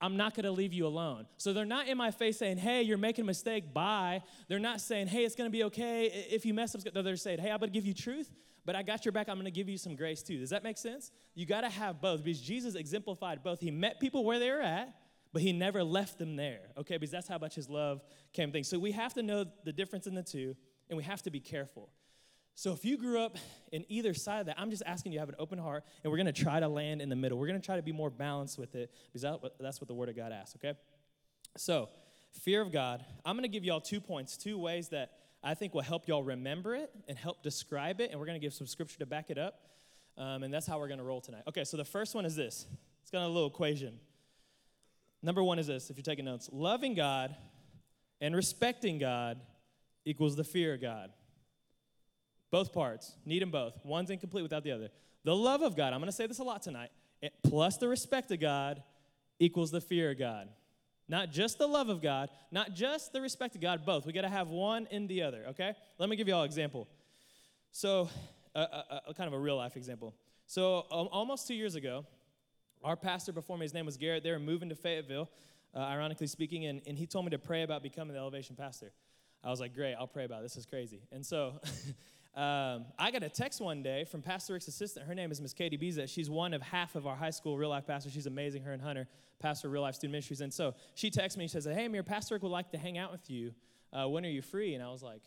I'm 0.00 0.16
not 0.16 0.34
going 0.34 0.44
to 0.44 0.52
leave 0.52 0.74
you 0.74 0.86
alone. 0.86 1.26
So 1.38 1.52
they're 1.52 1.64
not 1.64 1.88
in 1.88 1.96
my 1.96 2.10
face 2.10 2.38
saying, 2.38 2.58
hey, 2.58 2.82
you're 2.82 2.98
making 2.98 3.24
a 3.24 3.26
mistake, 3.26 3.72
bye. 3.72 4.22
They're 4.48 4.58
not 4.58 4.80
saying, 4.80 5.06
hey, 5.06 5.24
it's 5.24 5.34
going 5.34 5.50
to 5.50 5.52
be 5.52 5.64
okay 5.64 6.06
if 6.30 6.44
you 6.44 6.52
mess 6.52 6.74
up. 6.74 6.82
They're 6.82 7.16
saying, 7.16 7.38
hey, 7.38 7.50
I'm 7.50 7.58
going 7.58 7.72
to 7.72 7.74
give 7.74 7.86
you 7.86 7.94
truth, 7.94 8.30
but 8.66 8.76
I 8.76 8.82
got 8.82 9.06
your 9.06 9.12
back. 9.12 9.28
I'm 9.28 9.36
going 9.36 9.46
to 9.46 9.50
give 9.50 9.68
you 9.68 9.78
some 9.78 9.96
grace 9.96 10.22
too. 10.22 10.38
Does 10.38 10.50
that 10.50 10.62
make 10.62 10.76
sense? 10.76 11.10
You 11.34 11.46
got 11.46 11.62
to 11.62 11.70
have 11.70 12.00
both 12.00 12.22
because 12.22 12.40
Jesus 12.40 12.74
exemplified 12.74 13.42
both. 13.42 13.60
He 13.60 13.70
met 13.70 13.98
people 13.98 14.24
where 14.24 14.38
they 14.38 14.50
were 14.50 14.60
at, 14.60 14.94
but 15.32 15.40
he 15.40 15.52
never 15.52 15.82
left 15.82 16.18
them 16.18 16.36
there, 16.36 16.60
okay? 16.76 16.98
Because 16.98 17.10
that's 17.10 17.28
how 17.28 17.38
much 17.38 17.54
his 17.54 17.70
love 17.70 18.02
came 18.34 18.52
things. 18.52 18.68
So 18.68 18.78
we 18.78 18.92
have 18.92 19.14
to 19.14 19.22
know 19.22 19.46
the 19.64 19.72
difference 19.72 20.06
in 20.06 20.14
the 20.14 20.22
two, 20.22 20.56
and 20.90 20.96
we 20.96 21.04
have 21.04 21.22
to 21.22 21.30
be 21.30 21.40
careful. 21.40 21.88
So 22.58 22.72
if 22.72 22.86
you 22.86 22.96
grew 22.96 23.20
up 23.20 23.36
in 23.70 23.84
either 23.90 24.14
side 24.14 24.40
of 24.40 24.46
that, 24.46 24.58
I'm 24.58 24.70
just 24.70 24.82
asking 24.86 25.12
you 25.12 25.18
to 25.18 25.20
have 25.20 25.28
an 25.28 25.34
open 25.38 25.58
heart, 25.58 25.84
and 26.02 26.10
we're 26.10 26.16
going 26.16 26.32
to 26.32 26.32
try 26.32 26.58
to 26.58 26.68
land 26.68 27.02
in 27.02 27.10
the 27.10 27.14
middle. 27.14 27.38
We're 27.38 27.48
going 27.48 27.60
to 27.60 27.64
try 27.64 27.76
to 27.76 27.82
be 27.82 27.92
more 27.92 28.08
balanced 28.08 28.58
with 28.58 28.74
it 28.74 28.90
because 29.12 29.38
that's 29.60 29.78
what 29.78 29.88
the 29.88 29.94
Word 29.94 30.08
of 30.08 30.16
God 30.16 30.32
asks, 30.32 30.56
okay? 30.56 30.76
So, 31.58 31.90
fear 32.32 32.62
of 32.62 32.72
God. 32.72 33.04
I'm 33.26 33.36
going 33.36 33.42
to 33.42 33.48
give 33.48 33.62
y'all 33.62 33.82
two 33.82 34.00
points, 34.00 34.38
two 34.38 34.58
ways 34.58 34.88
that 34.88 35.12
I 35.44 35.52
think 35.52 35.74
will 35.74 35.82
help 35.82 36.08
y'all 36.08 36.22
remember 36.22 36.74
it 36.74 36.90
and 37.08 37.18
help 37.18 37.42
describe 37.42 38.00
it, 38.00 38.10
and 38.10 38.18
we're 38.18 38.24
going 38.24 38.40
to 38.40 38.44
give 38.44 38.54
some 38.54 38.66
scripture 38.66 38.98
to 39.00 39.06
back 39.06 39.28
it 39.28 39.36
up. 39.36 39.60
Um, 40.16 40.42
and 40.42 40.52
that's 40.52 40.66
how 40.66 40.78
we're 40.78 40.88
going 40.88 40.98
to 40.98 41.04
roll 41.04 41.20
tonight. 41.20 41.42
Okay, 41.46 41.64
so 41.64 41.76
the 41.76 41.84
first 41.84 42.14
one 42.14 42.24
is 42.24 42.34
this 42.34 42.64
it's 43.02 43.10
got 43.10 43.22
a 43.22 43.28
little 43.28 43.48
equation. 43.48 44.00
Number 45.22 45.42
one 45.42 45.58
is 45.58 45.66
this, 45.66 45.90
if 45.90 45.98
you're 45.98 46.04
taking 46.04 46.24
notes 46.24 46.48
loving 46.50 46.94
God 46.94 47.36
and 48.22 48.34
respecting 48.34 48.96
God 48.96 49.38
equals 50.06 50.36
the 50.36 50.44
fear 50.44 50.72
of 50.72 50.80
God. 50.80 51.10
Both 52.50 52.72
parts. 52.72 53.14
Need 53.24 53.42
them 53.42 53.50
both. 53.50 53.74
One's 53.84 54.10
incomplete 54.10 54.42
without 54.42 54.64
the 54.64 54.72
other. 54.72 54.88
The 55.24 55.34
love 55.34 55.62
of 55.62 55.76
God, 55.76 55.92
I'm 55.92 55.98
going 55.98 56.10
to 56.10 56.16
say 56.16 56.26
this 56.26 56.38
a 56.38 56.44
lot 56.44 56.62
tonight, 56.62 56.90
plus 57.42 57.78
the 57.78 57.88
respect 57.88 58.30
of 58.30 58.40
God 58.40 58.82
equals 59.38 59.70
the 59.70 59.80
fear 59.80 60.12
of 60.12 60.18
God. 60.18 60.48
Not 61.08 61.30
just 61.30 61.58
the 61.58 61.66
love 61.66 61.88
of 61.88 62.02
God, 62.02 62.30
not 62.50 62.74
just 62.74 63.12
the 63.12 63.20
respect 63.20 63.54
of 63.54 63.60
God, 63.60 63.84
both. 63.84 64.06
We 64.06 64.12
got 64.12 64.22
to 64.22 64.28
have 64.28 64.48
one 64.48 64.86
in 64.90 65.06
the 65.06 65.22
other, 65.22 65.44
okay? 65.48 65.74
Let 65.98 66.08
me 66.08 66.16
give 66.16 66.26
you 66.26 66.34
all 66.34 66.42
an 66.42 66.46
example. 66.46 66.88
So, 67.70 68.08
a, 68.54 68.60
a, 68.60 69.02
a 69.08 69.14
kind 69.14 69.28
of 69.28 69.34
a 69.34 69.38
real 69.38 69.56
life 69.56 69.76
example. 69.76 70.14
So, 70.46 70.86
um, 70.90 71.08
almost 71.12 71.46
two 71.46 71.54
years 71.54 71.74
ago, 71.74 72.06
our 72.82 72.96
pastor 72.96 73.32
before 73.32 73.58
me, 73.58 73.64
his 73.64 73.74
name 73.74 73.86
was 73.86 73.96
Garrett, 73.96 74.22
they 74.22 74.30
were 74.30 74.38
moving 74.38 74.68
to 74.68 74.74
Fayetteville, 74.74 75.28
uh, 75.74 75.78
ironically 75.78 76.26
speaking, 76.26 76.66
and, 76.66 76.82
and 76.86 76.96
he 76.96 77.06
told 77.06 77.24
me 77.24 77.30
to 77.32 77.38
pray 77.38 77.62
about 77.62 77.82
becoming 77.82 78.14
the 78.14 78.20
elevation 78.20 78.56
pastor. 78.56 78.92
I 79.44 79.50
was 79.50 79.60
like, 79.60 79.74
great, 79.74 79.94
I'll 79.94 80.06
pray 80.06 80.24
about 80.24 80.40
it. 80.40 80.42
This 80.42 80.56
is 80.56 80.66
crazy. 80.66 81.02
And 81.12 81.24
so 81.24 81.60
Um, 82.36 82.84
I 82.98 83.10
got 83.10 83.22
a 83.22 83.30
text 83.30 83.62
one 83.62 83.82
day 83.82 84.04
from 84.04 84.20
Pastor 84.20 84.52
Rick's 84.52 84.68
assistant. 84.68 85.06
Her 85.06 85.14
name 85.14 85.32
is 85.32 85.40
Miss 85.40 85.54
Katie 85.54 85.78
Biza. 85.78 86.06
She's 86.06 86.28
one 86.28 86.52
of 86.52 86.60
half 86.60 86.94
of 86.94 87.06
our 87.06 87.16
high 87.16 87.30
school 87.30 87.56
real 87.56 87.70
life 87.70 87.86
pastors. 87.86 88.12
She's 88.12 88.26
amazing, 88.26 88.62
her 88.64 88.72
and 88.72 88.82
Hunter, 88.82 89.08
pastor 89.38 89.70
real 89.70 89.80
life 89.80 89.94
student 89.94 90.12
ministries. 90.12 90.42
And 90.42 90.52
so 90.52 90.74
she 90.94 91.10
texts 91.10 91.38
me, 91.38 91.44
she 91.46 91.52
says, 91.52 91.64
Hey, 91.64 91.86
Amir, 91.86 92.02
Pastor 92.02 92.34
Rick 92.34 92.42
would 92.42 92.52
like 92.52 92.70
to 92.72 92.78
hang 92.78 92.98
out 92.98 93.10
with 93.10 93.30
you. 93.30 93.54
Uh, 93.90 94.06
when 94.06 94.26
are 94.26 94.30
you 94.30 94.42
free? 94.42 94.74
And 94.74 94.84
I 94.84 94.90
was 94.90 95.02
like, 95.02 95.22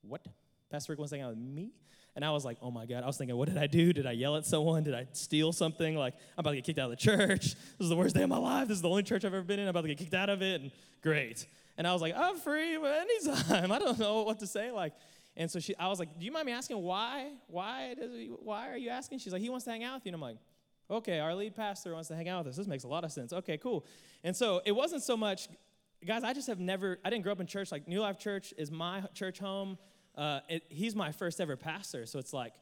What? 0.00 0.26
Pastor 0.70 0.92
Rick 0.92 1.00
wants 1.00 1.10
to 1.10 1.18
hang 1.18 1.24
out 1.26 1.30
with 1.30 1.38
me? 1.38 1.72
And 2.16 2.24
I 2.24 2.30
was 2.30 2.44
like, 2.44 2.58
oh 2.62 2.70
my 2.70 2.86
God. 2.86 3.02
I 3.02 3.06
was 3.06 3.16
thinking, 3.16 3.36
what 3.36 3.48
did 3.48 3.58
I 3.58 3.66
do? 3.66 3.92
Did 3.92 4.06
I 4.06 4.12
yell 4.12 4.36
at 4.36 4.46
someone? 4.46 4.84
Did 4.84 4.94
I 4.94 5.06
steal 5.12 5.52
something? 5.52 5.96
Like, 5.96 6.14
I'm 6.38 6.42
about 6.42 6.50
to 6.50 6.56
get 6.56 6.64
kicked 6.64 6.78
out 6.78 6.84
of 6.84 6.90
the 6.90 6.96
church. 6.96 7.54
This 7.78 7.86
is 7.86 7.88
the 7.88 7.96
worst 7.96 8.14
day 8.14 8.22
of 8.22 8.28
my 8.28 8.38
life. 8.38 8.68
This 8.68 8.76
is 8.76 8.82
the 8.82 8.88
only 8.88 9.02
church 9.02 9.24
I've 9.24 9.34
ever 9.34 9.42
been 9.42 9.58
in. 9.58 9.66
I'm 9.66 9.70
about 9.70 9.82
to 9.82 9.88
get 9.88 9.98
kicked 9.98 10.14
out 10.14 10.28
of 10.28 10.42
it. 10.42 10.60
And 10.60 10.70
great. 11.02 11.46
And 11.76 11.88
I 11.88 11.92
was 11.92 12.00
like, 12.00 12.14
I'm 12.16 12.38
free 12.38 12.76
anytime. 12.76 13.72
I 13.72 13.78
don't 13.80 13.98
know 13.98 14.22
what 14.22 14.38
to 14.40 14.46
say. 14.46 14.70
Like, 14.70 14.92
and 15.36 15.50
so 15.50 15.58
she, 15.58 15.74
I 15.76 15.88
was 15.88 15.98
like, 15.98 16.18
do 16.18 16.24
you 16.24 16.32
mind 16.32 16.46
me 16.46 16.52
asking 16.52 16.80
why? 16.82 17.32
Why, 17.48 17.94
does 17.94 18.12
he, 18.12 18.26
why 18.26 18.70
are 18.70 18.76
you 18.76 18.90
asking? 18.90 19.18
She's 19.18 19.32
like, 19.32 19.42
he 19.42 19.50
wants 19.50 19.64
to 19.64 19.70
hang 19.70 19.82
out 19.82 19.96
with 19.96 20.06
you. 20.06 20.10
And 20.10 20.16
I'm 20.16 20.20
like, 20.20 20.38
okay, 20.90 21.18
our 21.18 21.34
lead 21.34 21.56
pastor 21.56 21.92
wants 21.92 22.08
to 22.08 22.16
hang 22.16 22.28
out 22.28 22.44
with 22.44 22.52
us. 22.52 22.56
This 22.56 22.66
makes 22.66 22.84
a 22.84 22.88
lot 22.88 23.04
of 23.04 23.12
sense. 23.12 23.32
Okay, 23.32 23.58
cool. 23.58 23.84
And 24.22 24.36
so 24.36 24.62
it 24.64 24.72
wasn't 24.72 25.02
so 25.02 25.16
much, 25.16 25.48
guys, 26.06 26.22
I 26.22 26.32
just 26.34 26.46
have 26.46 26.60
never, 26.60 26.98
I 27.04 27.10
didn't 27.10 27.24
grow 27.24 27.32
up 27.32 27.40
in 27.40 27.46
church. 27.46 27.72
Like, 27.72 27.88
New 27.88 28.00
Life 28.00 28.18
Church 28.18 28.54
is 28.56 28.70
my 28.70 29.02
church 29.14 29.38
home. 29.38 29.78
Uh, 30.14 30.40
it, 30.48 30.62
he's 30.68 30.94
my 30.94 31.10
first 31.10 31.40
ever 31.40 31.56
pastor. 31.56 32.06
So 32.06 32.18
it's 32.18 32.32
like, 32.32 32.52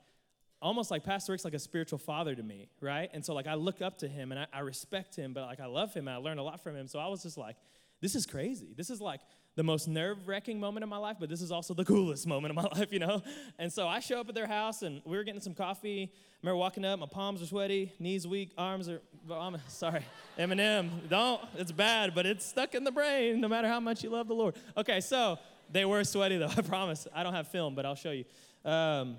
almost 0.63 0.93
like 0.93 1.03
Pastor 1.05 1.33
Rick's 1.33 1.45
like 1.45 1.55
a 1.55 1.59
spiritual 1.59 1.99
father 1.99 2.35
to 2.35 2.43
me, 2.43 2.69
right? 2.81 3.11
And 3.13 3.25
so 3.25 3.35
like 3.35 3.49
I 3.49 3.55
look 3.55 3.83
up 3.83 3.99
to 3.99 4.09
him 4.09 4.31
and 4.31 4.41
I, 4.41 4.47
I 4.55 4.61
respect 4.61 5.17
him, 5.17 5.35
but 5.35 5.43
like 5.43 5.61
I 5.61 5.67
love 5.67 5.93
him 5.93 6.07
and 6.07 6.15
I 6.15 6.19
learned 6.19 6.39
a 6.39 6.45
lot 6.45 6.63
from 6.63 6.77
him. 6.77 6.87
So 6.87 7.01
I 7.01 7.09
was 7.09 7.25
just 7.25 7.37
like, 7.37 7.57
this 8.01 8.15
is 8.15 8.27
crazy. 8.27 8.73
This 8.77 8.89
is 8.89 9.01
like 9.01 9.21
the 9.55 9.63
most 9.63 9.87
nerve 9.87 10.27
wracking 10.27 10.59
moment 10.59 10.83
of 10.83 10.89
my 10.89 10.97
life, 10.97 11.17
but 11.21 11.29
this 11.29 11.43
is 11.43 11.53
also 11.53 11.75
the 11.75 11.85
coolest 11.85 12.27
moment 12.27 12.57
of 12.57 12.57
my 12.57 12.63
life, 12.79 12.93
you 12.93 12.99
know? 12.99 13.23
And 13.59 13.73
so 13.73 13.87
I 13.87 14.01
show 14.01 14.21
up 14.21 14.29
at 14.29 14.35
their 14.35 14.47
house 14.47 14.83
and 14.83 15.03
we 15.05 15.17
were 15.17 15.25
getting 15.25 15.41
some 15.41 15.55
coffee. 15.55 16.11
I 16.13 16.17
remember 16.43 16.57
walking 16.57 16.85
up, 16.85 16.99
my 16.99 17.07
palms 17.07 17.43
are 17.43 17.47
sweaty, 17.47 17.93
knees 17.99 18.27
weak, 18.27 18.53
arms 18.57 18.89
are, 18.89 19.01
I'm, 19.31 19.59
sorry, 19.69 20.05
Eminem, 20.39 21.09
don't, 21.09 21.41
it's 21.57 21.73
bad, 21.73 22.15
but 22.15 22.25
it's 22.25 22.47
stuck 22.47 22.75
in 22.75 22.85
the 22.85 22.93
brain 22.93 23.41
no 23.41 23.49
matter 23.49 23.69
how 23.69 23.81
much 23.81 24.03
you 24.03 24.11
love 24.11 24.29
the 24.29 24.35
Lord. 24.35 24.55
Okay, 24.77 25.01
so 25.01 25.39
they 25.71 25.85
were 25.85 26.03
sweaty 26.05 26.37
though, 26.39 26.51
I 26.57 26.63
promise. 26.63 27.07
I 27.15 27.23
don't 27.23 27.35
have 27.35 27.49
film, 27.49 27.75
but 27.75 27.85
I'll 27.85 27.95
show 27.95 28.13
you. 28.13 28.25
Um, 28.65 29.17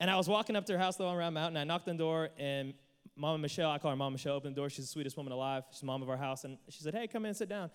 and 0.00 0.10
I 0.10 0.16
was 0.16 0.28
walking 0.28 0.56
up 0.56 0.64
to 0.66 0.72
her 0.72 0.78
house 0.78 0.96
though 0.96 1.12
around 1.12 1.34
Mountain. 1.34 1.56
I 1.56 1.64
knocked 1.64 1.88
on 1.88 1.96
the 1.96 2.02
door, 2.02 2.30
and 2.38 2.72
Mama 3.18 3.38
Michelle, 3.38 3.70
I 3.70 3.78
call 3.78 3.90
her 3.90 3.96
Mama 3.96 4.12
Michelle, 4.12 4.34
opened 4.34 4.54
the 4.54 4.60
door. 4.60 4.70
She's 4.70 4.84
the 4.84 4.92
sweetest 4.92 5.16
woman 5.16 5.32
alive. 5.32 5.64
She's 5.72 5.82
mom 5.82 6.02
of 6.02 6.08
our 6.08 6.16
house. 6.16 6.44
And 6.44 6.56
she 6.68 6.82
said, 6.82 6.94
Hey, 6.94 7.08
come 7.08 7.26
in, 7.26 7.34
sit 7.34 7.48
down. 7.48 7.68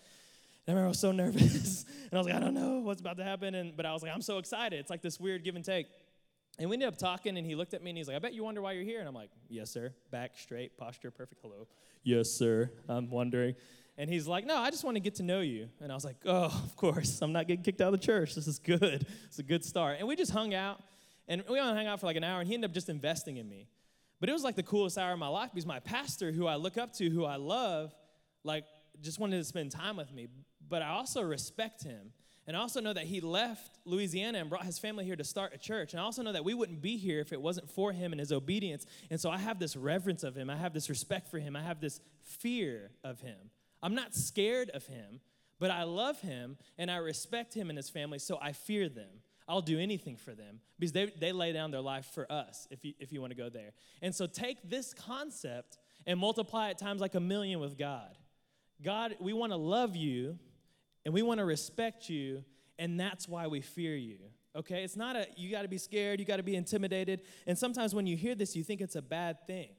I 0.67 0.71
remember 0.71 0.85
I 0.85 0.89
was 0.89 0.99
so 0.99 1.11
nervous. 1.11 1.83
and 2.03 2.13
I 2.13 2.17
was 2.17 2.25
like, 2.25 2.35
I 2.35 2.39
don't 2.39 2.53
know 2.53 2.79
what's 2.79 3.01
about 3.01 3.17
to 3.17 3.23
happen. 3.23 3.53
And, 3.53 3.75
but 3.75 3.85
I 3.85 3.91
was 3.91 4.01
like, 4.01 4.13
I'm 4.13 4.21
so 4.21 4.37
excited. 4.37 4.79
It's 4.79 4.89
like 4.89 5.01
this 5.01 5.19
weird 5.19 5.43
give 5.43 5.55
and 5.55 5.65
take. 5.65 5.87
And 6.59 6.69
we 6.69 6.75
ended 6.75 6.87
up 6.87 6.97
talking, 6.97 7.37
and 7.37 7.45
he 7.45 7.55
looked 7.55 7.73
at 7.73 7.81
me 7.83 7.89
and 7.89 7.97
he's 7.97 8.07
like, 8.07 8.15
I 8.15 8.19
bet 8.19 8.33
you 8.33 8.43
wonder 8.43 8.61
why 8.61 8.73
you're 8.73 8.83
here. 8.83 8.99
And 8.99 9.07
I'm 9.07 9.15
like, 9.15 9.29
Yes, 9.49 9.71
sir. 9.71 9.91
Back 10.11 10.37
straight, 10.37 10.77
posture 10.77 11.11
perfect. 11.11 11.41
Hello. 11.41 11.67
Yes, 12.03 12.29
sir. 12.29 12.71
I'm 12.87 13.09
wondering. 13.09 13.55
And 13.97 14.09
he's 14.09 14.27
like, 14.27 14.45
No, 14.45 14.57
I 14.57 14.69
just 14.69 14.83
want 14.83 14.95
to 14.95 15.01
get 15.01 15.15
to 15.15 15.23
know 15.23 15.41
you. 15.41 15.67
And 15.81 15.91
I 15.91 15.95
was 15.95 16.05
like, 16.05 16.17
Oh, 16.25 16.45
of 16.63 16.75
course. 16.75 17.21
I'm 17.21 17.33
not 17.33 17.47
getting 17.47 17.63
kicked 17.63 17.81
out 17.81 17.93
of 17.93 17.99
the 17.99 18.05
church. 18.05 18.35
This 18.35 18.47
is 18.47 18.59
good. 18.59 19.05
It's 19.25 19.39
a 19.39 19.43
good 19.43 19.65
start. 19.65 19.97
And 19.99 20.07
we 20.07 20.15
just 20.15 20.31
hung 20.31 20.53
out. 20.53 20.79
And 21.27 21.43
we 21.49 21.59
only 21.59 21.73
hung 21.73 21.87
out 21.87 21.99
for 21.99 22.05
like 22.05 22.17
an 22.17 22.23
hour, 22.23 22.39
and 22.39 22.47
he 22.47 22.53
ended 22.53 22.69
up 22.69 22.73
just 22.73 22.89
investing 22.89 23.37
in 23.37 23.47
me. 23.47 23.67
But 24.19 24.29
it 24.29 24.33
was 24.33 24.43
like 24.43 24.55
the 24.55 24.63
coolest 24.63 24.97
hour 24.97 25.13
of 25.13 25.19
my 25.19 25.27
life 25.27 25.51
because 25.53 25.65
my 25.65 25.79
pastor, 25.79 26.31
who 26.31 26.47
I 26.47 26.55
look 26.55 26.77
up 26.77 26.93
to, 26.93 27.09
who 27.09 27.25
I 27.25 27.37
love, 27.37 27.93
like 28.43 28.65
just 29.01 29.19
wanted 29.19 29.37
to 29.37 29.43
spend 29.43 29.71
time 29.71 29.97
with 29.97 30.13
me. 30.13 30.27
But 30.69 30.81
I 30.81 30.89
also 30.89 31.21
respect 31.21 31.83
him. 31.83 32.11
And 32.45 32.57
I 32.57 32.59
also 32.59 32.81
know 32.81 32.91
that 32.91 33.05
he 33.05 33.21
left 33.21 33.79
Louisiana 33.85 34.39
and 34.39 34.49
brought 34.49 34.65
his 34.65 34.77
family 34.77 35.05
here 35.05 35.15
to 35.15 35.23
start 35.23 35.53
a 35.53 35.57
church. 35.57 35.93
And 35.93 36.01
I 36.01 36.03
also 36.03 36.23
know 36.23 36.33
that 36.33 36.43
we 36.43 36.53
wouldn't 36.53 36.81
be 36.81 36.97
here 36.97 37.21
if 37.21 37.31
it 37.31 37.41
wasn't 37.41 37.69
for 37.69 37.93
him 37.93 38.11
and 38.11 38.19
his 38.19 38.33
obedience. 38.33 38.85
And 39.09 39.19
so 39.19 39.29
I 39.29 39.37
have 39.37 39.59
this 39.59 39.77
reverence 39.77 40.23
of 40.23 40.35
him. 40.35 40.49
I 40.49 40.57
have 40.57 40.73
this 40.73 40.89
respect 40.89 41.29
for 41.29 41.39
him. 41.39 41.55
I 41.55 41.61
have 41.61 41.79
this 41.79 42.01
fear 42.23 42.91
of 43.03 43.21
him. 43.21 43.37
I'm 43.81 43.95
not 43.95 44.13
scared 44.13 44.69
of 44.71 44.85
him, 44.85 45.21
but 45.59 45.71
I 45.71 45.83
love 45.83 46.19
him 46.19 46.57
and 46.77 46.91
I 46.91 46.97
respect 46.97 47.53
him 47.53 47.69
and 47.69 47.77
his 47.77 47.89
family, 47.89 48.19
so 48.19 48.37
I 48.41 48.51
fear 48.51 48.89
them. 48.89 49.21
I'll 49.47 49.61
do 49.61 49.79
anything 49.79 50.15
for 50.15 50.31
them 50.31 50.59
because 50.79 50.93
they, 50.93 51.05
they 51.05 51.31
lay 51.31 51.51
down 51.51 51.71
their 51.71 51.81
life 51.81 52.05
for 52.13 52.29
us 52.31 52.67
if 52.71 52.83
you, 52.85 52.93
if 52.99 53.11
you 53.11 53.19
want 53.21 53.31
to 53.31 53.37
go 53.37 53.49
there. 53.49 53.71
And 54.01 54.15
so 54.15 54.25
take 54.25 54.69
this 54.69 54.93
concept 54.93 55.77
and 56.05 56.19
multiply 56.19 56.69
it 56.69 56.77
times 56.77 57.01
like 57.01 57.15
a 57.15 57.19
million 57.19 57.59
with 57.59 57.77
God. 57.77 58.17
God, 58.81 59.15
we 59.19 59.33
want 59.33 59.51
to 59.51 59.57
love 59.57 59.95
you 59.95 60.37
and 61.05 61.13
we 61.13 61.21
want 61.21 61.39
to 61.39 61.45
respect 61.45 62.09
you, 62.09 62.43
and 62.79 62.99
that's 62.99 63.27
why 63.27 63.47
we 63.47 63.61
fear 63.61 63.95
you. 63.95 64.17
Okay? 64.55 64.83
It's 64.83 64.95
not 64.95 65.15
a, 65.15 65.27
you 65.35 65.51
got 65.51 65.63
to 65.63 65.67
be 65.67 65.77
scared, 65.77 66.19
you 66.19 66.25
got 66.25 66.37
to 66.37 66.43
be 66.43 66.55
intimidated. 66.55 67.21
And 67.47 67.57
sometimes 67.57 67.93
when 67.95 68.07
you 68.07 68.15
hear 68.15 68.35
this, 68.35 68.55
you 68.55 68.63
think 68.63 68.81
it's 68.81 68.95
a 68.95 69.01
bad 69.01 69.45
thing. 69.47 69.69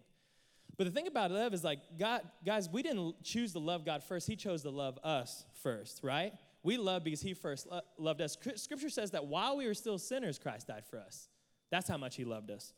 But 0.77 0.85
the 0.85 0.91
thing 0.91 1.07
about 1.07 1.31
love 1.31 1.55
is 1.55 1.63
like, 1.63 1.79
God, 1.99 2.23
guys, 2.45 2.69
we 2.69 2.83
didn't 2.83 3.23
choose 3.23 3.53
to 3.53 3.61
love 3.61 3.85
God 3.85 4.03
first, 4.03 4.27
He 4.27 4.35
chose 4.37 4.63
to 4.63 4.71
love 4.71 4.99
us 5.05 5.45
first, 5.63 6.01
right? 6.03 6.33
We 6.65 6.79
love 6.79 7.05
because 7.05 7.21
he 7.21 7.35
first 7.35 7.71
lo- 7.71 7.83
loved 7.99 8.23
us. 8.23 8.37
Scripture 8.57 8.89
says 8.89 9.13
that 9.13 9.27
while 9.27 9.57
we 9.57 9.67
were 9.67 9.75
still 9.75 9.99
sinners, 9.99 10.39
Christ 10.39 10.67
died 10.67 10.85
for 10.91 10.99
us. 10.99 11.29
That's 11.71 11.87
how 11.87 11.99
much 11.99 12.17
he 12.17 12.25
loved 12.25 12.51
us. 12.51 12.73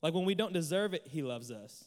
Like 0.00 0.14
when 0.14 0.24
we 0.24 0.36
don't 0.36 0.52
deserve 0.52 0.94
it, 0.94 1.02
he 1.06 1.22
loves 1.22 1.50
us. 1.50 1.84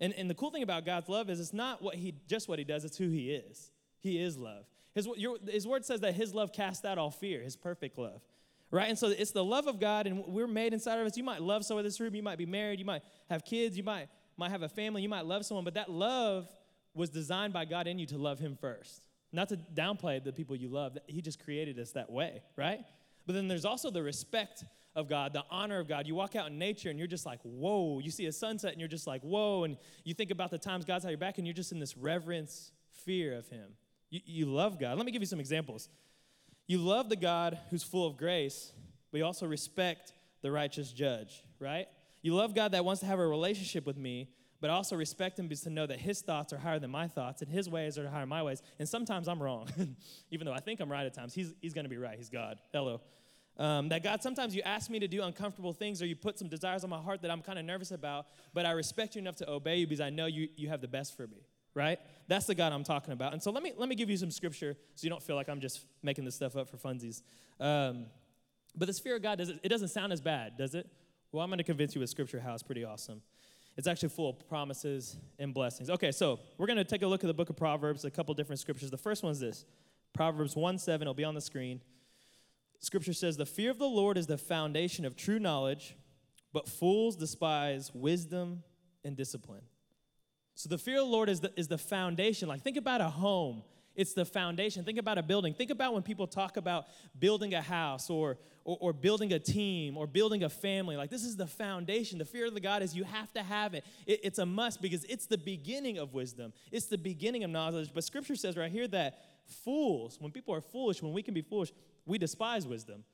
And, 0.00 0.14
and 0.14 0.28
the 0.28 0.34
cool 0.34 0.50
thing 0.50 0.62
about 0.62 0.86
God's 0.86 1.08
love 1.08 1.28
is 1.28 1.38
it's 1.38 1.52
not 1.52 1.82
what 1.82 1.96
he 1.96 2.14
just 2.26 2.48
what 2.48 2.58
he 2.58 2.64
does, 2.64 2.84
it's 2.84 2.96
who 2.96 3.10
he 3.10 3.30
is. 3.30 3.70
He 4.00 4.18
is 4.18 4.38
love. 4.38 4.64
His, 4.94 5.08
your, 5.16 5.38
his 5.48 5.66
word 5.66 5.84
says 5.84 6.00
that 6.00 6.14
his 6.14 6.34
love 6.34 6.52
casts 6.52 6.84
out 6.84 6.98
all 6.98 7.10
fear, 7.10 7.42
his 7.42 7.56
perfect 7.56 7.98
love. 7.98 8.22
Right? 8.70 8.88
And 8.88 8.98
so 8.98 9.08
it's 9.08 9.30
the 9.30 9.44
love 9.44 9.66
of 9.66 9.78
God, 9.78 10.06
and 10.06 10.24
we're 10.26 10.46
made 10.46 10.72
inside 10.72 10.98
of 10.98 11.06
us. 11.06 11.16
You 11.16 11.22
might 11.22 11.42
love 11.42 11.64
someone 11.64 11.84
in 11.84 11.86
this 11.86 12.00
room, 12.00 12.14
you 12.14 12.22
might 12.22 12.38
be 12.38 12.46
married, 12.46 12.78
you 12.78 12.84
might 12.84 13.02
have 13.30 13.44
kids, 13.44 13.76
you 13.76 13.82
might, 13.84 14.08
might 14.36 14.50
have 14.50 14.62
a 14.62 14.68
family, 14.68 15.02
you 15.02 15.08
might 15.08 15.26
love 15.26 15.44
someone, 15.46 15.64
but 15.64 15.74
that 15.74 15.90
love 15.90 16.48
was 16.94 17.10
designed 17.10 17.52
by 17.52 17.64
God 17.64 17.86
in 17.86 17.98
you 17.98 18.06
to 18.06 18.18
love 18.18 18.38
him 18.38 18.56
first. 18.60 19.02
Not 19.34 19.48
to 19.48 19.56
downplay 19.56 20.22
the 20.22 20.32
people 20.32 20.54
you 20.54 20.68
love, 20.68 20.96
He 21.08 21.20
just 21.20 21.44
created 21.44 21.78
us 21.80 21.90
that 21.92 22.08
way, 22.08 22.42
right? 22.56 22.84
But 23.26 23.32
then 23.34 23.48
there's 23.48 23.64
also 23.64 23.90
the 23.90 24.02
respect 24.02 24.64
of 24.94 25.08
God, 25.08 25.32
the 25.32 25.44
honor 25.50 25.80
of 25.80 25.88
God. 25.88 26.06
You 26.06 26.14
walk 26.14 26.36
out 26.36 26.48
in 26.48 26.58
nature 26.58 26.88
and 26.88 26.98
you're 26.98 27.08
just 27.08 27.26
like, 27.26 27.40
whoa. 27.42 27.98
You 27.98 28.12
see 28.12 28.26
a 28.26 28.32
sunset 28.32 28.70
and 28.70 28.80
you're 28.80 28.88
just 28.88 29.08
like, 29.08 29.22
whoa. 29.22 29.64
And 29.64 29.76
you 30.04 30.14
think 30.14 30.30
about 30.30 30.52
the 30.52 30.58
times 30.58 30.84
God's 30.84 31.04
had 31.04 31.10
your 31.10 31.18
back 31.18 31.38
and 31.38 31.46
you're 31.46 31.54
just 31.54 31.72
in 31.72 31.80
this 31.80 31.96
reverence, 31.96 32.70
fear 33.04 33.36
of 33.36 33.48
Him. 33.48 33.72
You, 34.10 34.20
you 34.24 34.46
love 34.46 34.78
God. 34.78 34.96
Let 34.96 35.06
me 35.06 35.12
give 35.12 35.22
you 35.22 35.26
some 35.26 35.40
examples. 35.40 35.88
You 36.66 36.78
love 36.78 37.08
the 37.08 37.16
God 37.16 37.58
who's 37.70 37.82
full 37.82 38.06
of 38.06 38.16
grace, 38.16 38.72
but 39.10 39.18
you 39.18 39.24
also 39.24 39.46
respect 39.46 40.12
the 40.42 40.50
righteous 40.50 40.92
judge, 40.92 41.42
right? 41.58 41.86
You 42.22 42.34
love 42.34 42.54
God 42.54 42.72
that 42.72 42.84
wants 42.84 43.00
to 43.00 43.06
have 43.06 43.18
a 43.18 43.26
relationship 43.26 43.86
with 43.86 43.98
me, 43.98 44.30
but 44.60 44.70
I 44.70 44.72
also 44.72 44.96
respect 44.96 45.38
him 45.38 45.46
because 45.46 45.60
to 45.62 45.70
know 45.70 45.86
that 45.86 46.00
his 46.00 46.22
thoughts 46.22 46.52
are 46.54 46.58
higher 46.58 46.78
than 46.78 46.90
my 46.90 47.06
thoughts 47.06 47.42
and 47.42 47.50
his 47.50 47.68
ways 47.68 47.98
are 47.98 48.08
higher 48.08 48.20
than 48.20 48.30
my 48.30 48.42
ways. 48.42 48.62
And 48.78 48.88
sometimes 48.88 49.28
I'm 49.28 49.42
wrong. 49.42 49.68
Even 50.30 50.46
though 50.46 50.54
I 50.54 50.60
think 50.60 50.80
I'm 50.80 50.90
right 50.90 51.04
at 51.04 51.12
times, 51.12 51.34
he's, 51.34 51.52
he's 51.60 51.74
going 51.74 51.84
to 51.84 51.90
be 51.90 51.98
right. 51.98 52.16
He's 52.16 52.30
God. 52.30 52.58
Hello. 52.72 53.02
Um, 53.56 53.88
that 53.90 54.02
God, 54.02 54.22
sometimes 54.22 54.56
you 54.56 54.62
ask 54.62 54.90
me 54.90 54.98
to 54.98 55.06
do 55.06 55.22
uncomfortable 55.22 55.72
things 55.72 56.02
or 56.02 56.06
you 56.06 56.16
put 56.16 56.38
some 56.38 56.48
desires 56.48 56.82
on 56.82 56.90
my 56.90 56.98
heart 56.98 57.22
that 57.22 57.30
I'm 57.30 57.42
kind 57.42 57.58
of 57.58 57.64
nervous 57.64 57.90
about, 57.90 58.26
but 58.52 58.66
I 58.66 58.72
respect 58.72 59.14
you 59.14 59.20
enough 59.20 59.36
to 59.36 59.50
obey 59.50 59.76
you 59.76 59.86
because 59.86 60.00
I 60.00 60.10
know 60.10 60.26
you, 60.26 60.48
you 60.56 60.68
have 60.70 60.80
the 60.80 60.88
best 60.88 61.16
for 61.16 61.26
me, 61.26 61.46
right? 61.74 61.98
That's 62.28 62.46
the 62.46 62.54
God 62.54 62.72
I'm 62.72 62.84
talking 62.84 63.12
about. 63.12 63.32
And 63.32 63.42
so 63.42 63.50
let 63.50 63.62
me, 63.62 63.72
let 63.76 63.88
me 63.88 63.94
give 63.94 64.08
you 64.08 64.16
some 64.16 64.30
scripture 64.30 64.76
so 64.94 65.04
you 65.04 65.10
don't 65.10 65.22
feel 65.22 65.36
like 65.36 65.48
I'm 65.48 65.60
just 65.60 65.84
making 66.02 66.24
this 66.24 66.34
stuff 66.34 66.56
up 66.56 66.68
for 66.68 66.76
funsies. 66.76 67.22
Um, 67.60 68.06
but 68.76 68.86
this 68.86 68.98
fear 68.98 69.16
of 69.16 69.22
God, 69.22 69.38
doesn't, 69.38 69.60
it 69.62 69.68
doesn't 69.68 69.88
sound 69.88 70.12
as 70.12 70.20
bad, 70.20 70.56
does 70.56 70.74
it? 70.74 70.88
Well, 71.32 71.42
I'm 71.42 71.50
going 71.50 71.58
to 71.58 71.64
convince 71.64 71.94
you 71.94 72.00
with 72.00 72.10
scripture 72.10 72.40
how 72.40 72.54
it's 72.54 72.62
pretty 72.62 72.84
awesome. 72.84 73.20
It's 73.76 73.88
actually 73.88 74.10
full 74.10 74.30
of 74.30 74.48
promises 74.48 75.16
and 75.38 75.52
blessings. 75.52 75.90
Okay, 75.90 76.12
so 76.12 76.38
we're 76.58 76.66
going 76.66 76.76
to 76.76 76.84
take 76.84 77.02
a 77.02 77.06
look 77.06 77.24
at 77.24 77.26
the 77.26 77.34
book 77.34 77.50
of 77.50 77.56
Proverbs, 77.56 78.04
a 78.04 78.10
couple 78.10 78.32
different 78.34 78.60
scriptures. 78.60 78.90
The 78.90 78.96
first 78.96 79.22
one 79.22 79.32
is 79.32 79.40
this 79.40 79.64
Proverbs 80.12 80.54
1 80.54 80.78
7, 80.78 81.02
it'll 81.02 81.14
be 81.14 81.24
on 81.24 81.34
the 81.34 81.40
screen. 81.40 81.80
Scripture 82.78 83.12
says, 83.12 83.36
The 83.36 83.46
fear 83.46 83.70
of 83.70 83.78
the 83.78 83.88
Lord 83.88 84.16
is 84.16 84.26
the 84.26 84.38
foundation 84.38 85.04
of 85.04 85.16
true 85.16 85.40
knowledge, 85.40 85.96
but 86.52 86.68
fools 86.68 87.16
despise 87.16 87.90
wisdom 87.92 88.62
and 89.04 89.16
discipline. 89.16 89.62
So 90.54 90.68
the 90.68 90.78
fear 90.78 91.00
of 91.00 91.06
the 91.06 91.12
Lord 91.12 91.28
is 91.28 91.40
the, 91.40 91.52
is 91.56 91.68
the 91.68 91.78
foundation. 91.78 92.48
Like, 92.48 92.62
think 92.62 92.76
about 92.76 93.00
a 93.00 93.08
home. 93.08 93.62
It's 93.96 94.12
the 94.12 94.24
foundation. 94.24 94.84
Think 94.84 94.98
about 94.98 95.18
a 95.18 95.22
building. 95.22 95.54
Think 95.54 95.70
about 95.70 95.94
when 95.94 96.02
people 96.02 96.26
talk 96.26 96.56
about 96.56 96.86
building 97.18 97.54
a 97.54 97.62
house 97.62 98.10
or, 98.10 98.38
or, 98.64 98.76
or, 98.80 98.92
building 98.92 99.32
a 99.32 99.38
team 99.38 99.96
or 99.96 100.06
building 100.06 100.42
a 100.42 100.48
family. 100.48 100.96
Like, 100.96 101.10
this 101.10 101.24
is 101.24 101.36
the 101.36 101.46
foundation. 101.46 102.18
The 102.18 102.24
fear 102.24 102.46
of 102.46 102.54
the 102.54 102.60
God 102.60 102.82
is 102.82 102.96
you 102.96 103.04
have 103.04 103.32
to 103.34 103.42
have 103.42 103.74
it. 103.74 103.84
it. 104.06 104.20
It's 104.24 104.38
a 104.38 104.46
must 104.46 104.82
because 104.82 105.04
it's 105.04 105.26
the 105.26 105.38
beginning 105.38 105.98
of 105.98 106.12
wisdom, 106.12 106.52
it's 106.72 106.86
the 106.86 106.98
beginning 106.98 107.44
of 107.44 107.50
knowledge. 107.50 107.90
But 107.94 108.04
scripture 108.04 108.36
says 108.36 108.56
right 108.56 108.72
here 108.72 108.88
that 108.88 109.18
fools, 109.46 110.16
when 110.20 110.32
people 110.32 110.54
are 110.54 110.60
foolish, 110.60 111.02
when 111.02 111.12
we 111.12 111.22
can 111.22 111.34
be 111.34 111.42
foolish, 111.42 111.72
we 112.06 112.18
despise 112.18 112.66
wisdom, 112.66 113.04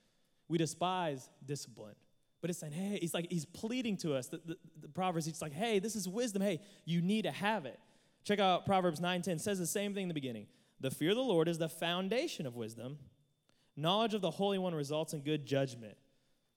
we 0.48 0.56
despise 0.56 1.28
discipline. 1.44 1.94
But 2.40 2.50
it's 2.50 2.58
saying, 2.58 2.72
hey, 2.72 2.98
he's 3.00 3.12
like, 3.12 3.26
he's 3.30 3.44
pleading 3.44 3.96
to 3.98 4.14
us. 4.14 4.28
The, 4.28 4.40
the, 4.44 4.56
the 4.80 4.88
Proverbs, 4.88 5.26
he's 5.26 5.42
like, 5.42 5.52
hey, 5.52 5.78
this 5.78 5.94
is 5.94 6.08
wisdom. 6.08 6.42
Hey, 6.42 6.60
you 6.84 7.02
need 7.02 7.22
to 7.22 7.30
have 7.30 7.66
it. 7.66 7.78
Check 8.24 8.38
out 8.38 8.66
Proverbs 8.66 9.00
9 9.00 9.22
10. 9.22 9.38
says 9.38 9.58
the 9.58 9.66
same 9.66 9.94
thing 9.94 10.04
in 10.04 10.08
the 10.08 10.14
beginning. 10.14 10.46
The 10.80 10.90
fear 10.90 11.10
of 11.10 11.16
the 11.16 11.22
Lord 11.22 11.48
is 11.48 11.58
the 11.58 11.68
foundation 11.68 12.46
of 12.46 12.56
wisdom. 12.56 12.98
Knowledge 13.76 14.14
of 14.14 14.20
the 14.20 14.30
Holy 14.30 14.58
One 14.58 14.74
results 14.74 15.12
in 15.12 15.20
good 15.20 15.46
judgment. 15.46 15.96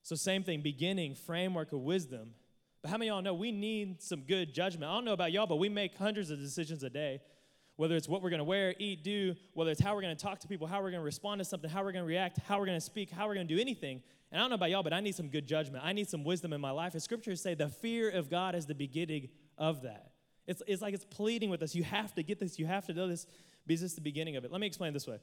So, 0.02 0.16
same 0.16 0.44
thing, 0.44 0.62
beginning, 0.62 1.16
framework 1.16 1.72
of 1.72 1.80
wisdom. 1.80 2.34
But 2.82 2.92
how 2.92 2.98
many 2.98 3.10
of 3.10 3.16
y'all 3.16 3.22
know 3.22 3.34
we 3.34 3.52
need 3.52 4.02
some 4.02 4.22
good 4.22 4.54
judgment? 4.54 4.92
I 4.92 4.96
don't 4.96 5.06
know 5.06 5.14
about 5.14 5.32
y'all, 5.32 5.48
but 5.48 5.56
we 5.56 5.70
make 5.70 5.98
hundreds 5.98 6.30
of 6.30 6.40
decisions 6.40 6.84
a 6.84 6.90
day. 6.90 7.22
Whether 7.76 7.96
it's 7.96 8.08
what 8.08 8.22
we're 8.22 8.30
gonna 8.30 8.44
wear, 8.44 8.76
eat, 8.78 9.04
do, 9.04 9.36
whether 9.54 9.72
it's 9.72 9.82
how 9.82 9.96
we're 9.96 10.02
gonna 10.02 10.16
talk 10.16 10.40
to 10.42 10.48
people, 10.48 10.68
how 10.68 10.82
we're 10.82 10.92
gonna 10.92 11.04
respond 11.04 11.40
to 11.40 11.46
something, 11.46 11.70
how 11.70 11.84
we're 11.84 11.92
gonna 11.92 12.06
react, 12.06 12.40
how 12.48 12.60
we're 12.60 12.66
gonna 12.66 12.82
speak, 12.82 13.10
how 13.10 13.28
we're 13.28 13.34
gonna 13.34 13.46
do 13.46 13.60
anything. 13.60 14.02
And 14.32 14.40
I 14.40 14.44
don't 14.44 14.50
know 14.50 14.56
about 14.56 14.70
y'all, 14.70 14.84
but 14.84 14.94
I 14.94 15.00
need 15.00 15.16
some 15.16 15.28
good 15.28 15.48
judgment. 15.48 15.84
I 15.84 15.94
need 15.94 16.08
some 16.08 16.24
wisdom 16.24 16.54
in 16.54 16.62
my 16.62 16.72
life. 16.72 16.94
And 16.94 17.02
scriptures 17.02 17.42
say 17.42 17.56
the 17.56 17.70
fear 17.70 18.10
of 18.10 18.30
God 18.30 18.56
is 18.56 18.66
the 18.66 18.76
beginning 18.76 19.30
of 19.58 19.84
that. 19.84 20.12
It's, 20.46 20.62
it's 20.68 20.82
like 20.82 20.94
it's 20.94 21.06
pleading 21.06 21.50
with 21.50 21.62
us. 21.64 21.74
You 21.74 21.84
have 21.84 22.14
to 22.16 22.24
get 22.24 22.40
this, 22.40 22.60
you 22.60 22.66
have 22.66 22.86
to 22.88 22.94
know 22.94 23.08
this, 23.08 23.26
because 23.66 23.82
this 23.82 23.92
is 23.92 23.96
the 23.96 24.02
beginning 24.02 24.36
of 24.36 24.44
it. 24.44 24.52
Let 24.52 24.60
me 24.60 24.68
explain 24.68 24.94
this 24.94 25.08
way. 25.08 25.20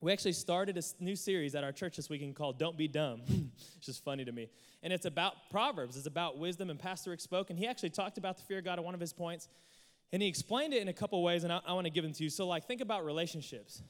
We 0.00 0.12
actually 0.12 0.34
started 0.34 0.76
a 0.76 1.02
new 1.02 1.16
series 1.16 1.54
at 1.54 1.64
our 1.64 1.72
church 1.72 1.96
this 1.96 2.10
weekend 2.10 2.36
called 2.36 2.58
Don't 2.58 2.76
Be 2.76 2.86
Dumb. 2.86 3.22
it's 3.76 3.86
just 3.86 4.04
funny 4.04 4.24
to 4.24 4.32
me. 4.32 4.48
And 4.82 4.92
it's 4.92 5.06
about 5.06 5.34
Proverbs, 5.50 5.96
it's 5.96 6.06
about 6.06 6.38
wisdom. 6.38 6.68
And 6.70 6.78
Pastor 6.78 7.10
Rick 7.10 7.20
spoke, 7.20 7.50
and 7.50 7.58
he 7.58 7.66
actually 7.66 7.90
talked 7.90 8.18
about 8.18 8.36
the 8.36 8.42
fear 8.44 8.58
of 8.58 8.64
God 8.64 8.78
in 8.78 8.84
one 8.84 8.94
of 8.94 9.00
his 9.00 9.12
points. 9.12 9.48
And 10.12 10.22
he 10.22 10.28
explained 10.28 10.72
it 10.72 10.82
in 10.82 10.88
a 10.88 10.92
couple 10.92 11.22
ways, 11.22 11.44
and 11.44 11.52
I, 11.52 11.60
I 11.66 11.72
want 11.72 11.86
to 11.86 11.90
give 11.90 12.04
them 12.04 12.12
to 12.12 12.24
you. 12.24 12.30
So, 12.30 12.46
like, 12.46 12.66
think 12.66 12.80
about 12.80 13.04
relationships. 13.04 13.82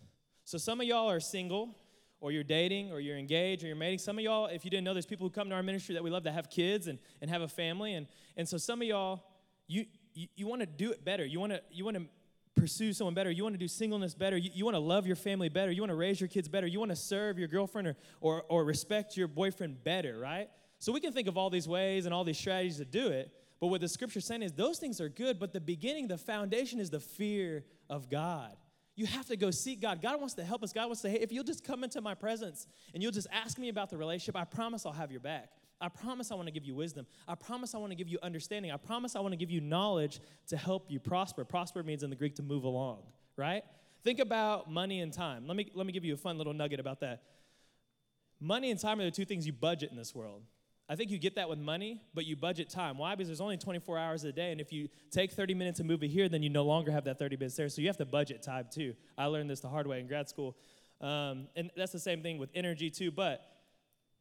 So, 0.45 0.59
some 0.59 0.81
of 0.81 0.87
y'all 0.87 1.11
are 1.11 1.21
single, 1.21 1.77
or 2.21 2.33
you're 2.33 2.45
dating, 2.45 2.91
or 2.91 3.01
you're 3.01 3.19
engaged, 3.19 3.63
or 3.63 3.67
you're 3.67 3.77
mating. 3.77 3.99
Some 3.99 4.19
of 4.19 4.25
y'all, 4.25 4.47
if 4.47 4.65
you 4.65 4.71
didn't 4.71 4.85
know, 4.85 4.95
there's 4.95 5.07
people 5.07 5.27
who 5.27 5.31
come 5.31 5.49
to 5.51 5.55
our 5.55 5.63
ministry 5.63 5.95
that 5.95 6.03
we 6.03 6.11
love 6.11 6.25
that 6.25 6.33
have 6.33 6.49
kids 6.49 6.87
and, 6.87 6.99
and 7.21 7.31
have 7.31 7.43
a 7.43 7.49
family. 7.49 7.95
And, 7.95 8.07
and 8.37 8.49
so, 8.49 8.57
some 8.57 8.81
of 8.81 8.89
y'all, 8.89 9.25
you, 9.67 9.85
you, 10.15 10.29
you 10.35 10.47
want 10.47 10.61
to 10.61 10.67
do 10.67 10.91
it 10.91 11.05
better. 11.05 11.25
You 11.25 11.39
want 11.39 11.53
to 11.53 11.63
you 11.71 11.85
want 11.85 11.97
to 11.99 12.07
pursue 12.57 12.93
someone 12.93 13.15
better. 13.15 13.31
You 13.31 13.43
want 13.43 13.55
to 13.55 13.59
do 13.59 13.69
singleness 13.69 14.15
better. 14.15 14.37
You, 14.37 14.51
you 14.53 14.65
want 14.65 14.75
to 14.75 14.81
love 14.81 15.07
your 15.07 15.17
family 15.17 15.49
better. 15.49 15.71
You 15.71 15.83
want 15.83 15.91
to 15.91 15.97
raise 15.97 16.21
your 16.21 16.29
kids 16.29 16.49
better. 16.49 16.67
You 16.67 16.79
want 16.81 16.91
to 16.91 16.97
serve 16.97 17.39
your 17.39 17.49
girlfriend 17.49 17.89
or, 17.89 17.97
or, 18.21 18.43
or 18.49 18.65
respect 18.65 19.17
your 19.17 19.29
boyfriend 19.29 19.85
better, 19.85 20.19
right? 20.19 20.49
So 20.79 20.91
we 20.93 21.01
can 21.01 21.13
think 21.13 21.29
of 21.29 21.37
all 21.37 21.51
these 21.51 21.69
ways 21.69 22.07
and 22.07 22.15
all 22.15 22.25
these 22.25 22.39
strategies 22.39 22.79
to 22.79 22.85
do 22.85 23.09
it. 23.09 23.31
But 23.61 23.69
what 23.69 23.81
the 23.81 23.89
scripture 23.89 24.21
saying 24.21 24.43
is 24.43 24.53
those 24.53 24.79
things 24.79 25.01
are 25.01 25.09
good, 25.09 25.39
but 25.39 25.53
the 25.53 25.61
beginning, 25.61 26.09
the 26.09 26.19
foundation 26.19 26.79
is 26.79 26.91
the 26.91 27.01
fear 27.01 27.65
of 27.89 28.11
God. 28.11 28.57
You 28.95 29.07
have 29.07 29.27
to 29.27 29.37
go 29.37 29.51
seek 29.51 29.81
God. 29.81 30.01
God 30.01 30.19
wants 30.19 30.35
to 30.35 30.45
help 30.45 30.63
us. 30.63 30.73
God 30.73 30.87
wants 30.87 31.03
to, 31.03 31.11
hey, 31.11 31.19
if 31.21 31.31
you'll 31.31 31.45
just 31.45 31.65
come 31.65 31.85
into 31.85 32.01
my 32.01 32.15
presence 32.15 32.67
and 32.95 33.03
you'll 33.03 33.13
just 33.13 33.27
ask 33.31 33.59
me 33.59 33.69
about 33.69 33.91
the 33.91 33.97
relationship, 33.99 34.37
I 34.37 34.45
promise 34.45 34.87
I'll 34.87 34.93
have 34.93 35.11
your 35.11 35.21
back. 35.21 35.51
I 35.79 35.91
promise 35.91 36.31
I 36.31 36.35
want 36.35 36.47
to 36.47 36.53
give 36.53 36.65
you 36.65 36.75
wisdom. 36.75 37.07
I 37.29 37.35
promise 37.35 37.75
I 37.75 37.79
want 37.79 37.93
to 37.93 37.97
give 37.97 38.09
you 38.09 38.19
understanding. 38.23 38.73
I 38.73 38.79
promise 38.79 39.15
I 39.15 39.21
want 39.21 39.33
to 39.33 39.37
give 39.37 39.51
you 39.51 39.61
knowledge 39.61 40.21
to 40.49 40.57
help 40.57 40.87
you 40.89 40.99
prosper. 40.99 41.45
Prosper 41.45 41.83
means 41.83 42.03
in 42.03 42.09
the 42.09 42.17
Greek 42.17 42.37
to 42.37 42.43
move 42.43 42.65
along, 42.65 43.03
right? 43.37 43.63
Think 44.03 44.19
about 44.19 44.71
money 44.71 45.01
and 45.01 45.13
time. 45.13 45.47
Let 45.47 45.57
me, 45.57 45.71
let 45.75 45.87
me 45.87 45.93
give 45.93 46.05
you 46.05 46.15
a 46.15 46.17
fun 46.17 46.39
little 46.39 46.55
nugget 46.55 46.81
about 46.81 47.01
that. 47.01 47.23
Money 48.41 48.71
and 48.71 48.81
time 48.81 49.01
are 49.01 49.05
the 49.05 49.11
two 49.11 49.25
things 49.27 49.47
you 49.47 49.53
budget 49.53 49.91
in 49.91 49.97
this 49.97 50.15
world. 50.15 50.43
I 50.89 50.95
think 50.95 51.11
you 51.11 51.19
get 51.19 51.35
that 51.35 51.49
with 51.49 51.59
money, 51.59 52.01
but 52.15 52.27
you 52.27 52.37
budget 52.37 52.71
time. 52.71 52.97
Why? 52.97 53.15
Because 53.17 53.29
there's 53.29 53.41
only 53.41 53.57
24 53.57 53.99
hours 53.99 54.23
a 54.23 54.31
day, 54.31 54.53
and 54.53 54.61
if 54.61 54.73
you 54.73 54.89
take 55.11 55.33
30 55.33 55.55
minutes 55.55 55.79
to 55.79 55.85
move 55.85 56.05
it 56.05 56.09
here, 56.09 56.29
then 56.29 56.43
you 56.45 56.49
no 56.49 56.65
longer 56.65 56.93
have 56.93 57.05
that 57.05 57.19
30 57.19 57.37
minutes 57.37 57.57
there. 57.57 57.69
So 57.69 57.81
you 57.81 57.89
have 57.89 57.97
to 57.97 58.05
budget 58.05 58.43
time 58.43 58.67
too. 58.71 58.95
I 59.19 59.27
learned 59.27 59.51
this 59.51 59.61
the 59.61 59.69
hard 59.69 59.87
way 59.89 59.99
in 59.99 60.07
grad 60.07 60.29
school. 60.29 60.57
Um, 61.01 61.49
and 61.57 61.71
that's 61.77 61.93
the 61.93 61.99
same 61.99 62.23
thing 62.23 62.39
with 62.39 62.51
energy 62.55 62.89
too. 62.91 63.11
But 63.11 63.43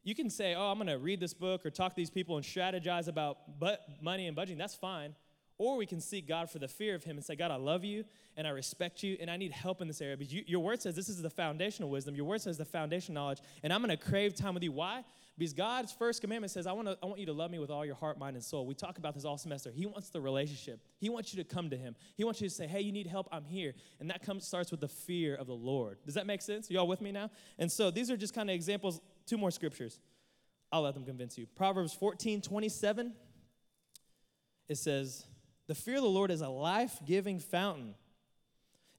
you 0.04 0.16
can 0.16 0.30
say, 0.30 0.56
oh, 0.56 0.72
I'm 0.72 0.78
going 0.78 0.88
to 0.88 0.98
read 0.98 1.20
this 1.20 1.34
book 1.34 1.66
or 1.66 1.70
talk 1.70 1.92
to 1.92 1.96
these 1.96 2.10
people 2.10 2.36
and 2.36 2.46
strategize 2.46 3.08
about 3.08 3.60
but 3.60 3.86
money 4.02 4.28
and 4.28 4.36
budgeting. 4.36 4.58
That's 4.58 4.76
fine. 4.76 5.16
Or 5.58 5.78
we 5.78 5.86
can 5.86 6.02
seek 6.02 6.28
God 6.28 6.50
for 6.50 6.60
the 6.60 6.68
fear 6.68 6.96
of 6.96 7.04
Him 7.04 7.16
and 7.16 7.26
say, 7.26 7.36
God, 7.36 7.50
I 7.50 7.56
love 7.56 7.86
you 7.86 8.04
and 8.36 8.46
I 8.46 8.50
respect 8.50 9.04
you 9.04 9.18
and 9.22 9.32
I 9.32 9.38
need 9.38 9.52
help 9.52 9.82
in 9.82 9.88
this 9.88 10.02
area. 10.02 10.18
But 10.18 10.30
you, 10.32 10.44
your 10.46 10.60
word 10.60 10.82
says 10.82 10.96
this 10.96 11.08
is 11.08 11.22
the 11.22 11.30
foundational 11.30 11.90
wisdom. 11.90 12.16
Your 12.16 12.26
word 12.26 12.42
says 12.42 12.58
the 12.58 12.66
foundation 12.66 13.14
knowledge. 13.14 13.40
And 13.64 13.72
I'm 13.72 13.82
going 13.82 13.96
to 13.96 14.04
crave 14.04 14.36
time 14.36 14.54
with 14.54 14.64
you. 14.64 14.74
Why? 14.74 15.06
Because 15.38 15.54
God's 15.54 15.92
first 15.92 16.22
commandment 16.22 16.52
says, 16.52 16.66
I 16.66 16.72
want, 16.72 16.88
to, 16.88 16.98
I 17.04 17.06
want 17.08 17.20
you 17.20 17.26
to 17.26 17.34
love 17.34 17.52
me 17.52 17.60
with 17.60 17.70
all 17.70 17.86
your 17.86 17.96
heart, 17.96 18.18
mind, 18.18 18.38
and 18.38 18.44
soul. 18.44 18.66
We 18.66 18.74
talk 18.74 18.98
about 18.98 19.14
this 19.14 19.26
all 19.26 19.38
semester. 19.38 19.70
He 19.70 19.86
wants 19.86 20.10
the 20.10 20.22
relationship. 20.22 20.80
He 20.98 21.10
wants 21.10 21.34
you 21.34 21.44
to 21.44 21.50
come 21.50 21.70
to 21.72 21.78
Him. 21.78 21.96
He 22.16 22.24
wants 22.24 22.40
you 22.40 22.48
to 22.48 22.54
say, 22.54 22.68
Hey, 22.68 22.82
you 22.82 22.94
need 22.94 23.08
help? 23.08 23.28
I'm 23.32 23.44
here. 23.44 23.74
And 24.00 24.10
that 24.10 24.24
comes 24.24 24.48
starts 24.48 24.72
with 24.72 24.80
the 24.80 24.88
fear 24.88 25.36
of 25.36 25.48
the 25.48 25.56
Lord. 25.56 25.98
Does 26.06 26.16
that 26.16 26.26
make 26.26 26.42
sense? 26.42 26.70
Are 26.70 26.74
y'all 26.74 26.88
with 26.88 27.02
me 27.02 27.12
now? 27.12 27.32
And 27.60 27.70
so 27.70 27.92
these 27.92 28.10
are 28.10 28.16
just 28.16 28.34
kind 28.34 28.50
of 28.50 28.54
examples, 28.54 29.02
two 29.26 29.38
more 29.38 29.52
scriptures. 29.52 30.00
I'll 30.72 30.84
let 30.84 30.94
them 30.94 31.04
convince 31.04 31.38
you. 31.38 31.48
Proverbs 31.48 31.94
14, 31.94 32.42
27. 32.42 33.14
It 34.70 34.78
says, 34.78 35.26
The 35.68 35.76
fear 35.76 35.98
of 35.98 36.04
the 36.04 36.10
Lord 36.10 36.32
is 36.32 36.42
a 36.42 36.50
life 36.50 37.00
giving 37.06 37.40
fountain. 37.40 37.96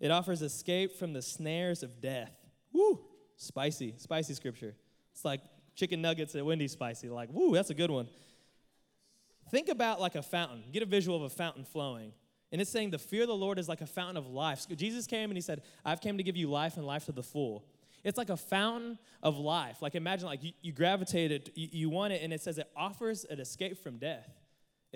It 0.01 0.11
offers 0.11 0.43
escape 0.43 0.99
from 0.99 1.15
the 1.15 1.23
snares 1.23 1.83
of 1.83 2.03
death. 2.03 2.33
Woo! 2.73 3.01
Spicy, 3.37 3.95
spicy 3.97 4.35
scripture. 4.35 4.75
It's 5.13 5.25
like 5.25 5.41
chicken 5.77 6.03
nuggets 6.03 6.35
at 6.35 6.45
Wendy's 6.45 6.73
spicy. 6.73 7.09
Like, 7.09 7.29
woo, 7.33 7.55
that's 7.55 7.71
a 7.71 7.75
good 7.75 7.91
one. 7.91 8.09
Think 9.51 9.69
about 9.69 10.01
like 10.01 10.17
a 10.17 10.23
fountain. 10.23 10.65
Get 10.73 10.83
a 10.83 10.87
visual 10.87 11.17
of 11.17 11.23
a 11.23 11.31
fountain 11.31 11.65
flowing. 11.65 12.13
And 12.51 12.61
it's 12.61 12.71
saying 12.71 12.91
the 12.91 12.99
fear 12.99 13.23
of 13.23 13.29
the 13.29 13.35
Lord 13.35 13.59
is 13.59 13.69
like 13.69 13.81
a 13.81 13.87
fountain 13.87 14.17
of 14.17 14.27
life. 14.27 14.67
Jesus 14.77 15.07
came 15.07 15.31
and 15.31 15.37
he 15.37 15.41
said, 15.41 15.63
I've 15.85 16.01
came 16.01 16.17
to 16.17 16.25
give 16.25 16.37
you 16.37 16.51
life 16.51 16.77
and 16.77 16.87
life 16.87 17.05
to 17.07 17.13
the 17.13 17.23
full. 17.23 17.65
It's 18.03 18.19
like 18.19 18.31
a 18.31 18.37
fountain 18.37 18.99
of 19.23 19.39
life. 19.39 19.83
Like 19.83 19.95
imagine 19.95 20.27
like 20.27 20.43
you, 20.43 20.53
you 20.63 20.73
gravitate 20.73 21.33
it, 21.33 21.51
you, 21.55 21.69
you 21.71 21.91
want 21.91 22.13
it, 22.13 22.23
and 22.23 22.33
it 22.33 22.41
says 22.41 22.59
it 22.59 22.71
offers 22.77 23.25
an 23.25 23.41
escape 23.41 23.83
from 23.83 23.99
death. 23.99 24.29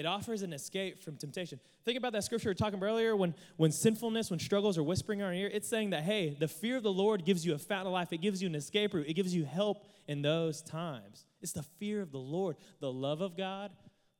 It 0.00 0.06
offers 0.06 0.40
an 0.40 0.54
escape 0.54 1.04
from 1.04 1.18
temptation. 1.18 1.60
Think 1.84 1.98
about 1.98 2.14
that 2.14 2.24
scripture 2.24 2.48
we 2.48 2.52
were 2.52 2.54
talking 2.54 2.78
about 2.78 2.86
earlier 2.86 3.14
when, 3.14 3.34
when 3.58 3.70
sinfulness, 3.70 4.30
when 4.30 4.40
struggles 4.40 4.78
are 4.78 4.82
whispering 4.82 5.18
in 5.18 5.26
our 5.26 5.32
ear. 5.34 5.50
It's 5.52 5.68
saying 5.68 5.90
that, 5.90 6.04
hey, 6.04 6.34
the 6.40 6.48
fear 6.48 6.78
of 6.78 6.82
the 6.82 6.90
Lord 6.90 7.26
gives 7.26 7.44
you 7.44 7.52
a 7.52 7.74
of 7.74 7.86
life. 7.88 8.10
It 8.10 8.22
gives 8.22 8.40
you 8.40 8.48
an 8.48 8.54
escape 8.54 8.94
route. 8.94 9.08
It 9.08 9.12
gives 9.12 9.34
you 9.34 9.44
help 9.44 9.84
in 10.08 10.22
those 10.22 10.62
times. 10.62 11.26
It's 11.42 11.52
the 11.52 11.64
fear 11.78 12.00
of 12.00 12.12
the 12.12 12.18
Lord, 12.18 12.56
the 12.80 12.90
love 12.90 13.20
of 13.20 13.36
God, 13.36 13.72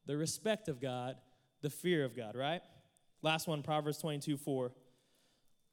the 0.05 0.19
respect 0.19 0.69
of 0.69 0.83
God, 0.83 1.17
the 1.63 1.71
fear 1.71 2.05
of 2.05 2.15
God, 2.15 2.37
right? 2.37 2.61
Last 3.23 3.49
one, 3.49 3.63
Proverbs 3.63 3.97
22 3.97 4.37
4. 4.37 4.73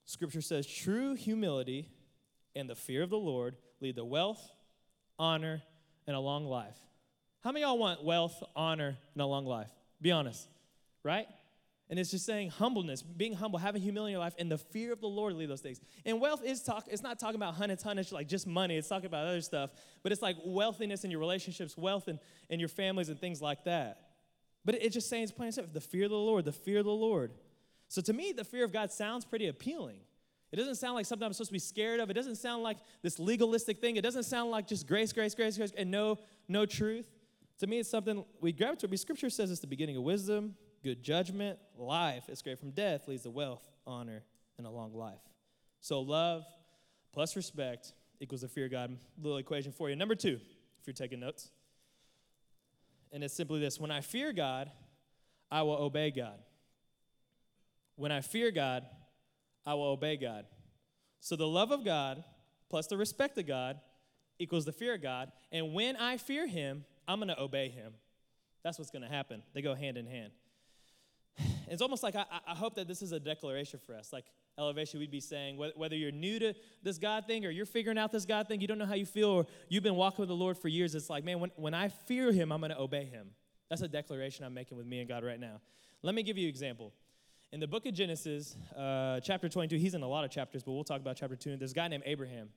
Scripture 0.05 0.41
says, 0.41 0.65
true 0.65 1.15
humility 1.15 1.89
and 2.55 2.69
the 2.69 2.75
fear 2.75 3.03
of 3.03 3.09
the 3.09 3.17
Lord 3.17 3.57
lead 3.81 3.97
to 3.97 4.05
wealth, 4.05 4.53
honor, 5.19 5.61
and 6.07 6.15
a 6.15 6.19
long 6.21 6.45
life. 6.45 6.77
How 7.41 7.51
many 7.51 7.65
of 7.65 7.71
y'all 7.71 7.77
want 7.77 8.05
wealth, 8.05 8.41
honor, 8.55 8.97
and 9.13 9.21
a 9.21 9.25
long 9.25 9.45
life? 9.45 9.67
Be 10.01 10.11
honest, 10.11 10.47
right? 11.03 11.27
And 11.89 11.97
it's 11.97 12.11
just 12.11 12.25
saying 12.25 12.49
humbleness, 12.49 13.01
being 13.01 13.33
humble, 13.33 13.59
having 13.59 13.81
humility 13.81 14.11
in 14.11 14.17
your 14.17 14.19
life, 14.19 14.35
and 14.37 14.51
the 14.51 14.57
fear 14.57 14.91
of 14.91 14.99
the 14.99 15.07
Lord 15.07 15.33
lead 15.35 15.49
those 15.49 15.61
things. 15.61 15.79
And 16.05 16.19
wealth 16.19 16.43
is 16.43 16.61
talk, 16.61 16.85
it's 16.87 17.01
not 17.01 17.17
talking 17.17 17.37
about 17.37 17.53
hundred 17.53 17.79
tonnage, 17.79 18.11
like 18.11 18.27
just 18.27 18.45
money, 18.45 18.75
it's 18.75 18.89
talking 18.89 19.05
about 19.05 19.25
other 19.25 19.41
stuff, 19.41 19.69
but 20.03 20.11
it's 20.11 20.21
like 20.21 20.35
wealthiness 20.43 21.05
in 21.05 21.11
your 21.11 21.21
relationships, 21.21 21.77
wealth 21.77 22.09
in, 22.09 22.19
in 22.49 22.59
your 22.59 22.69
families, 22.69 23.07
and 23.07 23.19
things 23.19 23.41
like 23.41 23.63
that. 23.63 24.01
But 24.65 24.75
it's 24.75 24.93
just 24.93 25.09
saying, 25.09 25.23
it's 25.23 25.31
plain 25.31 25.53
simple, 25.53 25.73
the 25.73 25.79
fear 25.79 26.05
of 26.05 26.11
the 26.11 26.17
Lord, 26.17 26.43
the 26.43 26.51
fear 26.51 26.79
of 26.79 26.85
the 26.85 26.91
Lord. 26.91 27.31
So 27.87 28.01
to 28.01 28.11
me, 28.11 28.33
the 28.33 28.43
fear 28.43 28.65
of 28.65 28.73
God 28.73 28.91
sounds 28.91 29.23
pretty 29.23 29.47
appealing. 29.47 29.99
It 30.51 30.57
doesn't 30.57 30.75
sound 30.75 30.95
like 30.95 31.05
something 31.05 31.25
I'm 31.25 31.33
supposed 31.33 31.49
to 31.49 31.53
be 31.53 31.59
scared 31.59 32.01
of. 32.01 32.09
It 32.09 32.13
doesn't 32.13 32.35
sound 32.35 32.63
like 32.63 32.77
this 33.01 33.17
legalistic 33.17 33.79
thing. 33.79 33.95
It 33.95 34.01
doesn't 34.01 34.23
sound 34.23 34.51
like 34.51 34.67
just 34.67 34.87
grace, 34.87 35.13
grace, 35.13 35.35
grace, 35.35 35.57
grace, 35.57 35.73
and 35.77 35.89
no, 35.89 36.19
no 36.49 36.65
truth. 36.65 37.09
To 37.59 37.67
me, 37.67 37.79
it's 37.79 37.89
something 37.89 38.23
we 38.39 38.51
gravitate. 38.51 38.91
to. 38.91 38.97
Scripture 38.97 39.29
says 39.29 39.51
it's 39.51 39.61
the 39.61 39.67
beginning 39.67 39.97
of 39.97 40.03
wisdom, 40.03 40.55
good 40.83 41.01
judgment, 41.01 41.57
life. 41.77 42.29
Escape 42.29 42.59
from 42.59 42.71
death 42.71 43.07
leads 43.07 43.23
to 43.23 43.31
wealth, 43.31 43.67
honor, 43.85 44.23
and 44.57 44.67
a 44.67 44.69
long 44.69 44.93
life. 44.93 45.19
So 45.81 46.01
love 46.01 46.43
plus 47.13 47.35
respect 47.35 47.93
equals 48.19 48.41
the 48.41 48.47
fear 48.47 48.65
of 48.65 48.71
God. 48.71 48.97
Little 49.21 49.37
equation 49.37 49.71
for 49.71 49.89
you. 49.89 49.95
Number 49.95 50.15
two, 50.15 50.39
if 50.79 50.87
you're 50.87 50.93
taking 50.93 51.19
notes. 51.19 51.49
And 53.11 53.23
it's 53.23 53.33
simply 53.33 53.59
this 53.59 53.79
when 53.79 53.91
I 53.91 54.01
fear 54.01 54.33
God, 54.33 54.71
I 55.49 55.61
will 55.63 55.77
obey 55.77 56.11
God. 56.11 56.37
When 57.95 58.11
I 58.11 58.21
fear 58.21 58.51
God, 58.51 58.85
I 59.65 59.73
will 59.73 59.87
obey 59.87 60.17
God. 60.17 60.45
So 61.19 61.35
the 61.35 61.47
love 61.47 61.71
of 61.71 61.83
God 61.83 62.23
plus 62.69 62.87
the 62.87 62.97
respect 62.97 63.37
of 63.37 63.47
God 63.47 63.79
equals 64.39 64.65
the 64.65 64.71
fear 64.71 64.95
of 64.95 65.01
God. 65.01 65.31
And 65.51 65.73
when 65.73 65.95
I 65.95 66.17
fear 66.17 66.45
Him, 66.45 66.85
I'm 67.07 67.19
going 67.19 67.29
to 67.29 67.39
obey 67.39 67.69
Him. 67.69 67.93
That's 68.63 68.77
what's 68.77 68.91
going 68.91 69.03
to 69.03 69.07
happen. 69.07 69.43
They 69.53 69.61
go 69.61 69.75
hand 69.75 69.97
in 69.97 70.05
hand. 70.05 70.31
It's 71.69 71.81
almost 71.81 72.01
like 72.01 72.15
I, 72.15 72.23
I, 72.47 72.55
hope 72.55 72.75
that 72.75 72.87
this 72.87 73.01
is 73.01 73.11
a 73.11 73.19
declaration 73.19 73.81
for 73.85 73.93
us. 73.93 74.13
Like 74.13 74.23
elevation, 74.57 75.01
we'd 75.01 75.11
be 75.11 75.19
saying, 75.19 75.61
whether 75.75 75.97
you're 75.97 76.13
new 76.13 76.39
to 76.39 76.53
this 76.81 76.97
God 76.97 77.27
thing 77.27 77.45
or 77.45 77.49
you're 77.49 77.65
figuring 77.65 77.97
out 77.97 78.09
this 78.09 78.25
God 78.25 78.47
thing, 78.47 78.61
you 78.61 78.67
don't 78.67 78.77
know 78.77 78.85
how 78.85 78.95
you 78.95 79.05
feel, 79.05 79.29
or 79.29 79.45
you've 79.67 79.83
been 79.83 79.97
walking 79.97 80.21
with 80.21 80.29
the 80.29 80.35
Lord 80.35 80.57
for 80.57 80.69
years, 80.69 80.95
it's 80.95 81.09
like, 81.09 81.25
man, 81.25 81.41
when, 81.41 81.51
when 81.57 81.73
I 81.73 81.89
fear 81.89 82.31
Him, 82.31 82.53
I'm 82.53 82.61
going 82.61 82.71
to 82.71 82.79
obey 82.79 83.03
Him. 83.03 83.31
That's 83.69 83.81
a 83.81 83.87
declaration 83.89 84.45
I'm 84.45 84.53
making 84.53 84.77
with 84.77 84.87
me 84.87 84.99
and 84.99 85.09
God 85.09 85.25
right 85.25 85.39
now. 85.39 85.59
Let 86.03 86.15
me 86.15 86.23
give 86.23 86.37
you 86.37 86.45
an 86.45 86.49
example. 86.49 86.93
In 87.51 87.59
the 87.59 87.67
book 87.67 87.85
of 87.85 87.93
Genesis, 87.93 88.55
uh, 88.77 89.19
chapter 89.19 89.49
22, 89.49 89.77
he's 89.77 89.93
in 89.93 90.03
a 90.03 90.07
lot 90.07 90.23
of 90.23 90.31
chapters, 90.31 90.63
but 90.63 90.71
we'll 90.71 90.83
talk 90.83 91.01
about 91.01 91.17
chapter 91.17 91.35
2. 91.35 91.57
There's 91.57 91.71
a 91.71 91.75
guy 91.75 91.87
named 91.87 92.03
Abraham. 92.05 92.49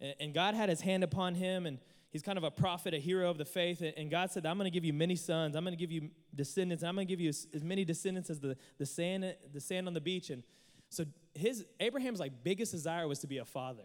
And, 0.00 0.14
and 0.20 0.34
God 0.34 0.54
had 0.54 0.68
his 0.68 0.80
hand 0.80 1.02
upon 1.02 1.34
him, 1.34 1.66
and 1.66 1.78
he's 2.14 2.22
kind 2.22 2.38
of 2.38 2.44
a 2.44 2.50
prophet, 2.50 2.94
a 2.94 2.98
hero 2.98 3.28
of 3.28 3.38
the 3.38 3.44
faith. 3.44 3.82
And 3.96 4.08
God 4.08 4.30
said, 4.30 4.46
I'm 4.46 4.56
going 4.56 4.70
to 4.70 4.70
give 4.70 4.84
you 4.84 4.92
many 4.92 5.16
sons. 5.16 5.56
I'm 5.56 5.64
going 5.64 5.76
to 5.76 5.78
give 5.78 5.90
you 5.90 6.10
descendants. 6.32 6.84
I'm 6.84 6.94
going 6.94 7.08
to 7.08 7.12
give 7.12 7.20
you 7.20 7.30
as, 7.30 7.48
as, 7.52 7.64
many 7.64 7.84
descendants 7.84 8.30
as 8.30 8.38
the, 8.38 8.56
the, 8.78 8.86
sand, 8.86 9.34
the 9.52 9.60
sand 9.60 9.88
on 9.88 9.94
the 9.94 10.00
beach. 10.00 10.30
And 10.30 10.44
so 10.90 11.04
his 11.34 11.66
Abraham's 11.80 12.20
like 12.20 12.44
biggest 12.44 12.70
desire 12.70 13.08
was 13.08 13.18
to 13.18 13.26
be 13.26 13.38
a 13.38 13.44
father. 13.44 13.82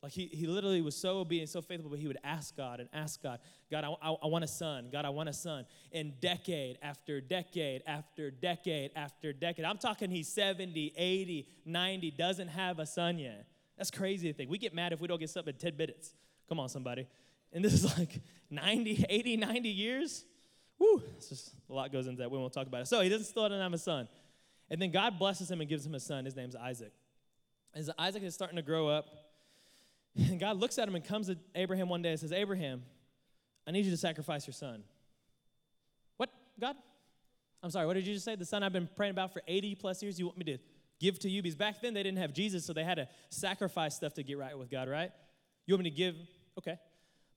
Like 0.00 0.12
he, 0.12 0.26
he 0.26 0.46
literally 0.46 0.80
was 0.80 0.94
so 0.94 1.18
obedient, 1.18 1.50
so 1.50 1.60
faithful, 1.60 1.90
but 1.90 1.98
he 1.98 2.06
would 2.06 2.18
ask 2.22 2.56
God 2.56 2.78
and 2.78 2.88
ask 2.92 3.20
God, 3.20 3.40
God, 3.68 3.82
I, 3.82 3.88
I, 4.00 4.14
I, 4.22 4.26
want 4.28 4.44
a 4.44 4.48
son. 4.48 4.88
God, 4.92 5.04
I 5.04 5.08
want 5.08 5.28
a 5.28 5.32
son. 5.32 5.64
And 5.90 6.20
decade 6.20 6.78
after 6.82 7.20
decade 7.20 7.82
after 7.88 8.30
decade 8.30 8.92
after 8.94 9.32
decade, 9.32 9.64
I'm 9.64 9.78
talking 9.78 10.08
he's 10.08 10.28
70, 10.28 10.94
80, 10.96 11.48
90, 11.66 12.10
doesn't 12.12 12.48
have 12.48 12.78
a 12.78 12.86
son 12.86 13.18
yet. 13.18 13.44
That's 13.76 13.90
crazy 13.90 14.30
to 14.30 14.36
think. 14.36 14.50
We 14.50 14.58
get 14.58 14.72
mad 14.72 14.92
if 14.92 15.00
we 15.00 15.08
don't 15.08 15.18
get 15.18 15.30
something 15.30 15.52
in 15.52 15.58
10 15.58 15.76
minutes. 15.76 16.14
Come 16.48 16.60
on, 16.60 16.68
somebody. 16.68 17.08
And 17.52 17.64
this 17.64 17.72
is 17.72 17.98
like 17.98 18.20
90, 18.50 19.06
80, 19.08 19.36
90 19.36 19.68
years. 19.68 20.24
Woo, 20.78 21.02
it's 21.16 21.28
just 21.28 21.52
a 21.70 21.72
lot 21.72 21.92
goes 21.92 22.06
into 22.06 22.18
that. 22.22 22.30
We 22.30 22.38
won't 22.38 22.52
talk 22.52 22.66
about 22.66 22.82
it. 22.82 22.88
So 22.88 23.00
he 23.00 23.08
doesn't 23.08 23.26
still 23.26 23.48
doesn't 23.48 23.60
have 23.60 23.72
a 23.72 23.78
son. 23.78 24.08
And 24.70 24.80
then 24.80 24.90
God 24.90 25.18
blesses 25.18 25.50
him 25.50 25.60
and 25.60 25.68
gives 25.68 25.86
him 25.86 25.94
a 25.94 26.00
son. 26.00 26.24
His 26.24 26.34
name's 26.34 26.56
Isaac. 26.56 26.92
As 27.74 27.90
Isaac 27.98 28.22
is 28.22 28.34
starting 28.34 28.56
to 28.56 28.62
grow 28.62 28.88
up, 28.88 29.06
and 30.16 30.38
God 30.38 30.58
looks 30.58 30.78
at 30.78 30.88
him 30.88 30.94
and 30.94 31.04
comes 31.04 31.28
to 31.28 31.36
Abraham 31.54 31.88
one 31.88 32.02
day 32.02 32.10
and 32.10 32.20
says, 32.20 32.32
Abraham, 32.32 32.82
I 33.66 33.70
need 33.70 33.84
you 33.84 33.90
to 33.90 33.96
sacrifice 33.96 34.46
your 34.46 34.54
son. 34.54 34.82
What, 36.16 36.30
God? 36.60 36.76
I'm 37.62 37.70
sorry, 37.70 37.86
what 37.86 37.94
did 37.94 38.06
you 38.06 38.14
just 38.14 38.24
say? 38.24 38.34
The 38.34 38.44
son 38.44 38.62
I've 38.62 38.72
been 38.72 38.88
praying 38.96 39.12
about 39.12 39.32
for 39.32 39.40
80 39.46 39.76
plus 39.76 40.02
years, 40.02 40.18
you 40.18 40.26
want 40.26 40.36
me 40.36 40.44
to 40.44 40.58
give 41.00 41.18
to 41.20 41.28
you? 41.28 41.42
Because 41.42 41.56
back 41.56 41.80
then 41.80 41.94
they 41.94 42.02
didn't 42.02 42.18
have 42.18 42.32
Jesus, 42.32 42.64
so 42.64 42.72
they 42.72 42.84
had 42.84 42.96
to 42.96 43.08
sacrifice 43.30 43.96
stuff 43.96 44.14
to 44.14 44.22
get 44.22 44.38
right 44.38 44.56
with 44.58 44.70
God, 44.70 44.88
right? 44.88 45.10
You 45.66 45.74
want 45.74 45.84
me 45.84 45.90
to 45.90 45.96
give? 45.96 46.16
Okay. 46.58 46.78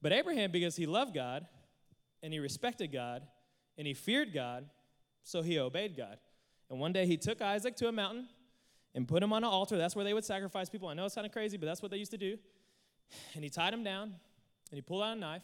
But 0.01 0.12
Abraham, 0.13 0.51
because 0.51 0.75
he 0.75 0.86
loved 0.86 1.13
God 1.13 1.45
and 2.21 2.34
he 2.34 2.39
respected 2.39 2.91
God 2.91 3.23
and 3.77 3.88
he 3.88 3.93
feared 3.93 4.34
God, 4.34 4.65
so 5.23 5.41
he 5.41 5.60
obeyed 5.60 5.97
God. 5.97 6.17
And 6.69 6.79
one 6.79 6.93
day 6.93 7.05
he 7.05 7.17
took 7.17 7.41
Isaac 7.41 7.75
to 7.77 7.88
a 7.88 7.91
mountain 7.91 8.27
and 8.93 9.08
put 9.08 9.21
him 9.21 9.34
on 9.34 9.43
an 9.43 9.49
altar. 9.49 9.77
That's 9.77 9.95
where 9.95 10.05
they 10.05 10.13
would 10.13 10.25
sacrifice 10.25 10.69
people. 10.69 10.88
I 10.88 10.93
know 10.93 11.05
it's 11.05 11.15
kind 11.15 11.27
of 11.27 11.34
crazy, 11.34 11.58
but 11.58 11.65
that's 11.65 11.81
what 11.81 11.91
they 11.91 11.97
used 11.97 12.12
to 12.12 12.17
do. 12.17 12.38
And 13.34 13.43
he 13.43 13.49
tied 13.49 13.73
him 13.73 13.84
down 13.84 14.03
and 14.03 14.77
he 14.77 14.81
pulled 14.81 15.03
out 15.03 15.17
a 15.17 15.19
knife. 15.19 15.43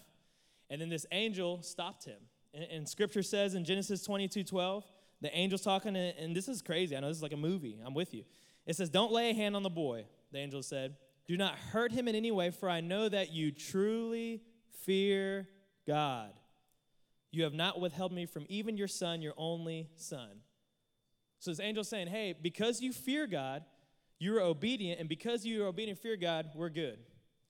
And 0.70 0.82
then 0.82 0.90
this 0.90 1.06
angel 1.12 1.62
stopped 1.62 2.06
him. 2.06 2.18
And, 2.54 2.64
and 2.64 2.90
scripture 2.90 3.24
says 3.24 3.56
in 3.56 3.66
Genesis 3.66 4.04
22 4.04 4.44
12, 4.44 4.86
the 5.22 5.34
angel's 5.36 5.62
talking, 5.62 5.96
and, 5.96 6.18
and 6.18 6.36
this 6.36 6.48
is 6.48 6.62
crazy. 6.62 6.98
I 6.98 7.00
know 7.00 7.08
this 7.08 7.18
is 7.18 7.24
like 7.24 7.34
a 7.34 7.38
movie. 7.38 7.80
I'm 7.86 7.94
with 7.94 8.14
you. 8.14 8.24
It 8.66 8.76
says, 8.76 8.90
Don't 8.90 9.12
lay 9.12 9.30
a 9.30 9.34
hand 9.34 9.56
on 9.56 9.64
the 9.64 9.70
boy, 9.70 10.06
the 10.32 10.40
angel 10.40 10.64
said. 10.64 10.96
Do 11.32 11.38
not 11.38 11.56
hurt 11.56 11.94
him 11.94 12.10
in 12.10 12.16
any 12.16 12.30
way, 12.30 12.50
for 12.50 12.70
I 12.70 12.82
know 12.82 13.08
that 13.08 13.32
you 13.32 13.54
truly 13.54 14.42
fear 14.84 15.48
God. 15.88 16.34
You 17.32 17.44
have 17.44 17.54
not 17.54 17.80
withheld 17.80 18.12
me 18.12 18.26
from 18.26 18.46
even 18.50 18.76
your 18.76 18.90
son, 18.90 19.22
your 19.22 19.34
only 19.38 19.88
son. 19.96 20.42
So 21.40 21.50
this 21.50 21.62
angel's 21.62 21.88
saying, 21.88 22.08
Hey, 22.08 22.36
because 22.42 22.82
you 22.82 22.92
fear 22.92 23.28
God, 23.28 23.64
you're 24.20 24.42
obedient, 24.42 25.00
and 25.00 25.08
because 25.08 25.46
you're 25.46 25.68
obedient 25.68 26.00
fear 26.00 26.18
God, 26.18 26.50
we're 26.54 26.68
good. 26.68 27.00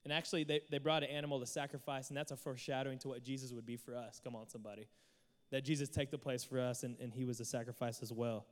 And 0.04 0.14
actually, 0.14 0.44
they, 0.44 0.62
they 0.70 0.78
brought 0.78 1.02
an 1.02 1.10
animal 1.10 1.40
to 1.40 1.48
sacrifice, 1.48 2.10
and 2.10 2.16
that's 2.16 2.32
a 2.32 2.38
foreshadowing 2.38 3.00
to 3.00 3.08
what 3.08 3.24
Jesus 3.24 3.52
would 3.52 3.66
be 3.66 3.78
for 3.78 3.96
us. 3.96 4.22
Come 4.24 4.36
on, 4.36 4.48
somebody. 4.48 4.90
That 5.50 5.66
Jesus 5.66 5.90
take 5.90 6.12
the 6.12 6.20
place 6.20 6.44
for 6.44 6.60
us, 6.60 6.84
and, 6.84 6.98
and 7.00 7.12
he 7.12 7.26
was 7.26 7.40
a 7.40 7.46
sacrifice 7.46 8.04
as 8.04 8.14
well. 8.14 8.46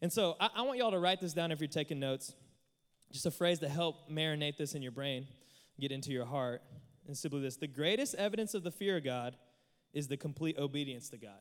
And 0.00 0.12
so 0.12 0.34
I, 0.40 0.48
I 0.56 0.62
want 0.62 0.80
y'all 0.80 0.90
to 0.90 0.98
write 0.98 1.20
this 1.20 1.32
down 1.32 1.52
if 1.52 1.60
you're 1.60 1.68
taking 1.68 2.00
notes. 2.00 2.34
Just 3.12 3.26
a 3.26 3.30
phrase 3.30 3.58
to 3.60 3.68
help 3.68 4.10
marinate 4.10 4.56
this 4.56 4.74
in 4.74 4.82
your 4.82 4.92
brain, 4.92 5.26
get 5.78 5.92
into 5.92 6.10
your 6.10 6.24
heart. 6.24 6.62
And 7.06 7.16
simply 7.16 7.40
this 7.40 7.56
the 7.56 7.66
greatest 7.66 8.14
evidence 8.14 8.54
of 8.54 8.62
the 8.62 8.70
fear 8.70 8.96
of 8.96 9.04
God 9.04 9.36
is 9.92 10.08
the 10.08 10.16
complete 10.16 10.58
obedience 10.58 11.10
to 11.10 11.18
God. 11.18 11.40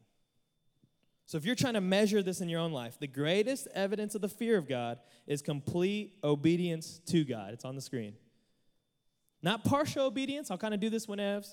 So 1.25 1.37
if 1.37 1.45
you're 1.45 1.55
trying 1.55 1.75
to 1.75 1.81
measure 1.81 2.21
this 2.21 2.41
in 2.41 2.49
your 2.49 2.59
own 2.59 2.73
life, 2.73 2.99
the 2.99 3.07
greatest 3.07 3.67
evidence 3.73 4.15
of 4.15 4.21
the 4.21 4.27
fear 4.27 4.57
of 4.57 4.67
God 4.67 4.99
is 5.27 5.41
complete 5.41 6.15
obedience 6.23 6.99
to 7.07 7.23
God. 7.23 7.53
It's 7.53 7.63
on 7.63 7.75
the 7.75 7.81
screen. 7.81 8.15
Not 9.41 9.63
partial 9.63 10.05
obedience. 10.05 10.51
I'll 10.51 10.57
kind 10.57 10.73
of 10.73 10.81
do 10.81 10.89
this 10.89 11.07
whenever. 11.07 11.45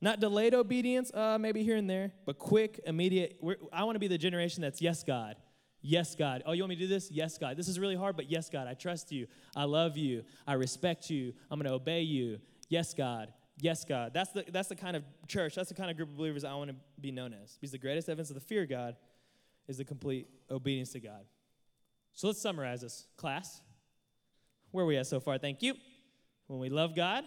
Not 0.00 0.18
delayed 0.18 0.54
obedience, 0.54 1.12
uh, 1.14 1.38
maybe 1.38 1.62
here 1.62 1.76
and 1.76 1.88
there, 1.88 2.10
but 2.24 2.38
quick, 2.38 2.80
immediate. 2.86 3.36
We're, 3.40 3.56
I 3.72 3.84
want 3.84 3.96
to 3.96 4.00
be 4.00 4.08
the 4.08 4.18
generation 4.18 4.62
that's 4.62 4.80
yes, 4.80 5.04
God. 5.04 5.36
Yes, 5.82 6.14
God. 6.14 6.42
Oh, 6.44 6.52
you 6.52 6.62
want 6.62 6.70
me 6.70 6.76
to 6.76 6.82
do 6.82 6.88
this? 6.88 7.10
Yes, 7.10 7.38
God. 7.38 7.56
This 7.56 7.68
is 7.68 7.78
really 7.78 7.96
hard, 7.96 8.16
but 8.16 8.30
yes, 8.30 8.50
God. 8.50 8.66
I 8.66 8.74
trust 8.74 9.12
you. 9.12 9.26
I 9.56 9.64
love 9.64 9.96
you. 9.96 10.24
I 10.46 10.54
respect 10.54 11.08
you. 11.08 11.32
I'm 11.50 11.58
going 11.58 11.68
to 11.68 11.74
obey 11.74 12.02
you. 12.02 12.38
Yes, 12.68 12.92
God. 12.92 13.32
Yes, 13.58 13.84
God. 13.84 14.12
That's 14.12 14.30
the, 14.32 14.44
that's 14.50 14.68
the 14.68 14.76
kind 14.76 14.96
of 14.96 15.04
church, 15.26 15.54
that's 15.54 15.68
the 15.68 15.74
kind 15.74 15.90
of 15.90 15.96
group 15.96 16.10
of 16.10 16.16
believers 16.16 16.44
I 16.44 16.54
want 16.54 16.70
to 16.70 16.76
be 17.00 17.10
known 17.10 17.34
as. 17.34 17.54
Because 17.54 17.72
the 17.72 17.78
greatest 17.78 18.08
evidence 18.08 18.30
of 18.30 18.34
the 18.34 18.40
fear 18.40 18.62
of 18.62 18.68
God 18.68 18.96
is 19.68 19.78
the 19.78 19.84
complete 19.84 20.28
obedience 20.50 20.92
to 20.92 21.00
God. 21.00 21.24
So 22.12 22.26
let's 22.26 22.40
summarize 22.40 22.82
this. 22.82 23.06
Class, 23.16 23.60
where 24.70 24.84
are 24.84 24.88
we 24.88 24.96
at 24.96 25.06
so 25.06 25.20
far? 25.20 25.38
Thank 25.38 25.62
you. 25.62 25.74
When 26.46 26.58
we 26.58 26.68
love 26.68 26.94
God 26.94 27.24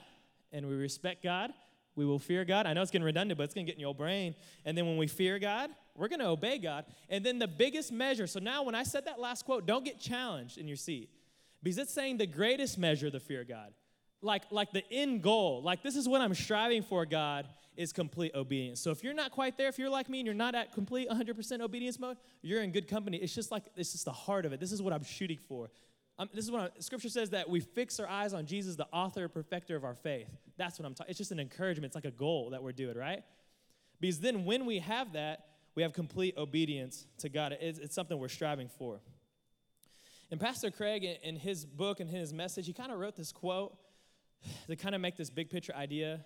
and 0.51 0.67
we 0.67 0.75
respect 0.75 1.23
God, 1.23 1.51
we 1.95 2.06
will 2.06 2.19
fear 2.19 2.43
God. 2.45 2.65
I 2.65 2.73
know 2.73 2.82
it's 2.82 2.91
getting 2.91 3.06
redundant, 3.06 3.38
but 3.38 3.43
it's 3.43 3.53
going 3.53 3.65
to 3.65 3.71
get 3.71 3.75
in 3.75 3.82
your 3.82 3.95
brain. 3.95 4.36
And 4.65 4.77
then 4.77 4.86
when 4.86 4.97
we 4.97 5.08
fear 5.08 5.39
God, 5.39 5.69
we're 5.95 6.08
going 6.08 6.19
to 6.19 6.27
obey 6.27 6.58
God. 6.58 6.86
And 7.10 7.25
then 7.25 7.39
the 7.39 7.47
biggest 7.47 7.91
measure. 7.91 8.27
So 8.27 8.39
now, 8.39 8.63
when 8.63 8.75
I 8.75 8.84
said 8.84 9.06
that 9.06 9.19
last 9.19 9.45
quote, 9.45 9.65
don't 9.65 9.86
get 9.86 9.99
challenged 9.99 10.58
in 10.58 10.67
your 10.67 10.77
seat 10.77 11.10
because 11.62 11.77
it's 11.77 11.93
saying 11.93 12.17
the 12.17 12.27
greatest 12.27 12.77
measure 12.77 13.08
of 13.08 13.13
the 13.13 13.19
fear 13.19 13.41
of 13.41 13.47
God. 13.47 13.73
Like, 14.21 14.43
like 14.51 14.71
the 14.71 14.84
end 14.89 15.21
goal, 15.21 15.62
like 15.62 15.84
this 15.84 15.95
is 15.95 16.08
what 16.08 16.21
I'm 16.21 16.34
striving 16.34 16.82
for, 16.82 17.06
God, 17.06 17.47
is 17.75 17.91
complete 17.91 18.34
obedience. 18.34 18.79
So 18.79 18.91
if 18.91 19.03
you're 19.03 19.13
not 19.13 19.32
quite 19.32 19.58
there, 19.58 19.67
if 19.67 19.77
you're 19.77 19.89
like 19.89 20.08
me 20.10 20.19
and 20.19 20.25
you're 20.25 20.34
not 20.34 20.56
at 20.56 20.71
complete 20.71 21.10
100% 21.10 21.60
obedience 21.60 21.99
mode, 21.99 22.17
you're 22.41 22.62
in 22.62 22.71
good 22.71 22.88
company. 22.88 23.17
It's 23.17 23.36
just 23.36 23.51
like, 23.51 23.63
it's 23.75 23.91
just 23.91 24.06
the 24.06 24.13
heart 24.13 24.45
of 24.45 24.53
it. 24.53 24.62
This 24.62 24.71
is 24.71 24.82
what 24.82 24.93
I'm 24.93 25.03
shooting 25.03 25.39
for. 25.49 25.69
This 26.34 26.45
is 26.45 26.51
what 26.51 26.62
I, 26.62 26.79
Scripture 26.79 27.10
says 27.10 27.32
that 27.32 27.49
we 27.49 27.60
fix 27.60 27.99
our 27.99 28.08
eyes 28.08 28.34
on 28.34 28.45
Jesus, 28.45 28.75
the 28.75 28.88
author 28.93 29.23
and 29.23 29.34
perfecter 29.34 29.75
of 29.75 29.84
our 29.84 29.95
faith. 29.95 30.29
That's 30.57 30.79
what 30.79 30.85
I'm 30.85 30.93
talking. 30.93 31.09
It's 31.09 31.17
just 31.17 31.31
an 31.31 31.39
encouragement. 31.39 31.87
It's 31.87 31.95
like 31.95 32.05
a 32.05 32.11
goal 32.11 32.51
that 32.51 32.61
we're 32.61 32.71
doing, 32.71 32.97
right? 32.97 33.23
Because 33.99 34.19
then 34.19 34.45
when 34.45 34.65
we 34.65 34.79
have 34.79 35.13
that, 35.13 35.45
we 35.75 35.83
have 35.83 35.93
complete 35.93 36.35
obedience 36.37 37.07
to 37.19 37.29
God. 37.29 37.57
It's, 37.59 37.79
it's 37.79 37.95
something 37.95 38.17
we're 38.17 38.27
striving 38.27 38.67
for. 38.67 39.01
And 40.29 40.39
Pastor 40.39 40.71
Craig, 40.71 41.05
in, 41.23 41.35
his 41.35 41.65
book 41.65 41.99
and 41.99 42.09
in 42.09 42.15
his 42.15 42.33
message, 42.33 42.65
he 42.65 42.73
kind 42.73 42.91
of 42.91 42.99
wrote 42.99 43.15
this 43.15 43.31
quote 43.31 43.75
to 44.67 44.75
kind 44.75 44.95
of 44.95 45.01
make 45.01 45.15
this 45.15 45.29
big 45.29 45.49
picture 45.49 45.73
idea 45.75 46.25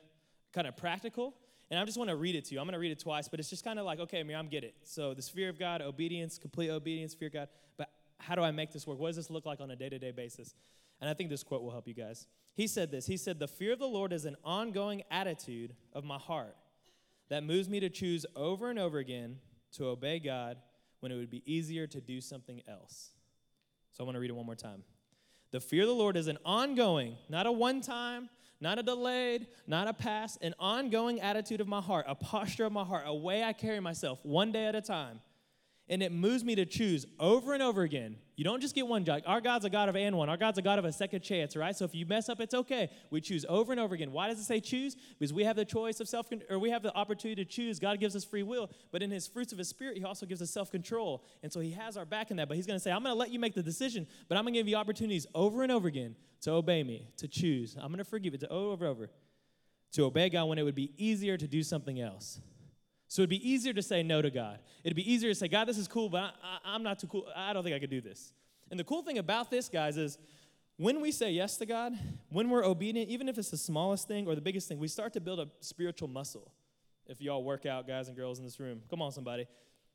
kind 0.53 0.67
of 0.67 0.75
practical. 0.77 1.35
And 1.69 1.79
I 1.79 1.83
just 1.83 1.97
want 1.97 2.09
to 2.09 2.15
read 2.15 2.35
it 2.35 2.45
to 2.45 2.53
you. 2.53 2.59
I'm 2.59 2.65
going 2.65 2.73
to 2.73 2.79
read 2.79 2.91
it 2.91 2.99
twice, 2.99 3.27
but 3.27 3.39
it's 3.39 3.49
just 3.49 3.63
kind 3.63 3.79
of 3.79 3.85
like, 3.85 3.99
okay, 3.99 4.19
I 4.19 4.23
mean, 4.23 4.37
I'm 4.37 4.47
get 4.47 4.63
it. 4.63 4.75
So 4.83 5.13
the 5.13 5.21
fear 5.21 5.49
of 5.49 5.59
God, 5.59 5.81
obedience, 5.81 6.37
complete 6.37 6.69
obedience, 6.69 7.13
fear 7.13 7.27
of 7.27 7.33
God. 7.33 7.49
But 7.77 7.89
how 8.19 8.35
do 8.35 8.41
I 8.41 8.51
make 8.51 8.71
this 8.71 8.87
work? 8.87 8.99
What 8.99 9.09
does 9.09 9.15
this 9.15 9.29
look 9.29 9.45
like 9.45 9.59
on 9.59 9.71
a 9.71 9.75
day 9.75 9.89
to 9.89 9.99
day 9.99 10.11
basis? 10.11 10.55
And 10.99 11.09
I 11.09 11.13
think 11.13 11.29
this 11.29 11.43
quote 11.43 11.61
will 11.61 11.71
help 11.71 11.87
you 11.87 11.93
guys. 11.93 12.27
He 12.55 12.67
said 12.67 12.91
this 12.91 13.05
He 13.05 13.17
said, 13.17 13.39
The 13.39 13.47
fear 13.47 13.73
of 13.73 13.79
the 13.79 13.87
Lord 13.87 14.13
is 14.13 14.25
an 14.25 14.35
ongoing 14.43 15.03
attitude 15.11 15.75
of 15.93 16.03
my 16.03 16.17
heart 16.17 16.55
that 17.29 17.43
moves 17.43 17.69
me 17.69 17.79
to 17.79 17.89
choose 17.89 18.25
over 18.35 18.69
and 18.69 18.79
over 18.79 18.97
again 18.97 19.37
to 19.73 19.87
obey 19.87 20.19
God 20.19 20.57
when 20.99 21.11
it 21.11 21.15
would 21.15 21.29
be 21.29 21.43
easier 21.45 21.85
to 21.87 22.01
do 22.01 22.21
something 22.21 22.61
else. 22.67 23.11
So 23.91 24.03
I 24.03 24.05
want 24.05 24.15
to 24.15 24.19
read 24.19 24.29
it 24.29 24.35
one 24.35 24.45
more 24.45 24.55
time. 24.55 24.83
The 25.51 25.59
fear 25.59 25.83
of 25.83 25.87
the 25.87 25.93
Lord 25.93 26.17
is 26.17 26.27
an 26.27 26.37
ongoing, 26.43 27.15
not 27.29 27.45
a 27.45 27.51
one 27.51 27.81
time, 27.81 28.29
not 28.59 28.79
a 28.79 28.83
delayed, 28.83 29.47
not 29.67 29.87
a 29.87 29.93
past, 29.93 30.39
an 30.41 30.55
ongoing 30.59 31.21
attitude 31.21 31.61
of 31.61 31.67
my 31.67 31.81
heart, 31.81 32.05
a 32.07 32.15
posture 32.15 32.65
of 32.65 32.71
my 32.71 32.83
heart, 32.83 33.03
a 33.05 33.13
way 33.13 33.43
I 33.43 33.53
carry 33.53 33.79
myself 33.79 34.19
one 34.23 34.51
day 34.51 34.65
at 34.65 34.75
a 34.75 34.81
time 34.81 35.19
and 35.89 36.03
it 36.03 36.11
moves 36.11 36.43
me 36.43 36.55
to 36.55 36.65
choose 36.65 37.05
over 37.19 37.53
and 37.53 37.63
over 37.63 37.83
again. 37.83 38.17
You 38.35 38.43
don't 38.43 38.61
just 38.61 38.75
get 38.75 38.85
one 38.85 39.05
job. 39.05 39.21
Our 39.25 39.41
God's 39.41 39.65
a 39.65 39.69
God 39.69 39.89
of 39.89 39.95
and 39.95 40.15
one. 40.15 40.29
Our 40.29 40.37
God's 40.37 40.57
a 40.57 40.61
God 40.61 40.77
of 40.77 40.85
a 40.85 40.91
second 40.91 41.21
chance, 41.21 41.55
right? 41.55 41.75
So 41.75 41.85
if 41.85 41.95
you 41.95 42.05
mess 42.05 42.29
up, 42.29 42.39
it's 42.39 42.53
okay. 42.53 42.89
We 43.09 43.21
choose 43.21 43.45
over 43.47 43.71
and 43.71 43.79
over 43.79 43.95
again. 43.95 44.11
Why 44.11 44.27
does 44.27 44.39
it 44.39 44.43
say 44.43 44.59
choose? 44.59 44.95
Because 45.17 45.33
we 45.33 45.43
have 45.45 45.55
the 45.55 45.65
choice 45.65 45.99
of 45.99 46.09
self, 46.09 46.27
or 46.49 46.59
we 46.59 46.69
have 46.69 46.83
the 46.83 46.93
opportunity 46.95 47.43
to 47.43 47.49
choose. 47.49 47.79
God 47.79 47.99
gives 47.99 48.15
us 48.15 48.23
free 48.23 48.43
will, 48.43 48.69
but 48.91 49.01
in 49.01 49.09
His 49.09 49.27
fruits 49.27 49.53
of 49.53 49.57
His 49.57 49.69
Spirit, 49.69 49.97
He 49.97 50.03
also 50.03 50.25
gives 50.25 50.41
us 50.41 50.51
self 50.51 50.71
control, 50.71 51.23
and 51.41 51.51
so 51.51 51.61
He 51.61 51.71
has 51.71 51.97
our 51.97 52.05
back 52.05 52.29
in 52.29 52.37
that. 52.37 52.47
But 52.47 52.57
He's 52.57 52.67
going 52.67 52.77
to 52.77 52.83
say, 52.83 52.91
"I'm 52.91 53.01
going 53.01 53.15
to 53.15 53.19
let 53.19 53.31
you 53.31 53.39
make 53.39 53.55
the 53.55 53.63
decision, 53.63 54.07
but 54.27 54.37
I'm 54.37 54.43
going 54.43 54.53
to 54.53 54.59
give 54.59 54.67
you 54.67 54.75
opportunities 54.75 55.25
over 55.33 55.63
and 55.63 55.71
over 55.71 55.87
again 55.87 56.15
to 56.41 56.51
obey 56.51 56.83
Me, 56.83 57.07
to 57.17 57.27
choose. 57.27 57.75
I'm 57.75 57.87
going 57.87 57.97
to 57.97 58.03
forgive 58.03 58.33
it 58.33 58.41
to 58.41 58.49
over 58.49 58.85
and 58.85 58.91
over, 58.91 59.09
to 59.93 60.03
obey 60.03 60.29
God 60.29 60.45
when 60.45 60.59
it 60.59 60.63
would 60.63 60.75
be 60.75 60.91
easier 60.97 61.37
to 61.37 61.47
do 61.47 61.63
something 61.63 61.99
else." 61.99 62.39
So 63.07 63.21
it'd 63.21 63.29
be 63.29 63.49
easier 63.49 63.73
to 63.73 63.81
say 63.81 64.03
no 64.03 64.21
to 64.21 64.29
God. 64.29 64.59
It'd 64.83 64.95
be 64.95 65.11
easier 65.11 65.31
to 65.31 65.35
say, 65.35 65.47
God, 65.47 65.67
this 65.67 65.77
is 65.77 65.87
cool, 65.87 66.09
but 66.09 66.35
I, 66.65 66.75
am 66.75 66.83
not 66.83 66.99
too 66.99 67.07
cool. 67.07 67.25
I 67.35 67.53
don't 67.53 67.63
think 67.63 67.75
I 67.75 67.79
could 67.79 67.89
do 67.89 68.01
this. 68.01 68.33
And 68.69 68.79
the 68.79 68.83
cool 68.83 69.01
thing 69.01 69.17
about 69.17 69.49
this, 69.49 69.69
guys, 69.69 69.95
is 69.95 70.17
when 70.75 70.99
we 70.99 71.11
say 71.11 71.31
yes 71.31 71.57
to 71.57 71.65
God, 71.65 71.93
when 72.29 72.49
we're 72.49 72.65
obedient, 72.65 73.09
even 73.09 73.29
if 73.29 73.37
it's 73.37 73.49
the 73.49 73.57
smallest 73.57 74.07
thing 74.07 74.27
or 74.27 74.35
the 74.35 74.41
biggest 74.41 74.67
thing, 74.67 74.77
we 74.77 74.87
start 74.87 75.13
to 75.13 75.21
build 75.21 75.39
a 75.39 75.47
spiritual 75.61 76.09
muscle. 76.09 76.51
If 77.07 77.21
y'all 77.21 77.43
work 77.43 77.65
out, 77.65 77.87
guys 77.87 78.09
and 78.09 78.17
girls 78.17 78.39
in 78.39 78.45
this 78.45 78.59
room, 78.59 78.81
come 78.89 79.01
on, 79.01 79.11
somebody. 79.11 79.47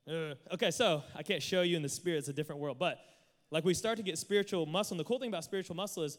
Uh, 0.07 0.33
okay, 0.51 0.71
so 0.71 1.03
I 1.15 1.21
can't 1.21 1.41
show 1.41 1.61
you 1.61 1.77
in 1.77 1.83
the 1.83 1.89
spirit, 1.89 2.17
it's 2.17 2.27
a 2.27 2.33
different 2.33 2.59
world. 2.59 2.79
But 2.79 2.99
like 3.51 3.63
we 3.63 3.75
start 3.75 3.97
to 3.97 4.03
get 4.03 4.17
spiritual 4.17 4.65
muscle. 4.65 4.95
And 4.95 4.99
the 4.99 5.03
cool 5.03 5.19
thing 5.19 5.29
about 5.29 5.43
spiritual 5.43 5.75
muscle 5.75 6.01
is 6.01 6.17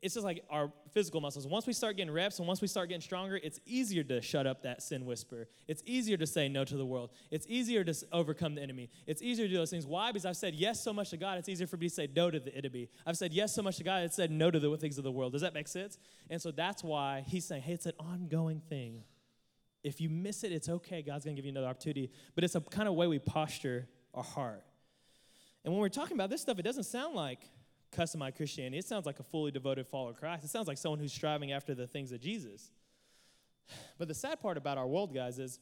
it's 0.00 0.14
just 0.14 0.24
like 0.24 0.44
our 0.48 0.70
physical 0.92 1.20
muscles. 1.20 1.46
Once 1.46 1.66
we 1.66 1.72
start 1.72 1.96
getting 1.96 2.12
reps 2.12 2.38
and 2.38 2.46
once 2.46 2.60
we 2.60 2.68
start 2.68 2.88
getting 2.88 3.00
stronger, 3.00 3.40
it's 3.42 3.58
easier 3.66 4.04
to 4.04 4.22
shut 4.22 4.46
up 4.46 4.62
that 4.62 4.80
sin 4.80 5.04
whisper. 5.04 5.48
It's 5.66 5.82
easier 5.86 6.16
to 6.16 6.26
say 6.26 6.48
no 6.48 6.64
to 6.64 6.76
the 6.76 6.86
world. 6.86 7.10
It's 7.32 7.46
easier 7.48 7.82
to 7.82 7.94
overcome 8.12 8.54
the 8.54 8.62
enemy. 8.62 8.90
It's 9.06 9.22
easier 9.22 9.46
to 9.46 9.52
do 9.52 9.58
those 9.58 9.70
things. 9.70 9.86
Why? 9.86 10.12
Because 10.12 10.24
I've 10.24 10.36
said 10.36 10.54
yes 10.54 10.82
so 10.82 10.92
much 10.92 11.10
to 11.10 11.16
God, 11.16 11.38
it's 11.38 11.48
easier 11.48 11.66
for 11.66 11.76
me 11.76 11.88
to 11.88 11.94
say 11.94 12.08
no 12.14 12.30
to 12.30 12.38
the 12.38 12.54
enemy. 12.54 12.88
I've 13.06 13.16
said 13.16 13.32
yes 13.32 13.54
so 13.54 13.62
much 13.62 13.78
to 13.78 13.84
God, 13.84 14.04
it's 14.04 14.14
said 14.14 14.30
no 14.30 14.50
to 14.50 14.60
the 14.60 14.76
things 14.76 14.98
of 14.98 15.04
the 15.04 15.12
world. 15.12 15.32
Does 15.32 15.42
that 15.42 15.54
make 15.54 15.66
sense? 15.66 15.98
And 16.30 16.40
so 16.40 16.52
that's 16.52 16.84
why 16.84 17.24
he's 17.26 17.44
saying, 17.44 17.62
hey, 17.62 17.72
it's 17.72 17.86
an 17.86 17.92
ongoing 17.98 18.60
thing. 18.68 19.02
If 19.82 20.00
you 20.00 20.08
miss 20.08 20.44
it, 20.44 20.52
it's 20.52 20.68
okay. 20.68 21.02
God's 21.02 21.24
going 21.24 21.34
to 21.34 21.42
give 21.42 21.46
you 21.46 21.52
another 21.52 21.68
opportunity. 21.68 22.10
But 22.34 22.44
it's 22.44 22.54
a 22.54 22.60
kind 22.60 22.88
of 22.88 22.94
way 22.94 23.06
we 23.08 23.18
posture 23.18 23.88
our 24.14 24.22
heart. 24.22 24.64
And 25.64 25.72
when 25.72 25.80
we're 25.80 25.88
talking 25.88 26.16
about 26.16 26.30
this 26.30 26.40
stuff, 26.40 26.58
it 26.58 26.62
doesn't 26.62 26.84
sound 26.84 27.14
like 27.14 27.40
customized 27.96 28.36
Christianity. 28.36 28.78
It 28.78 28.86
sounds 28.86 29.06
like 29.06 29.20
a 29.20 29.22
fully 29.22 29.50
devoted 29.50 29.86
follower 29.86 30.10
of 30.10 30.16
Christ. 30.16 30.44
It 30.44 30.50
sounds 30.50 30.68
like 30.68 30.78
someone 30.78 30.98
who's 30.98 31.12
striving 31.12 31.52
after 31.52 31.74
the 31.74 31.86
things 31.86 32.12
of 32.12 32.20
Jesus. 32.20 32.70
But 33.98 34.08
the 34.08 34.14
sad 34.14 34.40
part 34.40 34.56
about 34.56 34.78
our 34.78 34.86
world, 34.86 35.14
guys, 35.14 35.38
is, 35.38 35.58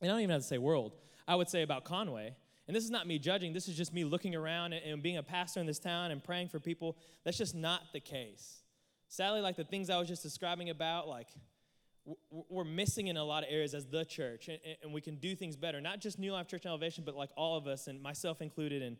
and 0.00 0.10
I 0.10 0.14
don't 0.14 0.22
even 0.22 0.32
have 0.32 0.42
to 0.42 0.46
say 0.46 0.58
world, 0.58 0.92
I 1.26 1.34
would 1.34 1.48
say 1.48 1.62
about 1.62 1.84
Conway, 1.84 2.34
and 2.66 2.76
this 2.76 2.84
is 2.84 2.90
not 2.90 3.06
me 3.06 3.18
judging, 3.18 3.52
this 3.52 3.68
is 3.68 3.76
just 3.76 3.92
me 3.94 4.04
looking 4.04 4.34
around 4.34 4.72
and, 4.72 4.84
and 4.84 5.02
being 5.02 5.16
a 5.16 5.22
pastor 5.22 5.60
in 5.60 5.66
this 5.66 5.78
town 5.78 6.10
and 6.10 6.22
praying 6.22 6.48
for 6.48 6.60
people. 6.60 6.96
That's 7.24 7.38
just 7.38 7.54
not 7.54 7.80
the 7.92 8.00
case. 8.00 8.62
Sadly, 9.08 9.40
like 9.40 9.56
the 9.56 9.64
things 9.64 9.88
I 9.88 9.98
was 9.98 10.06
just 10.06 10.22
describing 10.22 10.68
about, 10.68 11.08
like, 11.08 11.28
we're 12.30 12.64
missing 12.64 13.08
in 13.08 13.16
a 13.16 13.24
lot 13.24 13.42
of 13.42 13.50
areas 13.50 13.74
as 13.74 13.86
the 13.86 14.04
church, 14.04 14.48
and, 14.48 14.58
and, 14.82 14.92
we 14.92 15.00
can 15.00 15.16
do 15.16 15.34
things 15.34 15.56
better. 15.56 15.80
Not 15.80 16.00
just 16.00 16.18
New 16.18 16.32
Life 16.32 16.46
Church 16.46 16.64
and 16.64 16.70
Elevation, 16.70 17.04
but 17.04 17.14
like 17.14 17.30
all 17.36 17.56
of 17.56 17.66
us, 17.66 17.86
and 17.86 18.02
myself 18.02 18.40
included. 18.40 18.82
And, 18.82 18.96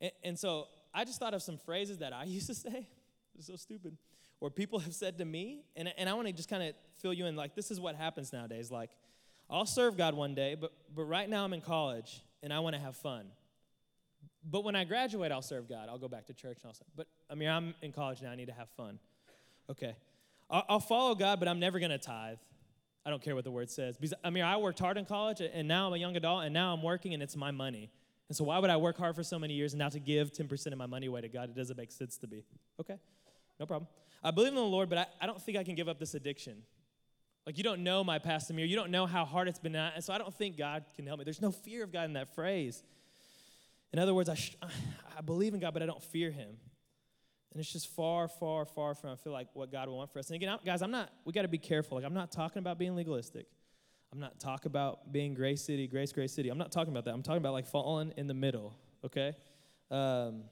and, 0.00 0.12
and 0.24 0.38
so 0.38 0.66
I 0.92 1.04
just 1.04 1.18
thought 1.18 1.34
of 1.34 1.42
some 1.42 1.58
phrases 1.58 1.98
that 1.98 2.12
I 2.12 2.24
used 2.26 2.46
to 2.46 2.54
say. 2.54 2.88
It's 3.36 3.46
so 3.46 3.56
stupid. 3.56 3.96
Or 4.40 4.50
people 4.50 4.78
have 4.78 4.94
said 4.94 5.18
to 5.18 5.24
me, 5.24 5.64
and, 5.76 5.92
and 5.98 6.08
I 6.08 6.14
want 6.14 6.28
to 6.28 6.32
just 6.32 6.48
kind 6.48 6.62
of 6.62 6.74
fill 7.00 7.12
you 7.12 7.26
in. 7.26 7.34
Like, 7.34 7.54
this 7.54 7.70
is 7.70 7.80
what 7.80 7.96
happens 7.96 8.32
nowadays. 8.32 8.70
Like, 8.70 8.90
I'll 9.50 9.66
serve 9.66 9.96
God 9.96 10.14
one 10.14 10.34
day, 10.34 10.54
but, 10.54 10.72
but 10.94 11.04
right 11.04 11.28
now 11.28 11.44
I'm 11.44 11.52
in 11.52 11.60
college 11.60 12.22
and 12.42 12.52
I 12.52 12.60
want 12.60 12.76
to 12.76 12.80
have 12.80 12.96
fun. 12.96 13.26
But 14.48 14.62
when 14.64 14.76
I 14.76 14.84
graduate, 14.84 15.32
I'll 15.32 15.42
serve 15.42 15.68
God. 15.68 15.88
I'll 15.88 15.98
go 15.98 16.08
back 16.08 16.26
to 16.26 16.34
church 16.34 16.58
and 16.62 16.68
I'll 16.68 16.74
serve. 16.74 16.86
But 16.96 17.06
I 17.28 17.34
mean, 17.34 17.48
I'm 17.48 17.74
in 17.82 17.92
college 17.92 18.22
now. 18.22 18.30
I 18.30 18.36
need 18.36 18.46
to 18.46 18.52
have 18.52 18.68
fun. 18.76 18.98
Okay. 19.70 19.96
I'll, 20.50 20.64
I'll 20.68 20.80
follow 20.80 21.14
God, 21.14 21.38
but 21.38 21.48
I'm 21.48 21.58
never 21.58 21.78
going 21.78 21.90
to 21.90 21.98
tithe. 21.98 22.38
I 23.04 23.10
don't 23.10 23.22
care 23.22 23.34
what 23.34 23.44
the 23.44 23.50
word 23.50 23.70
says. 23.70 23.96
Because 23.96 24.14
I 24.22 24.30
mean, 24.30 24.44
I 24.44 24.56
worked 24.58 24.78
hard 24.78 24.98
in 24.98 25.04
college 25.04 25.40
and 25.40 25.66
now 25.66 25.86
I'm 25.88 25.94
a 25.94 25.96
young 25.96 26.16
adult 26.16 26.44
and 26.44 26.52
now 26.52 26.74
I'm 26.74 26.82
working 26.82 27.14
and 27.14 27.22
it's 27.22 27.36
my 27.36 27.50
money. 27.50 27.90
And 28.28 28.36
so, 28.36 28.44
why 28.44 28.58
would 28.58 28.70
I 28.70 28.76
work 28.76 28.98
hard 28.98 29.16
for 29.16 29.22
so 29.22 29.38
many 29.38 29.54
years 29.54 29.72
and 29.72 29.78
now 29.78 29.88
to 29.88 29.98
give 29.98 30.32
10% 30.32 30.66
of 30.66 30.78
my 30.78 30.86
money 30.86 31.06
away 31.06 31.22
to 31.22 31.28
God? 31.28 31.48
It 31.48 31.56
doesn't 31.56 31.76
make 31.76 31.90
sense 31.90 32.18
to 32.18 32.26
me. 32.26 32.44
Okay, 32.78 32.96
no 33.58 33.66
problem. 33.66 33.88
I 34.22 34.30
believe 34.30 34.48
in 34.48 34.56
the 34.56 34.62
Lord, 34.62 34.88
but 34.90 34.98
I, 34.98 35.06
I 35.22 35.26
don't 35.26 35.40
think 35.40 35.56
I 35.56 35.64
can 35.64 35.74
give 35.74 35.88
up 35.88 35.98
this 35.98 36.14
addiction. 36.14 36.62
Like, 37.46 37.56
you 37.56 37.64
don't 37.64 37.82
know 37.82 38.04
my 38.04 38.18
past 38.18 38.50
Amir. 38.50 38.66
You 38.66 38.76
don't 38.76 38.90
know 38.90 39.06
how 39.06 39.24
hard 39.24 39.48
it's 39.48 39.58
been. 39.58 39.74
And 39.74 40.04
so, 40.04 40.12
I 40.12 40.18
don't 40.18 40.34
think 40.34 40.58
God 40.58 40.84
can 40.94 41.06
help 41.06 41.18
me. 41.18 41.24
There's 41.24 41.40
no 41.40 41.52
fear 41.52 41.82
of 41.84 41.92
God 41.92 42.04
in 42.04 42.12
that 42.14 42.34
phrase. 42.34 42.82
In 43.92 43.98
other 43.98 44.12
words, 44.12 44.28
I, 44.28 44.34
sh- 44.34 44.56
I 45.16 45.22
believe 45.22 45.54
in 45.54 45.60
God, 45.60 45.72
but 45.72 45.82
I 45.82 45.86
don't 45.86 46.02
fear 46.02 46.30
Him. 46.30 46.50
And 47.52 47.60
it's 47.60 47.72
just 47.72 47.88
far, 47.96 48.28
far, 48.28 48.66
far 48.66 48.94
from, 48.94 49.10
I 49.10 49.16
feel 49.16 49.32
like, 49.32 49.48
what 49.54 49.72
God 49.72 49.88
will 49.88 49.96
want 49.96 50.12
for 50.12 50.18
us. 50.18 50.28
And 50.28 50.36
again, 50.36 50.54
guys, 50.66 50.82
I'm 50.82 50.90
not, 50.90 51.10
we 51.24 51.32
got 51.32 51.42
to 51.42 51.48
be 51.48 51.56
careful. 51.56 51.96
Like, 51.96 52.04
I'm 52.04 52.12
not 52.12 52.30
talking 52.30 52.60
about 52.60 52.78
being 52.78 52.94
legalistic. 52.94 53.46
I'm 54.12 54.20
not 54.20 54.40
talking 54.40 54.70
about 54.70 55.12
being 55.12 55.34
Grace 55.34 55.62
City, 55.62 55.86
Grace, 55.86 56.12
Grace 56.12 56.32
City. 56.32 56.48
I'm 56.48 56.58
not 56.58 56.72
talking 56.72 56.92
about 56.92 57.04
that. 57.04 57.12
I'm 57.12 57.22
talking 57.22 57.38
about 57.38 57.52
like 57.52 57.66
falling 57.66 58.12
in 58.16 58.26
the 58.26 58.34
middle, 58.34 58.74
okay? 59.04 59.34
Um, 59.90 60.44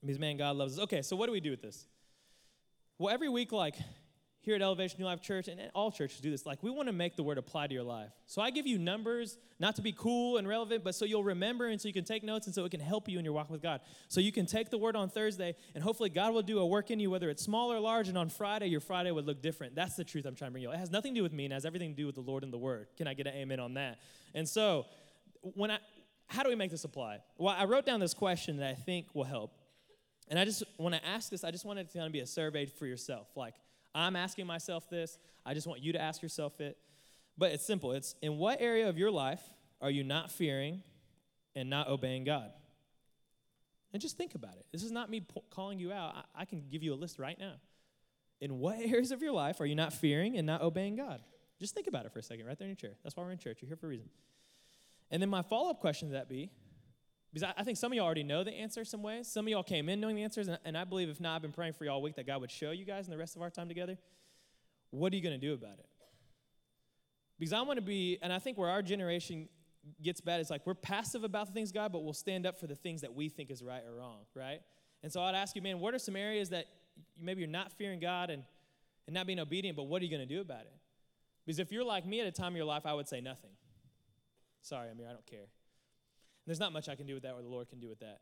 because, 0.00 0.18
man, 0.18 0.36
God 0.36 0.56
loves 0.56 0.78
us. 0.78 0.84
Okay, 0.84 1.02
so 1.02 1.14
what 1.14 1.26
do 1.26 1.32
we 1.32 1.40
do 1.40 1.50
with 1.50 1.62
this? 1.62 1.86
Well, 2.98 3.12
every 3.12 3.28
week, 3.28 3.52
like, 3.52 3.76
here 4.42 4.56
at 4.56 4.62
Elevation 4.62 4.98
New 4.98 5.06
Life 5.06 5.22
Church, 5.22 5.48
and 5.48 5.60
all 5.74 5.90
churches 5.90 6.20
do 6.20 6.30
this, 6.30 6.44
like 6.44 6.62
we 6.62 6.70
want 6.70 6.88
to 6.88 6.92
make 6.92 7.16
the 7.16 7.22
word 7.22 7.38
apply 7.38 7.68
to 7.68 7.74
your 7.74 7.84
life. 7.84 8.10
So 8.26 8.42
I 8.42 8.50
give 8.50 8.66
you 8.66 8.76
numbers, 8.76 9.38
not 9.58 9.76
to 9.76 9.82
be 9.82 9.92
cool 9.92 10.36
and 10.36 10.46
relevant, 10.46 10.82
but 10.82 10.94
so 10.94 11.04
you'll 11.04 11.24
remember 11.24 11.68
and 11.68 11.80
so 11.80 11.88
you 11.88 11.94
can 11.94 12.04
take 12.04 12.24
notes 12.24 12.46
and 12.46 12.54
so 12.54 12.64
it 12.64 12.70
can 12.70 12.80
help 12.80 13.08
you 13.08 13.18
in 13.18 13.24
your 13.24 13.34
walk 13.34 13.50
with 13.50 13.62
God. 13.62 13.80
So 14.08 14.20
you 14.20 14.32
can 14.32 14.46
take 14.46 14.70
the 14.70 14.78
word 14.78 14.96
on 14.96 15.08
Thursday 15.08 15.54
and 15.74 15.82
hopefully 15.82 16.10
God 16.10 16.34
will 16.34 16.42
do 16.42 16.58
a 16.58 16.66
work 16.66 16.90
in 16.90 16.98
you, 16.98 17.10
whether 17.10 17.30
it's 17.30 17.42
small 17.42 17.72
or 17.72 17.78
large, 17.78 18.08
and 18.08 18.18
on 18.18 18.28
Friday, 18.28 18.66
your 18.66 18.80
Friday 18.80 19.10
would 19.10 19.26
look 19.26 19.40
different. 19.40 19.74
That's 19.74 19.94
the 19.94 20.04
truth 20.04 20.26
I'm 20.26 20.34
trying 20.34 20.50
to 20.50 20.52
bring 20.52 20.62
you. 20.64 20.72
It 20.72 20.78
has 20.78 20.90
nothing 20.90 21.14
to 21.14 21.20
do 21.20 21.22
with 21.22 21.32
me 21.32 21.44
and 21.44 21.52
has 21.52 21.64
everything 21.64 21.92
to 21.92 21.96
do 21.96 22.06
with 22.06 22.16
the 22.16 22.20
Lord 22.20 22.42
and 22.42 22.52
the 22.52 22.58
word. 22.58 22.88
Can 22.96 23.06
I 23.06 23.14
get 23.14 23.26
an 23.26 23.34
amen 23.34 23.60
on 23.60 23.74
that? 23.74 23.98
And 24.34 24.48
so 24.48 24.86
when 25.42 25.70
I 25.70 25.78
how 26.32 26.42
do 26.42 26.48
we 26.48 26.54
make 26.54 26.70
this 26.70 26.84
apply? 26.84 27.18
Well, 27.36 27.54
I 27.56 27.64
wrote 27.64 27.84
down 27.84 28.00
this 28.00 28.14
question 28.14 28.56
that 28.56 28.70
I 28.70 28.74
think 28.74 29.14
will 29.14 29.24
help. 29.24 29.52
And 30.28 30.38
I 30.38 30.46
just 30.46 30.62
want 30.78 30.94
to 30.94 31.06
ask 31.06 31.30
this, 31.30 31.44
I 31.44 31.50
just 31.50 31.66
wanted 31.66 31.88
to 31.88 31.92
kind 31.92 32.06
of 32.06 32.12
be 32.12 32.20
a 32.20 32.26
survey 32.26 32.64
for 32.64 32.86
yourself. 32.86 33.28
Like, 33.36 33.54
I'm 33.94 34.16
asking 34.16 34.46
myself 34.46 34.88
this. 34.88 35.18
I 35.44 35.54
just 35.54 35.66
want 35.66 35.82
you 35.82 35.92
to 35.92 36.00
ask 36.00 36.22
yourself 36.22 36.60
it. 36.60 36.78
But 37.36 37.52
it's 37.52 37.64
simple. 37.64 37.92
It's 37.92 38.14
in 38.22 38.38
what 38.38 38.60
area 38.60 38.88
of 38.88 38.98
your 38.98 39.10
life 39.10 39.40
are 39.80 39.90
you 39.90 40.04
not 40.04 40.30
fearing 40.30 40.82
and 41.54 41.68
not 41.68 41.88
obeying 41.88 42.24
God? 42.24 42.50
And 43.92 44.00
just 44.00 44.16
think 44.16 44.34
about 44.34 44.54
it. 44.54 44.66
This 44.72 44.82
is 44.82 44.90
not 44.90 45.10
me 45.10 45.20
po- 45.20 45.44
calling 45.50 45.78
you 45.78 45.92
out. 45.92 46.14
I-, 46.16 46.42
I 46.42 46.44
can 46.44 46.64
give 46.70 46.82
you 46.82 46.94
a 46.94 46.96
list 46.96 47.18
right 47.18 47.38
now. 47.38 47.54
In 48.40 48.58
what 48.58 48.78
areas 48.84 49.10
of 49.10 49.22
your 49.22 49.32
life 49.32 49.60
are 49.60 49.66
you 49.66 49.74
not 49.74 49.92
fearing 49.92 50.36
and 50.36 50.46
not 50.46 50.62
obeying 50.62 50.96
God? 50.96 51.20
Just 51.60 51.74
think 51.74 51.86
about 51.86 52.06
it 52.06 52.12
for 52.12 52.18
a 52.18 52.22
second, 52.22 52.46
right 52.46 52.58
there 52.58 52.66
in 52.66 52.70
your 52.70 52.76
chair. 52.76 52.96
That's 53.02 53.16
why 53.16 53.22
we're 53.22 53.32
in 53.32 53.38
church. 53.38 53.58
You're 53.60 53.68
here 53.68 53.76
for 53.76 53.86
a 53.86 53.90
reason. 53.90 54.08
And 55.10 55.22
then 55.22 55.28
my 55.28 55.42
follow 55.42 55.70
up 55.70 55.80
question 55.80 56.08
to 56.08 56.14
that 56.14 56.28
be 56.28 56.50
because 57.32 57.48
I, 57.48 57.60
I, 57.60 57.64
think 57.64 57.78
some 57.78 57.92
of 57.92 57.96
y'all 57.96 58.04
already 58.04 58.24
know 58.24 58.44
the 58.44 58.52
answer 58.52 58.84
some 58.84 59.02
ways. 59.02 59.26
Some 59.26 59.46
of 59.46 59.50
y'all 59.50 59.62
came 59.62 59.88
in 59.88 60.00
knowing 60.00 60.16
the 60.16 60.22
answers, 60.22 60.48
and, 60.48 60.58
and 60.64 60.76
I 60.76 60.84
believe 60.84 61.08
if 61.08 61.20
not, 61.20 61.36
I've 61.36 61.42
been 61.42 61.52
praying 61.52 61.72
for 61.72 61.84
y'all 61.84 61.94
all 61.94 62.02
week 62.02 62.16
that 62.16 62.26
God 62.26 62.40
would 62.40 62.50
show 62.50 62.72
you 62.72 62.84
guys 62.84 63.06
in 63.06 63.10
the 63.10 63.18
rest 63.18 63.36
of 63.36 63.42
our 63.42 63.50
time 63.50 63.68
together. 63.68 63.96
What 64.90 65.12
are 65.12 65.16
you 65.16 65.22
going 65.22 65.38
to 65.38 65.46
do 65.46 65.54
about 65.54 65.78
it? 65.78 65.86
Because 67.38 67.54
I 67.54 67.62
want 67.62 67.78
to 67.78 67.82
be, 67.82 68.18
and 68.20 68.32
I 68.32 68.38
think 68.38 68.58
where 68.58 68.68
our 68.68 68.82
generation 68.82 69.48
gets 70.02 70.20
bad 70.20 70.40
is 70.40 70.50
like 70.50 70.66
we're 70.66 70.74
passive 70.74 71.24
about 71.24 71.46
the 71.46 71.52
things 71.52 71.72
God, 71.72 71.90
but 71.90 72.04
we'll 72.04 72.12
stand 72.12 72.46
up 72.46 72.60
for 72.60 72.66
the 72.66 72.76
things 72.76 73.00
that 73.00 73.14
we 73.14 73.28
think 73.28 73.50
is 73.50 73.62
right 73.62 73.82
or 73.84 73.98
wrong, 73.98 74.18
right? 74.34 74.60
And 75.02 75.10
so 75.10 75.22
I'd 75.22 75.34
ask 75.34 75.56
you, 75.56 75.62
man, 75.62 75.80
what 75.80 75.94
are 75.94 75.98
some 75.98 76.14
areas 76.14 76.50
that 76.50 76.66
maybe 77.20 77.40
you're 77.40 77.50
not 77.50 77.72
fearing 77.72 77.98
God 77.98 78.30
and, 78.30 78.44
and 79.06 79.14
not 79.14 79.26
being 79.26 79.40
obedient, 79.40 79.76
but 79.76 79.84
what 79.84 80.02
are 80.02 80.04
you 80.04 80.10
going 80.10 80.26
to 80.26 80.34
do 80.34 80.40
about 80.40 80.60
it? 80.60 80.74
Because 81.44 81.58
if 81.58 81.72
you're 81.72 81.84
like 81.84 82.06
me 82.06 82.20
at 82.20 82.26
a 82.26 82.30
time 82.30 82.52
of 82.52 82.56
your 82.56 82.66
life, 82.66 82.84
I 82.84 82.92
would 82.92 83.08
say 83.08 83.20
nothing. 83.20 83.50
Sorry, 84.60 84.90
Amir, 84.90 85.08
I 85.08 85.12
don't 85.12 85.26
care 85.26 85.48
there's 86.46 86.60
not 86.60 86.72
much 86.72 86.88
I 86.88 86.94
can 86.94 87.06
do 87.06 87.14
with 87.14 87.22
that 87.22 87.34
or 87.34 87.42
the 87.42 87.48
Lord 87.48 87.68
can 87.68 87.80
do 87.80 87.88
with 87.88 88.00
that. 88.00 88.20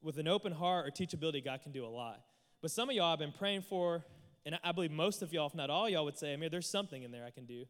With 0.00 0.18
an 0.18 0.28
open 0.28 0.52
heart 0.52 0.86
or 0.86 0.90
teachability, 0.90 1.44
God 1.44 1.62
can 1.62 1.72
do 1.72 1.84
a 1.84 1.88
lot. 1.88 2.20
But 2.60 2.70
some 2.70 2.88
of 2.88 2.94
y'all 2.94 3.12
I've 3.12 3.18
been 3.18 3.32
praying 3.32 3.62
for, 3.62 4.04
and 4.44 4.58
I 4.62 4.72
believe 4.72 4.90
most 4.90 5.22
of 5.22 5.32
y'all, 5.32 5.46
if 5.46 5.54
not 5.54 5.70
all 5.70 5.88
y'all, 5.88 6.04
would 6.04 6.16
say, 6.16 6.32
I 6.32 6.36
mean, 6.36 6.50
there's 6.50 6.68
something 6.68 7.02
in 7.02 7.10
there 7.10 7.24
I 7.24 7.30
can 7.30 7.46
do. 7.46 7.64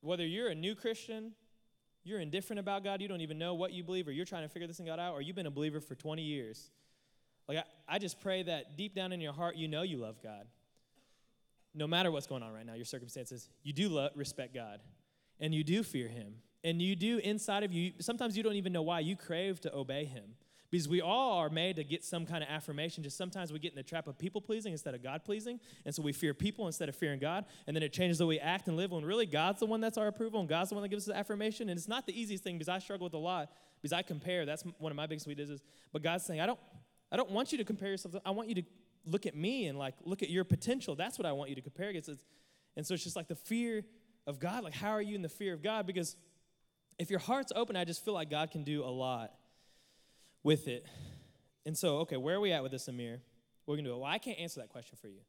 Whether 0.00 0.26
you're 0.26 0.48
a 0.48 0.54
new 0.54 0.74
Christian, 0.74 1.32
you're 2.04 2.20
indifferent 2.20 2.58
about 2.58 2.84
God, 2.84 3.00
you 3.02 3.08
don't 3.08 3.20
even 3.20 3.38
know 3.38 3.54
what 3.54 3.72
you 3.72 3.82
believe, 3.82 4.08
or 4.08 4.12
you're 4.12 4.24
trying 4.24 4.42
to 4.42 4.48
figure 4.48 4.66
this 4.66 4.78
thing 4.78 4.88
out, 4.88 4.98
or 5.12 5.20
you've 5.20 5.36
been 5.36 5.46
a 5.46 5.50
believer 5.50 5.80
for 5.80 5.94
20 5.94 6.22
years. 6.22 6.70
Like, 7.48 7.58
I, 7.58 7.64
I 7.88 7.98
just 7.98 8.20
pray 8.20 8.42
that 8.44 8.76
deep 8.76 8.94
down 8.94 9.12
in 9.12 9.20
your 9.20 9.32
heart, 9.32 9.56
you 9.56 9.68
know 9.68 9.82
you 9.82 9.98
love 9.98 10.22
God. 10.22 10.46
No 11.74 11.86
matter 11.86 12.10
what's 12.10 12.26
going 12.26 12.42
on 12.42 12.52
right 12.52 12.66
now, 12.66 12.74
your 12.74 12.84
circumstances, 12.84 13.48
you 13.62 13.72
do 13.72 13.88
love, 13.88 14.12
respect 14.14 14.54
God, 14.54 14.80
and 15.40 15.54
you 15.54 15.64
do 15.64 15.82
fear 15.82 16.08
Him, 16.08 16.34
and 16.64 16.82
you 16.82 16.96
do 16.96 17.18
inside 17.18 17.62
of 17.62 17.72
you, 17.72 17.92
sometimes 18.00 18.36
you 18.36 18.42
don't 18.42 18.56
even 18.56 18.72
know 18.72 18.82
why, 18.82 19.00
you 19.00 19.16
crave 19.16 19.60
to 19.62 19.74
obey 19.74 20.04
him. 20.04 20.34
Because 20.70 20.86
we 20.86 21.00
all 21.00 21.38
are 21.38 21.48
made 21.48 21.76
to 21.76 21.84
get 21.84 22.04
some 22.04 22.26
kind 22.26 22.42
of 22.44 22.50
affirmation. 22.50 23.02
Just 23.02 23.16
sometimes 23.16 23.50
we 23.50 23.58
get 23.58 23.72
in 23.72 23.76
the 23.76 23.82
trap 23.82 24.06
of 24.06 24.18
people 24.18 24.42
pleasing 24.42 24.72
instead 24.72 24.94
of 24.94 25.02
God 25.02 25.24
pleasing. 25.24 25.60
And 25.86 25.94
so 25.94 26.02
we 26.02 26.12
fear 26.12 26.34
people 26.34 26.66
instead 26.66 26.90
of 26.90 26.94
fearing 26.94 27.18
God. 27.18 27.46
And 27.66 27.74
then 27.74 27.82
it 27.82 27.90
changes 27.90 28.18
the 28.18 28.26
way 28.26 28.34
we 28.34 28.40
act 28.40 28.68
and 28.68 28.76
live 28.76 28.90
when 28.90 29.02
really 29.02 29.24
God's 29.24 29.60
the 29.60 29.66
one 29.66 29.80
that's 29.80 29.96
our 29.96 30.08
approval 30.08 30.40
and 30.40 30.48
God's 30.48 30.68
the 30.68 30.74
one 30.74 30.82
that 30.82 30.90
gives 30.90 31.08
us 31.08 31.14
affirmation. 31.14 31.70
And 31.70 31.78
it's 31.78 31.88
not 31.88 32.06
the 32.06 32.20
easiest 32.20 32.44
thing 32.44 32.58
because 32.58 32.68
I 32.68 32.80
struggle 32.80 33.06
with 33.06 33.14
a 33.14 33.18
lot 33.18 33.50
because 33.80 33.94
I 33.94 34.02
compare. 34.02 34.44
That's 34.44 34.62
one 34.78 34.92
of 34.92 34.96
my 34.96 35.06
biggest 35.06 35.26
weaknesses. 35.26 35.62
But 35.90 36.02
God's 36.02 36.26
saying, 36.26 36.42
I 36.42 36.44
don't, 36.46 36.60
I 37.10 37.16
don't 37.16 37.30
want 37.30 37.50
you 37.50 37.56
to 37.56 37.64
compare 37.64 37.88
yourself. 37.88 38.16
I 38.26 38.30
want 38.32 38.50
you 38.50 38.56
to 38.56 38.62
look 39.06 39.24
at 39.24 39.34
me 39.34 39.68
and 39.68 39.78
like 39.78 39.94
look 40.04 40.22
at 40.22 40.28
your 40.28 40.44
potential. 40.44 40.94
That's 40.94 41.18
what 41.18 41.24
I 41.24 41.32
want 41.32 41.48
you 41.48 41.56
to 41.56 41.62
compare 41.62 41.88
against. 41.88 42.10
And 42.76 42.86
so 42.86 42.92
it's 42.92 43.04
just 43.04 43.16
like 43.16 43.28
the 43.28 43.34
fear 43.34 43.84
of 44.26 44.38
God. 44.38 44.64
Like, 44.64 44.74
how 44.74 44.90
are 44.90 45.00
you 45.00 45.14
in 45.14 45.22
the 45.22 45.30
fear 45.30 45.54
of 45.54 45.62
God? 45.62 45.86
Because 45.86 46.14
if 46.98 47.10
your 47.10 47.20
heart's 47.20 47.52
open, 47.54 47.76
I 47.76 47.84
just 47.84 48.04
feel 48.04 48.14
like 48.14 48.30
God 48.30 48.50
can 48.50 48.64
do 48.64 48.82
a 48.84 48.90
lot 48.90 49.32
with 50.42 50.68
it. 50.68 50.84
And 51.64 51.76
so, 51.76 51.98
okay, 51.98 52.16
where 52.16 52.36
are 52.36 52.40
we 52.40 52.52
at 52.52 52.62
with 52.62 52.72
this, 52.72 52.88
Amir? 52.88 53.20
We're 53.66 53.76
gonna 53.76 53.88
do? 53.88 53.94
it. 53.94 53.98
Well, 53.98 54.10
I 54.10 54.18
can't 54.18 54.38
answer 54.38 54.60
that 54.60 54.70
question 54.70 54.96
for 55.00 55.08
you. 55.08 55.20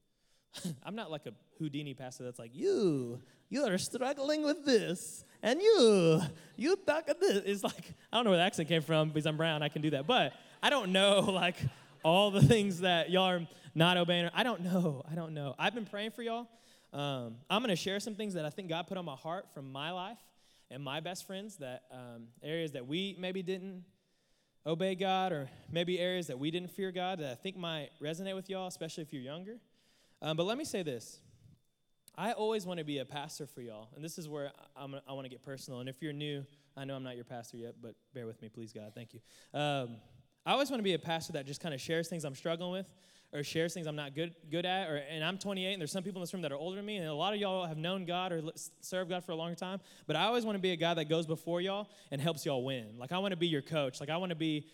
I'm 0.84 0.96
not 0.96 1.12
like 1.12 1.26
a 1.26 1.34
Houdini 1.58 1.94
pastor 1.94 2.24
that's 2.24 2.40
like, 2.40 2.56
you, 2.56 3.20
you 3.50 3.64
are 3.64 3.78
struggling 3.78 4.44
with 4.44 4.66
this, 4.66 5.24
and 5.44 5.62
you, 5.62 6.22
you 6.56 6.76
talk 6.76 7.10
of 7.10 7.20
this. 7.20 7.44
It's 7.46 7.64
like, 7.64 7.94
I 8.12 8.18
don't 8.18 8.24
know 8.24 8.32
where 8.32 8.40
the 8.40 8.46
accent 8.46 8.70
came 8.70 8.82
from 8.82 9.10
because 9.10 9.26
I'm 9.26 9.38
brown, 9.38 9.62
I 9.62 9.70
can 9.70 9.82
do 9.82 9.92
that. 9.92 10.08
But 10.08 10.34
I 10.64 10.70
don't 10.70 10.92
know, 10.92 11.20
like, 11.32 11.58
all 12.04 12.32
the 12.32 12.42
things 12.42 12.80
that 12.80 13.10
y'all 13.10 13.30
are 13.30 13.48
not 13.76 13.98
obeying. 13.98 14.30
I 14.34 14.44
don't 14.44 14.62
know. 14.62 15.04
I 15.10 15.16
don't 15.16 15.34
know. 15.34 15.56
I've 15.60 15.76
been 15.76 15.86
praying 15.86 16.12
for 16.12 16.24
y'all. 16.24 16.48
Um, 16.94 17.36
I'm 17.50 17.62
going 17.62 17.70
to 17.70 17.76
share 17.76 18.00
some 18.00 18.16
things 18.16 18.34
that 18.34 18.46
I 18.46 18.50
think 18.50 18.70
God 18.70 18.88
put 18.88 18.98
on 18.98 19.06
my 19.06 19.16
heart 19.16 19.48
from 19.54 19.72
my 19.72 19.92
life 19.92 20.18
and 20.72 20.84
my 20.84 21.00
best 21.00 21.26
friends 21.26 21.58
that 21.58 21.84
um, 21.92 22.28
areas 22.44 22.72
that 22.74 22.86
we 22.88 23.16
maybe 23.20 23.42
didn't 23.42 23.84
obey 24.66 24.96
God 24.96 25.32
or 25.32 25.50
maybe 25.72 26.00
areas 26.00 26.28
that 26.28 26.38
we 26.38 26.52
didn't 26.52 26.72
fear 26.72 26.92
God 26.92 27.20
that 27.20 27.32
I 27.32 27.36
think 27.36 27.58
might 27.58 27.90
resonate 28.02 28.36
with 28.36 28.50
y'all, 28.50 28.68
especially 28.68 29.04
if 29.04 29.14
you're 29.14 29.22
younger. 29.22 29.58
Um, 30.22 30.38
but 30.38 30.46
let 30.46 30.58
me 30.58 30.66
say 30.66 30.84
this. 30.84 31.20
I 32.16 32.34
always 32.34 32.66
want 32.66 32.80
to 32.80 32.84
be 32.84 32.98
a 32.98 33.06
pastor 33.06 33.48
for 33.48 33.62
y'all, 33.62 33.88
and 33.96 34.04
this 34.04 34.18
is 34.18 34.28
where 34.28 34.52
I'm, 34.76 34.96
I 35.08 35.14
want 35.14 35.24
to 35.26 35.30
get 35.30 35.42
personal. 35.42 35.80
And 35.80 35.88
if 35.88 36.02
you're 36.02 36.12
new, 36.12 36.46
I 36.76 36.84
know 36.84 36.96
I'm 36.96 37.04
not 37.04 37.16
your 37.16 37.26
pastor 37.26 37.58
yet, 37.58 37.76
but 37.82 37.96
bear 38.14 38.28
with 38.28 38.42
me, 38.42 38.50
please, 38.50 38.74
God. 38.74 38.92
Thank 38.94 39.14
you. 39.14 39.22
Um, 39.58 39.98
I 40.46 40.52
always 40.52 40.70
want 40.70 40.80
to 40.80 40.84
be 40.84 40.94
a 40.94 41.00
pastor 41.00 41.34
that 41.34 41.46
just 41.46 41.62
kind 41.62 41.74
of 41.74 41.80
shares 41.80 42.10
things 42.10 42.26
I'm 42.26 42.36
struggling 42.36 42.72
with 42.72 42.88
or 43.32 43.44
shares 43.44 43.74
things 43.74 43.86
I'm 43.86 43.96
not 43.96 44.16
good 44.16 44.34
good 44.50 44.66
at. 44.66 44.90
Or, 44.90 44.98
and 44.98 45.24
I'm 45.24 45.38
28, 45.38 45.74
and 45.74 45.82
there's 45.82 45.92
some 45.92 46.04
people 46.04 46.20
in 46.20 46.24
this 46.24 46.34
room 46.34 46.42
that 46.42 46.52
are 46.52 46.58
older 46.58 46.78
than 46.78 46.86
me, 46.86 46.98
and 46.98 47.08
a 47.08 47.14
lot 47.14 47.34
of 47.34 47.40
y'all 47.40 47.66
have 47.66 47.78
known 47.78 48.06
God 48.06 48.32
or 48.32 48.42
served 48.82 49.10
God 49.10 49.24
for 49.24 49.32
a 49.32 49.36
long 49.36 49.56
time. 49.56 49.80
But 50.08 50.16
I 50.16 50.24
always 50.24 50.46
want 50.46 50.56
to 50.56 50.62
be 50.62 50.72
a 50.72 50.76
guy 50.76 50.94
that 50.94 51.06
goes 51.06 51.26
before 51.26 51.62
y'all 51.62 51.88
and 52.12 52.20
helps 52.20 52.46
y'all 52.46 52.64
win. 52.64 52.98
Like 52.98 53.12
I 53.12 53.18
want 53.20 53.32
to 53.32 53.38
be 53.38 53.48
your 53.48 53.62
coach. 53.62 54.00
Like 54.00 54.10
I 54.10 54.18
want 54.18 54.32
to 54.32 54.36
be 54.36 54.68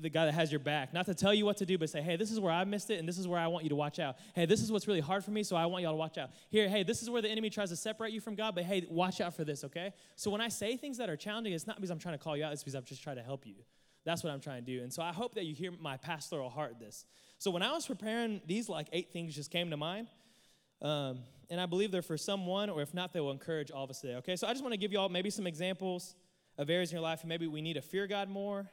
the 0.00 0.08
guy 0.08 0.24
that 0.24 0.32
has 0.32 0.50
your 0.50 0.58
back, 0.58 0.92
not 0.92 1.06
to 1.06 1.14
tell 1.14 1.32
you 1.32 1.44
what 1.44 1.58
to 1.58 1.66
do, 1.66 1.78
but 1.78 1.90
say, 1.90 2.00
hey, 2.00 2.16
this 2.16 2.30
is 2.30 2.40
where 2.40 2.52
I 2.52 2.64
missed 2.64 2.90
it, 2.90 2.98
and 2.98 3.08
this 3.08 3.18
is 3.18 3.28
where 3.28 3.38
I 3.38 3.46
want 3.46 3.64
you 3.64 3.70
to 3.70 3.76
watch 3.76 3.98
out. 3.98 4.16
Hey, 4.34 4.46
this 4.46 4.62
is 4.62 4.72
what's 4.72 4.88
really 4.88 5.00
hard 5.00 5.24
for 5.24 5.30
me, 5.30 5.42
so 5.42 5.56
I 5.56 5.66
want 5.66 5.82
y'all 5.82 5.92
to 5.92 5.96
watch 5.96 6.18
out. 6.18 6.30
Here, 6.48 6.68
hey, 6.68 6.82
this 6.82 7.02
is 7.02 7.10
where 7.10 7.22
the 7.22 7.28
enemy 7.28 7.50
tries 7.50 7.70
to 7.70 7.76
separate 7.76 8.12
you 8.12 8.20
from 8.20 8.34
God, 8.34 8.54
but 8.54 8.64
hey, 8.64 8.86
watch 8.88 9.20
out 9.20 9.36
for 9.36 9.44
this, 9.44 9.62
okay? 9.64 9.92
So 10.16 10.30
when 10.30 10.40
I 10.40 10.48
say 10.48 10.76
things 10.76 10.98
that 10.98 11.08
are 11.08 11.16
challenging, 11.16 11.52
it's 11.52 11.66
not 11.66 11.76
because 11.76 11.90
I'm 11.90 11.98
trying 11.98 12.18
to 12.18 12.24
call 12.24 12.36
you 12.36 12.44
out, 12.44 12.52
it's 12.52 12.62
because 12.62 12.74
I'm 12.74 12.84
just 12.84 13.02
trying 13.02 13.16
to 13.16 13.22
help 13.22 13.46
you. 13.46 13.56
That's 14.04 14.24
what 14.24 14.32
I'm 14.32 14.40
trying 14.40 14.64
to 14.64 14.76
do. 14.76 14.82
And 14.82 14.92
so 14.92 15.02
I 15.02 15.12
hope 15.12 15.34
that 15.34 15.44
you 15.44 15.54
hear 15.54 15.72
my 15.78 15.96
pastoral 15.96 16.48
heart 16.48 16.78
this. 16.80 17.04
So 17.40 17.50
when 17.50 17.62
I 17.62 17.72
was 17.72 17.86
preparing, 17.86 18.42
these 18.46 18.68
like 18.68 18.88
eight 18.92 19.14
things 19.14 19.34
just 19.34 19.50
came 19.50 19.70
to 19.70 19.76
mind. 19.78 20.08
Um, 20.82 21.20
and 21.48 21.58
I 21.58 21.64
believe 21.64 21.90
they're 21.90 22.02
for 22.02 22.18
someone, 22.18 22.68
or 22.68 22.82
if 22.82 22.92
not, 22.92 23.14
they 23.14 23.20
will 23.20 23.30
encourage 23.30 23.70
all 23.70 23.82
of 23.82 23.88
us 23.88 24.02
today. 24.02 24.16
Okay, 24.16 24.36
so 24.36 24.46
I 24.46 24.50
just 24.50 24.62
want 24.62 24.74
to 24.74 24.76
give 24.76 24.92
you 24.92 24.98
all 24.98 25.08
maybe 25.08 25.30
some 25.30 25.46
examples 25.46 26.16
of 26.58 26.68
areas 26.68 26.90
in 26.90 26.96
your 26.96 27.02
life. 27.02 27.24
Maybe 27.24 27.46
we 27.46 27.62
need 27.62 27.74
to 27.74 27.80
fear 27.80 28.06
God 28.06 28.28
more, 28.28 28.70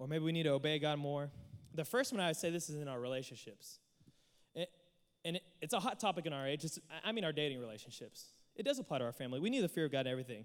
or 0.00 0.08
maybe 0.08 0.24
we 0.24 0.32
need 0.32 0.42
to 0.42 0.50
obey 0.50 0.80
God 0.80 0.98
more. 0.98 1.30
The 1.74 1.84
first 1.84 2.12
one 2.12 2.20
I 2.20 2.26
would 2.26 2.36
say 2.36 2.50
this 2.50 2.68
is 2.68 2.74
in 2.74 2.88
our 2.88 2.98
relationships. 2.98 3.78
It, 4.56 4.68
and 5.24 5.36
it, 5.36 5.42
it's 5.62 5.72
a 5.72 5.78
hot 5.78 6.00
topic 6.00 6.26
in 6.26 6.32
our 6.32 6.44
age. 6.44 6.64
It's, 6.64 6.80
I 7.04 7.12
mean, 7.12 7.24
our 7.24 7.32
dating 7.32 7.60
relationships. 7.60 8.32
It 8.56 8.64
does 8.64 8.80
apply 8.80 8.98
to 8.98 9.04
our 9.04 9.12
family. 9.12 9.38
We 9.38 9.48
need 9.48 9.60
the 9.60 9.68
fear 9.68 9.84
of 9.84 9.92
God 9.92 10.06
in 10.06 10.12
everything. 10.12 10.44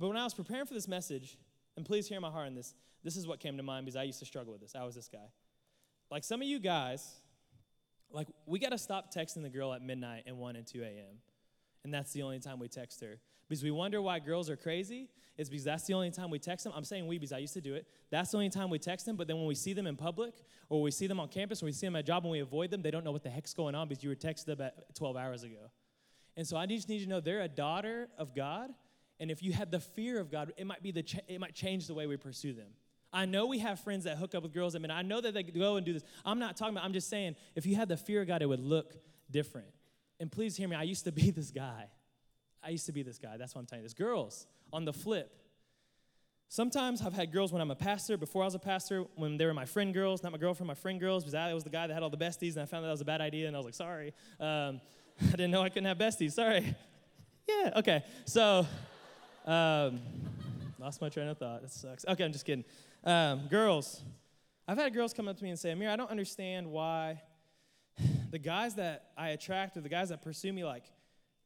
But 0.00 0.08
when 0.08 0.16
I 0.16 0.24
was 0.24 0.32
preparing 0.32 0.64
for 0.64 0.72
this 0.72 0.88
message, 0.88 1.36
and 1.76 1.84
please 1.84 2.08
hear 2.08 2.18
my 2.18 2.30
heart 2.30 2.46
in 2.46 2.54
this. 2.54 2.74
This 3.02 3.18
is 3.18 3.26
what 3.26 3.40
came 3.40 3.58
to 3.58 3.62
mind 3.62 3.84
because 3.84 3.96
I 3.96 4.04
used 4.04 4.20
to 4.20 4.24
struggle 4.24 4.52
with 4.54 4.62
this. 4.62 4.74
I 4.74 4.84
was 4.84 4.94
this 4.94 5.08
guy. 5.08 5.28
Like 6.10 6.24
some 6.24 6.40
of 6.40 6.48
you 6.48 6.58
guys, 6.58 7.20
like 8.10 8.28
we 8.46 8.58
got 8.58 8.70
to 8.70 8.78
stop 8.78 9.12
texting 9.12 9.42
the 9.42 9.50
girl 9.50 9.72
at 9.72 9.82
midnight 9.82 10.24
and 10.26 10.38
1 10.38 10.56
and 10.56 10.66
2 10.66 10.82
a.m. 10.82 11.18
And 11.84 11.92
that's 11.92 12.12
the 12.12 12.22
only 12.22 12.38
time 12.38 12.58
we 12.58 12.68
text 12.68 13.00
her. 13.00 13.18
Because 13.48 13.62
we 13.62 13.70
wonder 13.70 14.00
why 14.00 14.18
girls 14.20 14.48
are 14.48 14.56
crazy. 14.56 15.08
It's 15.36 15.50
because 15.50 15.64
that's 15.64 15.84
the 15.84 15.94
only 15.94 16.10
time 16.10 16.30
we 16.30 16.38
text 16.38 16.64
them. 16.64 16.72
I'm 16.74 16.84
saying 16.84 17.06
we 17.06 17.18
because 17.18 17.32
I 17.32 17.38
used 17.38 17.54
to 17.54 17.60
do 17.60 17.74
it. 17.74 17.86
That's 18.10 18.30
the 18.30 18.38
only 18.38 18.48
time 18.48 18.70
we 18.70 18.78
text 18.78 19.04
them. 19.04 19.16
But 19.16 19.26
then 19.26 19.36
when 19.36 19.46
we 19.46 19.54
see 19.54 19.72
them 19.72 19.86
in 19.86 19.96
public 19.96 20.34
or 20.68 20.80
we 20.80 20.90
see 20.90 21.06
them 21.06 21.20
on 21.20 21.28
campus 21.28 21.62
or 21.62 21.66
we 21.66 21.72
see 21.72 21.86
them 21.86 21.96
at 21.96 22.06
job 22.06 22.22
and 22.24 22.32
we 22.32 22.40
avoid 22.40 22.70
them, 22.70 22.80
they 22.82 22.90
don't 22.90 23.04
know 23.04 23.12
what 23.12 23.22
the 23.22 23.30
heck's 23.30 23.52
going 23.52 23.74
on 23.74 23.88
because 23.88 24.02
you 24.02 24.08
were 24.08 24.16
texted 24.16 24.60
at 24.60 24.94
12 24.94 25.16
hours 25.16 25.42
ago. 25.42 25.70
And 26.36 26.46
so 26.46 26.56
I 26.56 26.66
just 26.66 26.88
need 26.88 27.00
to 27.00 27.08
know 27.08 27.20
they're 27.20 27.42
a 27.42 27.48
daughter 27.48 28.08
of 28.16 28.34
God 28.34 28.70
and 29.20 29.30
if 29.30 29.42
you 29.42 29.52
had 29.52 29.70
the 29.70 29.80
fear 29.80 30.18
of 30.18 30.30
God, 30.30 30.52
it 30.56 30.66
might 30.66 30.82
be 30.82 30.90
the 30.90 31.02
ch- 31.02 31.20
it 31.28 31.40
might 31.40 31.54
change 31.54 31.86
the 31.86 31.94
way 31.94 32.06
we 32.06 32.16
pursue 32.16 32.52
them. 32.52 32.68
I 33.14 33.26
know 33.26 33.46
we 33.46 33.60
have 33.60 33.78
friends 33.78 34.04
that 34.04 34.18
hook 34.18 34.34
up 34.34 34.42
with 34.42 34.52
girls. 34.52 34.74
I 34.74 34.80
mean, 34.80 34.90
I 34.90 35.02
know 35.02 35.20
that 35.20 35.32
they 35.32 35.44
go 35.44 35.76
and 35.76 35.86
do 35.86 35.92
this. 35.92 36.02
I'm 36.26 36.40
not 36.40 36.56
talking 36.56 36.74
about. 36.74 36.84
I'm 36.84 36.92
just 36.92 37.08
saying, 37.08 37.36
if 37.54 37.64
you 37.64 37.76
had 37.76 37.88
the 37.88 37.96
fear 37.96 38.22
of 38.22 38.26
God, 38.26 38.42
it 38.42 38.46
would 38.46 38.60
look 38.60 38.94
different. 39.30 39.68
And 40.18 40.30
please 40.30 40.56
hear 40.56 40.68
me. 40.68 40.74
I 40.74 40.82
used 40.82 41.04
to 41.04 41.12
be 41.12 41.30
this 41.30 41.52
guy. 41.52 41.88
I 42.62 42.70
used 42.70 42.86
to 42.86 42.92
be 42.92 43.02
this 43.02 43.18
guy. 43.18 43.36
That's 43.36 43.54
what 43.54 43.60
I'm 43.60 43.66
telling 43.66 43.82
you. 43.82 43.86
This 43.86 43.94
girls 43.94 44.46
on 44.72 44.84
the 44.84 44.92
flip. 44.92 45.30
Sometimes 46.48 47.02
I've 47.02 47.14
had 47.14 47.32
girls 47.32 47.52
when 47.52 47.62
I'm 47.62 47.70
a 47.70 47.76
pastor, 47.76 48.16
before 48.16 48.42
I 48.42 48.46
was 48.46 48.54
a 48.54 48.60
pastor, 48.60 49.04
when 49.16 49.36
they 49.36 49.46
were 49.46 49.54
my 49.54 49.64
friend 49.64 49.94
girls, 49.94 50.22
not 50.22 50.32
my 50.32 50.38
girlfriend, 50.38 50.68
my 50.68 50.74
friend 50.74 51.00
girls, 51.00 51.24
because 51.24 51.34
I 51.34 51.52
was 51.54 51.64
the 51.64 51.70
guy 51.70 51.86
that 51.86 51.94
had 51.94 52.02
all 52.02 52.10
the 52.10 52.16
besties, 52.16 52.52
and 52.52 52.62
I 52.62 52.66
found 52.66 52.84
that, 52.84 52.88
that 52.88 52.92
was 52.92 53.00
a 53.00 53.06
bad 53.06 53.20
idea, 53.20 53.48
and 53.48 53.56
I 53.56 53.58
was 53.58 53.66
like, 53.66 53.74
sorry. 53.74 54.12
Um, 54.38 54.80
I 55.20 55.30
didn't 55.30 55.50
know 55.50 55.62
I 55.62 55.68
couldn't 55.68 55.86
have 55.86 55.98
besties. 55.98 56.32
Sorry. 56.32 56.74
yeah, 57.48 57.70
okay. 57.76 58.04
So 58.24 58.66
um, 59.46 60.00
lost 60.78 61.00
my 61.00 61.08
train 61.08 61.28
of 61.28 61.38
thought. 61.38 61.62
That 61.62 61.72
sucks. 61.72 62.04
Okay, 62.06 62.24
I'm 62.24 62.32
just 62.32 62.44
kidding. 62.44 62.64
Um, 63.04 63.48
girls, 63.48 64.02
I've 64.66 64.78
had 64.78 64.94
girls 64.94 65.12
come 65.12 65.28
up 65.28 65.36
to 65.36 65.44
me 65.44 65.50
and 65.50 65.58
say, 65.58 65.72
Amir, 65.72 65.90
I 65.90 65.96
don't 65.96 66.10
understand 66.10 66.66
why 66.70 67.20
the 68.30 68.38
guys 68.38 68.76
that 68.76 69.10
I 69.16 69.30
attract 69.30 69.76
or 69.76 69.82
the 69.82 69.90
guys 69.90 70.08
that 70.08 70.22
pursue 70.22 70.54
me, 70.54 70.64
like, 70.64 70.84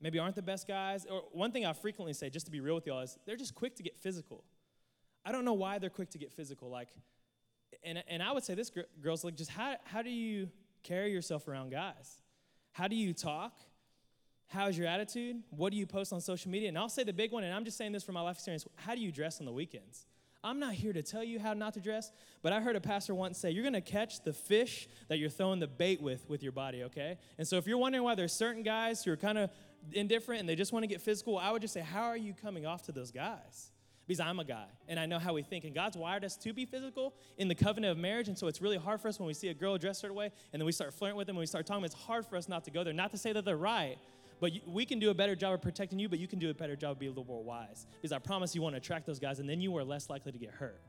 maybe 0.00 0.20
aren't 0.20 0.36
the 0.36 0.42
best 0.42 0.68
guys. 0.68 1.04
Or 1.04 1.24
one 1.32 1.50
thing 1.50 1.66
I 1.66 1.72
frequently 1.72 2.12
say, 2.12 2.30
just 2.30 2.46
to 2.46 2.52
be 2.52 2.60
real 2.60 2.76
with 2.76 2.86
y'all, 2.86 3.00
is 3.00 3.18
they're 3.26 3.36
just 3.36 3.56
quick 3.56 3.74
to 3.76 3.82
get 3.82 3.98
physical. 3.98 4.44
I 5.24 5.32
don't 5.32 5.44
know 5.44 5.54
why 5.54 5.80
they're 5.80 5.90
quick 5.90 6.10
to 6.10 6.18
get 6.18 6.32
physical. 6.32 6.70
Like, 6.70 6.90
and, 7.82 8.04
and 8.08 8.22
I 8.22 8.30
would 8.30 8.44
say 8.44 8.54
this, 8.54 8.70
girls, 9.02 9.24
like, 9.24 9.34
just 9.34 9.50
how, 9.50 9.74
how 9.82 10.02
do 10.02 10.10
you 10.10 10.48
carry 10.84 11.12
yourself 11.12 11.48
around 11.48 11.70
guys? 11.70 12.22
How 12.70 12.86
do 12.86 12.94
you 12.94 13.12
talk? 13.12 13.58
How's 14.46 14.78
your 14.78 14.86
attitude? 14.86 15.42
What 15.50 15.72
do 15.72 15.76
you 15.76 15.86
post 15.86 16.12
on 16.12 16.20
social 16.20 16.52
media? 16.52 16.68
And 16.68 16.78
I'll 16.78 16.88
say 16.88 17.02
the 17.02 17.12
big 17.12 17.32
one, 17.32 17.42
and 17.42 17.52
I'm 17.52 17.64
just 17.64 17.76
saying 17.76 17.90
this 17.90 18.04
from 18.04 18.14
my 18.14 18.20
life 18.20 18.36
experience 18.36 18.64
how 18.76 18.94
do 18.94 19.00
you 19.00 19.10
dress 19.10 19.40
on 19.40 19.44
the 19.44 19.52
weekends? 19.52 20.06
I'm 20.42 20.60
not 20.60 20.74
here 20.74 20.92
to 20.92 21.02
tell 21.02 21.24
you 21.24 21.40
how 21.40 21.52
not 21.52 21.74
to 21.74 21.80
dress, 21.80 22.12
but 22.42 22.52
I 22.52 22.60
heard 22.60 22.76
a 22.76 22.80
pastor 22.80 23.14
once 23.14 23.38
say, 23.38 23.50
You're 23.50 23.64
gonna 23.64 23.80
catch 23.80 24.22
the 24.22 24.32
fish 24.32 24.88
that 25.08 25.18
you're 25.18 25.30
throwing 25.30 25.58
the 25.58 25.66
bait 25.66 26.00
with 26.00 26.28
with 26.28 26.42
your 26.42 26.52
body, 26.52 26.84
okay? 26.84 27.18
And 27.38 27.46
so 27.46 27.56
if 27.56 27.66
you're 27.66 27.78
wondering 27.78 28.04
why 28.04 28.14
there's 28.14 28.32
certain 28.32 28.62
guys 28.62 29.02
who 29.02 29.12
are 29.12 29.16
kind 29.16 29.38
of 29.38 29.50
indifferent 29.92 30.40
and 30.40 30.48
they 30.48 30.56
just 30.56 30.72
wanna 30.72 30.86
get 30.86 31.00
physical, 31.00 31.38
I 31.38 31.50
would 31.50 31.62
just 31.62 31.74
say, 31.74 31.80
How 31.80 32.04
are 32.04 32.16
you 32.16 32.34
coming 32.34 32.66
off 32.66 32.82
to 32.84 32.92
those 32.92 33.10
guys? 33.10 33.72
Because 34.08 34.20
I'm 34.20 34.38
a 34.40 34.44
guy 34.44 34.64
and 34.88 34.98
I 34.98 35.04
know 35.04 35.18
how 35.18 35.34
we 35.34 35.42
think. 35.42 35.64
And 35.64 35.74
God's 35.74 35.94
wired 35.94 36.24
us 36.24 36.34
to 36.38 36.54
be 36.54 36.64
physical 36.64 37.14
in 37.36 37.46
the 37.46 37.54
covenant 37.54 37.90
of 37.92 37.98
marriage. 37.98 38.28
And 38.28 38.38
so 38.38 38.46
it's 38.46 38.62
really 38.62 38.78
hard 38.78 39.02
for 39.02 39.08
us 39.08 39.18
when 39.18 39.26
we 39.26 39.34
see 39.34 39.48
a 39.48 39.54
girl 39.54 39.76
dressed 39.76 39.98
a 39.98 40.02
certain 40.02 40.16
way 40.16 40.32
and 40.52 40.58
then 40.58 40.64
we 40.64 40.72
start 40.72 40.94
flirting 40.94 41.18
with 41.18 41.26
them 41.26 41.36
and 41.36 41.40
we 41.40 41.46
start 41.46 41.66
talking, 41.66 41.84
it's 41.84 41.94
hard 41.94 42.24
for 42.24 42.36
us 42.36 42.48
not 42.48 42.64
to 42.64 42.70
go 42.70 42.82
there. 42.82 42.94
Not 42.94 43.10
to 43.10 43.18
say 43.18 43.34
that 43.34 43.44
they're 43.44 43.58
right, 43.58 43.98
but 44.40 44.52
we 44.66 44.84
can 44.84 44.98
do 44.98 45.10
a 45.10 45.14
better 45.14 45.34
job 45.34 45.54
of 45.54 45.62
protecting 45.62 45.98
you, 45.98 46.08
but 46.08 46.18
you 46.18 46.28
can 46.28 46.38
do 46.38 46.50
a 46.50 46.54
better 46.54 46.76
job 46.76 46.92
of 46.92 46.98
being 46.98 47.10
a 47.10 47.12
little 47.12 47.24
more 47.24 47.42
wise. 47.42 47.86
Because 47.94 48.12
I 48.12 48.18
promise 48.18 48.54
you 48.54 48.62
want 48.62 48.74
to 48.74 48.78
attract 48.78 49.06
those 49.06 49.18
guys, 49.18 49.40
and 49.40 49.48
then 49.48 49.60
you 49.60 49.76
are 49.76 49.84
less 49.84 50.08
likely 50.08 50.32
to 50.32 50.38
get 50.38 50.50
hurt. 50.50 50.80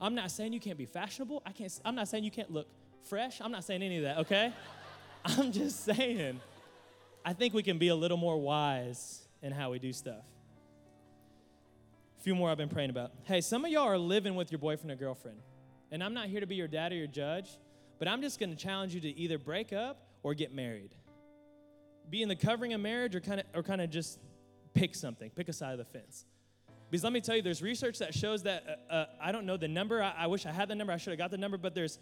I'm 0.00 0.14
not 0.14 0.30
saying 0.30 0.52
you 0.52 0.60
can't 0.60 0.78
be 0.78 0.86
fashionable. 0.86 1.42
I 1.44 1.52
can't, 1.52 1.72
I'm 1.84 1.94
not 1.94 2.08
saying 2.08 2.24
you 2.24 2.30
can't 2.30 2.50
look 2.50 2.68
fresh. 3.08 3.40
I'm 3.40 3.52
not 3.52 3.64
saying 3.64 3.82
any 3.82 3.98
of 3.98 4.04
that, 4.04 4.18
okay? 4.18 4.52
I'm 5.24 5.52
just 5.52 5.84
saying, 5.84 6.40
I 7.24 7.32
think 7.32 7.54
we 7.54 7.62
can 7.62 7.78
be 7.78 7.88
a 7.88 7.94
little 7.94 8.16
more 8.16 8.40
wise 8.40 9.26
in 9.42 9.52
how 9.52 9.70
we 9.70 9.78
do 9.78 9.92
stuff. 9.92 10.24
A 12.18 12.22
few 12.22 12.34
more 12.34 12.50
I've 12.50 12.58
been 12.58 12.68
praying 12.68 12.90
about. 12.90 13.12
Hey, 13.24 13.40
some 13.40 13.64
of 13.64 13.70
y'all 13.70 13.88
are 13.88 13.98
living 13.98 14.36
with 14.36 14.52
your 14.52 14.58
boyfriend 14.60 14.92
or 14.92 14.96
girlfriend. 14.96 15.38
And 15.90 16.02
I'm 16.02 16.14
not 16.14 16.28
here 16.28 16.40
to 16.40 16.46
be 16.46 16.54
your 16.54 16.68
dad 16.68 16.92
or 16.92 16.94
your 16.94 17.08
judge, 17.08 17.48
but 17.98 18.06
I'm 18.06 18.22
just 18.22 18.38
going 18.38 18.50
to 18.50 18.56
challenge 18.56 18.94
you 18.94 19.00
to 19.00 19.08
either 19.08 19.38
break 19.38 19.72
up 19.72 20.06
or 20.22 20.34
get 20.34 20.54
married 20.54 20.94
be 22.12 22.22
in 22.22 22.28
the 22.28 22.36
covering 22.36 22.74
of 22.74 22.80
marriage 22.80 23.16
or 23.16 23.20
kind 23.20 23.40
of 23.40 23.46
or 23.54 23.62
kind 23.62 23.80
of 23.80 23.90
just 23.90 24.20
pick 24.74 24.94
something, 24.94 25.30
pick 25.30 25.48
a 25.48 25.52
side 25.52 25.72
of 25.72 25.78
the 25.78 25.84
fence. 25.84 26.26
Because 26.90 27.02
let 27.02 27.12
me 27.12 27.22
tell 27.22 27.34
you, 27.34 27.40
there's 27.40 27.62
research 27.62 27.98
that 28.00 28.14
shows 28.14 28.42
that 28.42 28.84
uh, 28.90 28.92
uh, 28.92 29.06
I 29.20 29.32
don't 29.32 29.46
know 29.46 29.56
the 29.56 29.66
number. 29.66 30.02
I, 30.02 30.12
I 30.16 30.26
wish 30.26 30.44
I 30.44 30.52
had 30.52 30.68
the 30.68 30.74
number. 30.74 30.92
I 30.92 30.98
should 30.98 31.10
have 31.10 31.18
got 31.18 31.30
the 31.30 31.38
number. 31.38 31.56
But 31.56 31.74
there's 31.74 31.98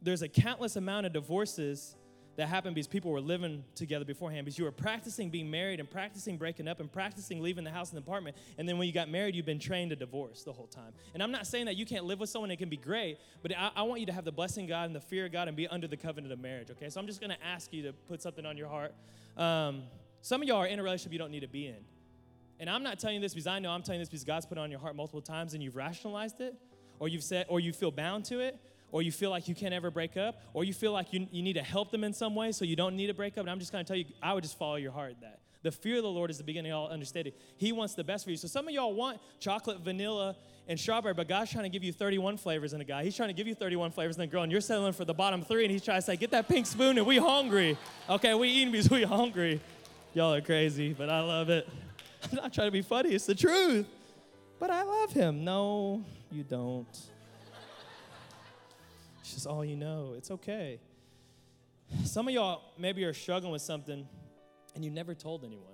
there's 0.00 0.22
a 0.22 0.28
countless 0.28 0.76
amount 0.76 1.04
of 1.04 1.12
divorces 1.12 1.96
that 2.36 2.48
happened 2.48 2.74
because 2.74 2.88
people 2.88 3.10
were 3.10 3.20
living 3.20 3.62
together 3.74 4.06
beforehand. 4.06 4.46
Because 4.46 4.58
you 4.58 4.64
were 4.64 4.72
practicing 4.72 5.28
being 5.28 5.50
married 5.50 5.80
and 5.80 5.90
practicing 5.90 6.38
breaking 6.38 6.66
up 6.66 6.80
and 6.80 6.90
practicing 6.90 7.42
leaving 7.42 7.62
the 7.62 7.70
house 7.70 7.90
and 7.90 7.98
the 7.98 8.02
apartment. 8.02 8.36
And 8.56 8.66
then 8.66 8.78
when 8.78 8.86
you 8.86 8.94
got 8.94 9.10
married, 9.10 9.34
you've 9.34 9.44
been 9.44 9.58
trained 9.58 9.90
to 9.90 9.96
divorce 9.96 10.44
the 10.44 10.52
whole 10.52 10.66
time. 10.66 10.94
And 11.12 11.22
I'm 11.22 11.30
not 11.30 11.46
saying 11.46 11.66
that 11.66 11.76
you 11.76 11.84
can't 11.84 12.06
live 12.06 12.20
with 12.20 12.30
someone; 12.30 12.50
it 12.50 12.56
can 12.56 12.70
be 12.70 12.78
great. 12.78 13.18
But 13.42 13.52
I, 13.54 13.70
I 13.76 13.82
want 13.82 14.00
you 14.00 14.06
to 14.06 14.12
have 14.12 14.24
the 14.24 14.32
blessing 14.32 14.64
of 14.64 14.70
God 14.70 14.84
and 14.86 14.96
the 14.96 15.00
fear 15.00 15.26
of 15.26 15.32
God 15.32 15.48
and 15.48 15.56
be 15.58 15.68
under 15.68 15.86
the 15.86 15.98
covenant 15.98 16.32
of 16.32 16.40
marriage. 16.40 16.70
Okay, 16.70 16.88
so 16.88 16.98
I'm 16.98 17.06
just 17.06 17.20
to 17.20 17.36
ask 17.44 17.70
you 17.70 17.82
to 17.82 17.92
put 17.92 18.22
something 18.22 18.46
on 18.46 18.56
your 18.56 18.68
heart. 18.68 18.94
Um, 19.42 19.82
some 20.20 20.40
of 20.40 20.46
y'all 20.46 20.58
are 20.58 20.66
in 20.66 20.78
a 20.78 20.82
relationship 20.82 21.12
you 21.12 21.18
don't 21.18 21.32
need 21.32 21.40
to 21.40 21.48
be 21.48 21.66
in. 21.66 21.84
And 22.60 22.70
I'm 22.70 22.84
not 22.84 23.00
telling 23.00 23.16
you 23.16 23.20
this 23.20 23.34
because 23.34 23.48
I 23.48 23.58
know 23.58 23.70
I'm 23.70 23.82
telling 23.82 23.98
you 23.98 24.02
this 24.02 24.08
because 24.08 24.22
God's 24.24 24.46
put 24.46 24.56
it 24.56 24.60
on 24.60 24.70
your 24.70 24.78
heart 24.78 24.94
multiple 24.94 25.20
times 25.20 25.54
and 25.54 25.62
you've 25.62 25.74
rationalized 25.74 26.40
it, 26.40 26.54
or 27.00 27.08
you've 27.08 27.24
said, 27.24 27.46
or 27.48 27.58
you 27.58 27.72
feel 27.72 27.90
bound 27.90 28.24
to 28.26 28.38
it, 28.38 28.56
or 28.92 29.02
you 29.02 29.10
feel 29.10 29.30
like 29.30 29.48
you 29.48 29.54
can't 29.56 29.74
ever 29.74 29.90
break 29.90 30.16
up, 30.16 30.40
or 30.54 30.62
you 30.62 30.72
feel 30.72 30.92
like 30.92 31.12
you, 31.12 31.26
you 31.32 31.42
need 31.42 31.54
to 31.54 31.62
help 31.62 31.90
them 31.90 32.04
in 32.04 32.12
some 32.12 32.36
way 32.36 32.52
so 32.52 32.64
you 32.64 32.76
don't 32.76 32.94
need 32.94 33.08
to 33.08 33.14
break 33.14 33.36
up. 33.36 33.40
And 33.40 33.50
I'm 33.50 33.58
just 33.58 33.72
gonna 33.72 33.82
tell 33.82 33.96
you, 33.96 34.04
I 34.22 34.32
would 34.32 34.44
just 34.44 34.56
follow 34.56 34.76
your 34.76 34.92
heart 34.92 35.14
that. 35.22 35.40
The 35.62 35.72
fear 35.72 35.96
of 35.96 36.02
the 36.02 36.10
Lord 36.10 36.30
is 36.30 36.38
the 36.38 36.44
beginning 36.44 36.72
of 36.72 36.78
all 36.78 36.88
understanding. 36.88 37.32
He 37.56 37.72
wants 37.72 37.94
the 37.94 38.04
best 38.04 38.24
for 38.24 38.30
you. 38.30 38.36
So 38.36 38.48
some 38.48 38.68
of 38.68 38.74
y'all 38.74 38.94
want 38.94 39.20
chocolate, 39.40 39.80
vanilla, 39.80 40.36
and 40.68 40.78
strawberry, 40.78 41.14
but 41.14 41.28
God's 41.28 41.50
trying 41.50 41.64
to 41.64 41.68
give 41.68 41.82
you 41.82 41.92
31 41.92 42.36
flavors 42.36 42.72
in 42.72 42.80
a 42.80 42.84
guy. 42.84 43.04
He's 43.04 43.16
trying 43.16 43.28
to 43.28 43.34
give 43.34 43.46
you 43.46 43.54
31 43.54 43.90
flavors 43.90 44.16
in 44.16 44.22
a 44.22 44.26
girl, 44.26 44.42
and 44.42 44.52
you're 44.52 44.60
settling 44.60 44.92
for 44.92 45.04
the 45.04 45.14
bottom 45.14 45.42
three, 45.42 45.64
and 45.64 45.72
he's 45.72 45.82
trying 45.82 45.98
to 45.98 46.02
say, 46.02 46.16
get 46.16 46.30
that 46.30 46.48
pink 46.48 46.66
spoon, 46.66 46.98
and 46.98 47.06
we 47.06 47.18
hungry. 47.18 47.76
Okay, 48.08 48.34
we 48.34 48.48
eating 48.48 48.72
because 48.72 48.90
we 48.90 49.02
hungry. 49.02 49.60
Y'all 50.14 50.34
are 50.34 50.40
crazy, 50.40 50.92
but 50.92 51.08
I 51.08 51.20
love 51.20 51.48
it. 51.48 51.68
I'm 52.30 52.36
not 52.36 52.52
trying 52.52 52.68
to 52.68 52.72
be 52.72 52.82
funny, 52.82 53.10
it's 53.10 53.26
the 53.26 53.34
truth. 53.34 53.86
But 54.58 54.70
I 54.70 54.84
love 54.84 55.12
him. 55.12 55.44
No, 55.44 56.04
you 56.30 56.44
don't. 56.44 56.86
It's 59.20 59.34
just 59.34 59.46
all 59.46 59.64
you 59.64 59.76
know. 59.76 60.14
It's 60.16 60.30
okay. 60.30 60.78
Some 62.04 62.28
of 62.28 62.34
y'all 62.34 62.62
maybe 62.78 63.04
are 63.04 63.12
struggling 63.12 63.52
with 63.52 63.62
something 63.62 64.06
and 64.74 64.84
you 64.84 64.90
never 64.90 65.14
told 65.14 65.44
anyone. 65.44 65.71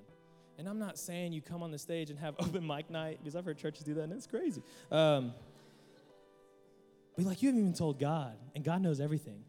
And 0.58 0.68
I'm 0.68 0.80
not 0.80 0.98
saying 0.98 1.32
you 1.32 1.40
come 1.40 1.62
on 1.62 1.70
the 1.70 1.78
stage 1.78 2.10
and 2.10 2.18
have 2.18 2.34
open 2.40 2.66
mic 2.66 2.90
night 2.90 3.18
because 3.22 3.36
I've 3.36 3.44
heard 3.44 3.58
churches 3.58 3.84
do 3.84 3.94
that 3.94 4.02
and 4.02 4.12
it's 4.12 4.26
crazy. 4.26 4.62
Um, 4.90 5.32
but 7.16 7.24
like 7.26 7.42
you 7.42 7.48
haven't 7.48 7.62
even 7.62 7.74
told 7.74 7.98
God, 7.98 8.36
and 8.54 8.62
God 8.64 8.82
knows 8.82 9.00
everything. 9.00 9.44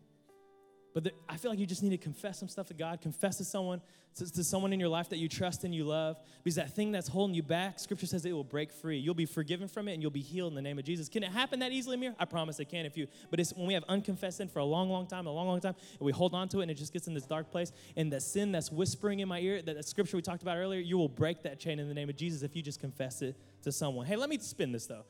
But 0.93 1.03
the, 1.03 1.11
I 1.27 1.37
feel 1.37 1.51
like 1.51 1.59
you 1.59 1.65
just 1.65 1.83
need 1.83 1.91
to 1.91 1.97
confess 1.97 2.39
some 2.39 2.47
stuff 2.47 2.67
to 2.67 2.73
God, 2.73 3.01
confess 3.01 3.37
to 3.37 3.45
someone, 3.45 3.81
to, 4.15 4.31
to, 4.31 4.43
someone 4.43 4.73
in 4.73 4.79
your 4.79 4.89
life 4.89 5.09
that 5.09 5.17
you 5.17 5.29
trust 5.29 5.63
and 5.63 5.73
you 5.73 5.83
love. 5.83 6.17
Because 6.43 6.55
that 6.55 6.75
thing 6.75 6.91
that's 6.91 7.07
holding 7.07 7.35
you 7.35 7.43
back, 7.43 7.79
Scripture 7.79 8.07
says 8.07 8.25
it 8.25 8.31
will 8.31 8.43
break 8.43 8.71
free. 8.71 8.97
You'll 8.97 9.13
be 9.13 9.25
forgiven 9.25 9.67
from 9.67 9.87
it 9.87 9.93
and 9.93 10.01
you'll 10.01 10.11
be 10.11 10.21
healed 10.21 10.51
in 10.51 10.55
the 10.55 10.61
name 10.61 10.79
of 10.79 10.85
Jesus. 10.85 11.07
Can 11.07 11.23
it 11.23 11.31
happen 11.31 11.59
that 11.59 11.71
easily, 11.71 11.95
Amir? 11.95 12.15
I 12.17 12.25
promise 12.25 12.59
it 12.59 12.65
can 12.65 12.85
if 12.85 12.97
you. 12.97 13.07
But 13.29 13.39
it's 13.39 13.53
when 13.53 13.67
we 13.67 13.75
have 13.75 13.83
unconfessed 13.87 14.37
sin 14.37 14.47
for 14.47 14.59
a 14.59 14.65
long, 14.65 14.89
long 14.89 15.05
time, 15.05 15.27
a 15.27 15.31
long, 15.31 15.47
long 15.47 15.59
time, 15.59 15.75
and 15.99 16.05
we 16.05 16.11
hold 16.11 16.33
on 16.33 16.49
to 16.49 16.59
it 16.59 16.63
and 16.63 16.71
it 16.71 16.75
just 16.75 16.91
gets 16.91 17.07
in 17.07 17.13
this 17.13 17.25
dark 17.25 17.51
place. 17.51 17.71
And 17.95 18.11
the 18.11 18.19
sin 18.19 18.51
that's 18.51 18.71
whispering 18.71 19.19
in 19.19 19.27
my 19.27 19.39
ear, 19.39 19.61
that, 19.61 19.75
that 19.75 19.85
Scripture 19.85 20.17
we 20.17 20.23
talked 20.23 20.41
about 20.41 20.57
earlier, 20.57 20.79
you 20.79 20.97
will 20.97 21.09
break 21.09 21.43
that 21.43 21.59
chain 21.59 21.79
in 21.79 21.87
the 21.87 21.93
name 21.93 22.09
of 22.09 22.15
Jesus 22.15 22.41
if 22.41 22.55
you 22.55 22.63
just 22.63 22.79
confess 22.79 23.21
it 23.21 23.37
to 23.63 23.71
someone. 23.71 24.05
Hey, 24.05 24.15
let 24.15 24.29
me 24.29 24.39
spin 24.39 24.71
this 24.71 24.87
though. 24.87 25.05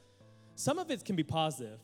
Some 0.56 0.78
of 0.78 0.92
it 0.92 1.06
can 1.06 1.16
be 1.16 1.24
positive. 1.24 1.80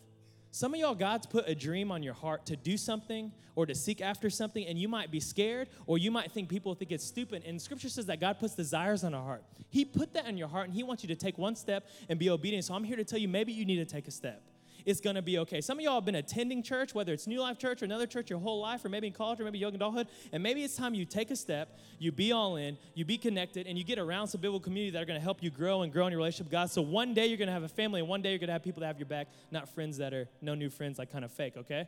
Some 0.55 0.73
of 0.73 0.79
y'all, 0.79 0.95
God's 0.95 1.25
put 1.25 1.49
a 1.49 1.53
dream 1.53 1.91
on 1.91 2.01
your 2.01 2.13
heart 2.13 2.45
to 2.45 2.55
do 2.55 2.77
something 2.77 3.33
or 3.57 3.65
to 3.65 3.75
seek 3.75 3.99
after 3.99 4.29
something, 4.29 4.65
and 4.65 4.79
you 4.79 4.87
might 4.87 5.11
be 5.11 5.19
scared 5.19 5.67
or 5.85 5.97
you 5.97 6.11
might 6.11 6.31
think 6.31 6.47
people 6.47 6.73
think 6.75 6.93
it's 6.93 7.03
stupid. 7.03 7.43
And 7.45 7.61
scripture 7.61 7.89
says 7.89 8.05
that 8.05 8.21
God 8.21 8.39
puts 8.39 8.55
desires 8.55 9.03
on 9.03 9.13
our 9.13 9.21
heart. 9.21 9.43
He 9.69 9.83
put 9.83 10.13
that 10.13 10.27
in 10.27 10.37
your 10.37 10.47
heart, 10.47 10.67
and 10.67 10.73
He 10.73 10.81
wants 10.81 11.03
you 11.03 11.09
to 11.09 11.15
take 11.15 11.37
one 11.37 11.57
step 11.57 11.89
and 12.07 12.17
be 12.17 12.29
obedient. 12.29 12.63
So 12.63 12.73
I'm 12.73 12.85
here 12.85 12.95
to 12.95 13.03
tell 13.03 13.19
you 13.19 13.27
maybe 13.27 13.51
you 13.51 13.65
need 13.65 13.85
to 13.85 13.85
take 13.85 14.07
a 14.07 14.11
step 14.11 14.43
it's 14.85 15.01
going 15.01 15.15
to 15.15 15.21
be 15.21 15.39
okay. 15.39 15.61
Some 15.61 15.79
of 15.79 15.83
y'all 15.83 15.95
have 15.95 16.05
been 16.05 16.15
attending 16.15 16.61
church, 16.61 16.93
whether 16.93 17.11
it's 17.11 17.25
New 17.27 17.41
Life 17.41 17.57
Church 17.57 17.81
or 17.81 17.85
another 17.85 18.05
church 18.05 18.29
your 18.29 18.39
whole 18.39 18.61
life, 18.61 18.85
or 18.85 18.89
maybe 18.89 19.07
in 19.07 19.13
college, 19.13 19.39
or 19.39 19.43
maybe 19.43 19.57
young 19.57 19.73
adulthood, 19.73 20.07
and 20.31 20.43
maybe 20.43 20.63
it's 20.63 20.75
time 20.75 20.93
you 20.93 21.05
take 21.05 21.31
a 21.31 21.35
step, 21.35 21.77
you 21.97 22.11
be 22.11 22.31
all 22.31 22.55
in, 22.55 22.77
you 22.93 23.03
be 23.03 23.17
connected, 23.17 23.67
and 23.67 23.77
you 23.77 23.83
get 23.83 23.97
around 23.97 24.27
some 24.27 24.41
biblical 24.41 24.63
community 24.63 24.91
that 24.91 25.01
are 25.01 25.05
going 25.05 25.19
to 25.19 25.23
help 25.23 25.41
you 25.41 25.49
grow 25.49 25.81
and 25.81 25.91
grow 25.91 26.05
in 26.05 26.11
your 26.11 26.19
relationship 26.19 26.45
with 26.45 26.51
God. 26.51 26.69
So 26.69 26.81
one 26.81 27.13
day 27.13 27.25
you're 27.25 27.37
going 27.37 27.47
to 27.47 27.53
have 27.53 27.63
a 27.63 27.67
family, 27.67 27.99
and 27.99 28.07
one 28.07 28.21
day 28.21 28.29
you're 28.29 28.39
going 28.39 28.47
to 28.47 28.53
have 28.53 28.63
people 28.63 28.81
that 28.81 28.87
have 28.87 28.99
your 28.99 29.07
back, 29.07 29.27
not 29.51 29.67
friends 29.69 29.97
that 29.97 30.13
are 30.13 30.29
no 30.41 30.53
new 30.53 30.69
friends, 30.69 30.99
like 30.99 31.11
kind 31.11 31.25
of 31.25 31.31
fake, 31.31 31.57
okay? 31.57 31.87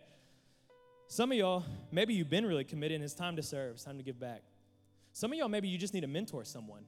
Some 1.07 1.31
of 1.31 1.37
y'all, 1.37 1.63
maybe 1.91 2.13
you've 2.13 2.29
been 2.29 2.45
really 2.45 2.63
committed, 2.63 2.95
and 2.95 3.03
it's 3.03 3.13
time 3.13 3.35
to 3.35 3.43
serve, 3.43 3.75
it's 3.75 3.83
time 3.83 3.97
to 3.97 4.03
give 4.03 4.19
back. 4.19 4.41
Some 5.13 5.31
of 5.31 5.37
y'all, 5.37 5.49
maybe 5.49 5.67
you 5.67 5.77
just 5.77 5.93
need 5.93 6.01
to 6.01 6.07
mentor 6.07 6.43
someone. 6.43 6.83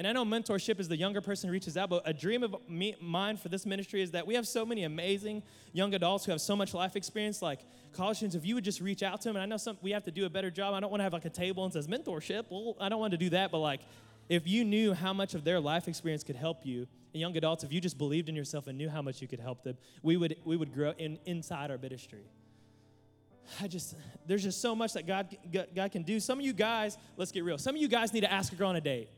And 0.00 0.06
I 0.06 0.12
know 0.12 0.24
mentorship 0.24 0.80
is 0.80 0.88
the 0.88 0.96
younger 0.96 1.20
person 1.20 1.48
who 1.48 1.52
reaches 1.52 1.76
out, 1.76 1.90
but 1.90 2.02
a 2.06 2.14
dream 2.14 2.42
of 2.42 2.56
me, 2.66 2.96
mine 3.02 3.36
for 3.36 3.50
this 3.50 3.66
ministry 3.66 4.00
is 4.00 4.12
that 4.12 4.26
we 4.26 4.34
have 4.34 4.48
so 4.48 4.64
many 4.64 4.84
amazing 4.84 5.42
young 5.74 5.92
adults 5.92 6.24
who 6.24 6.30
have 6.30 6.40
so 6.40 6.56
much 6.56 6.72
life 6.72 6.96
experience, 6.96 7.42
like 7.42 7.60
college 7.92 8.16
students. 8.16 8.34
If 8.34 8.46
you 8.46 8.54
would 8.54 8.64
just 8.64 8.80
reach 8.80 9.02
out 9.02 9.20
to 9.20 9.28
them, 9.28 9.36
and 9.36 9.42
I 9.42 9.44
know 9.44 9.58
some 9.58 9.76
we 9.82 9.90
have 9.90 10.04
to 10.04 10.10
do 10.10 10.24
a 10.24 10.30
better 10.30 10.50
job. 10.50 10.72
I 10.72 10.80
don't 10.80 10.88
want 10.88 11.00
to 11.00 11.04
have 11.04 11.12
like 11.12 11.26
a 11.26 11.28
table 11.28 11.64
and 11.64 11.72
says 11.74 11.86
mentorship. 11.86 12.46
Well, 12.48 12.78
I 12.80 12.88
don't 12.88 12.98
want 12.98 13.10
to 13.10 13.18
do 13.18 13.28
that, 13.28 13.50
but 13.50 13.58
like 13.58 13.82
if 14.30 14.48
you 14.48 14.64
knew 14.64 14.94
how 14.94 15.12
much 15.12 15.34
of 15.34 15.44
their 15.44 15.60
life 15.60 15.86
experience 15.86 16.24
could 16.24 16.36
help 16.36 16.64
you, 16.64 16.86
and 17.12 17.20
young 17.20 17.36
adults, 17.36 17.62
if 17.62 17.70
you 17.70 17.78
just 17.78 17.98
believed 17.98 18.30
in 18.30 18.34
yourself 18.34 18.68
and 18.68 18.78
knew 18.78 18.88
how 18.88 19.02
much 19.02 19.20
you 19.20 19.28
could 19.28 19.40
help 19.40 19.62
them, 19.64 19.76
we 20.02 20.16
would 20.16 20.34
we 20.46 20.56
would 20.56 20.72
grow 20.72 20.94
in 20.96 21.18
inside 21.26 21.70
our 21.70 21.76
ministry. 21.76 22.24
I 23.60 23.68
just, 23.68 23.96
there's 24.26 24.44
just 24.44 24.62
so 24.62 24.74
much 24.74 24.94
that 24.94 25.06
God, 25.06 25.36
God 25.76 25.92
can 25.92 26.04
do. 26.04 26.20
Some 26.20 26.38
of 26.38 26.44
you 26.46 26.54
guys, 26.54 26.96
let's 27.18 27.32
get 27.32 27.44
real. 27.44 27.58
Some 27.58 27.74
of 27.74 27.82
you 27.82 27.88
guys 27.88 28.14
need 28.14 28.22
to 28.22 28.32
ask 28.32 28.50
a 28.50 28.56
girl 28.56 28.70
on 28.70 28.76
a 28.76 28.80
date. 28.80 29.10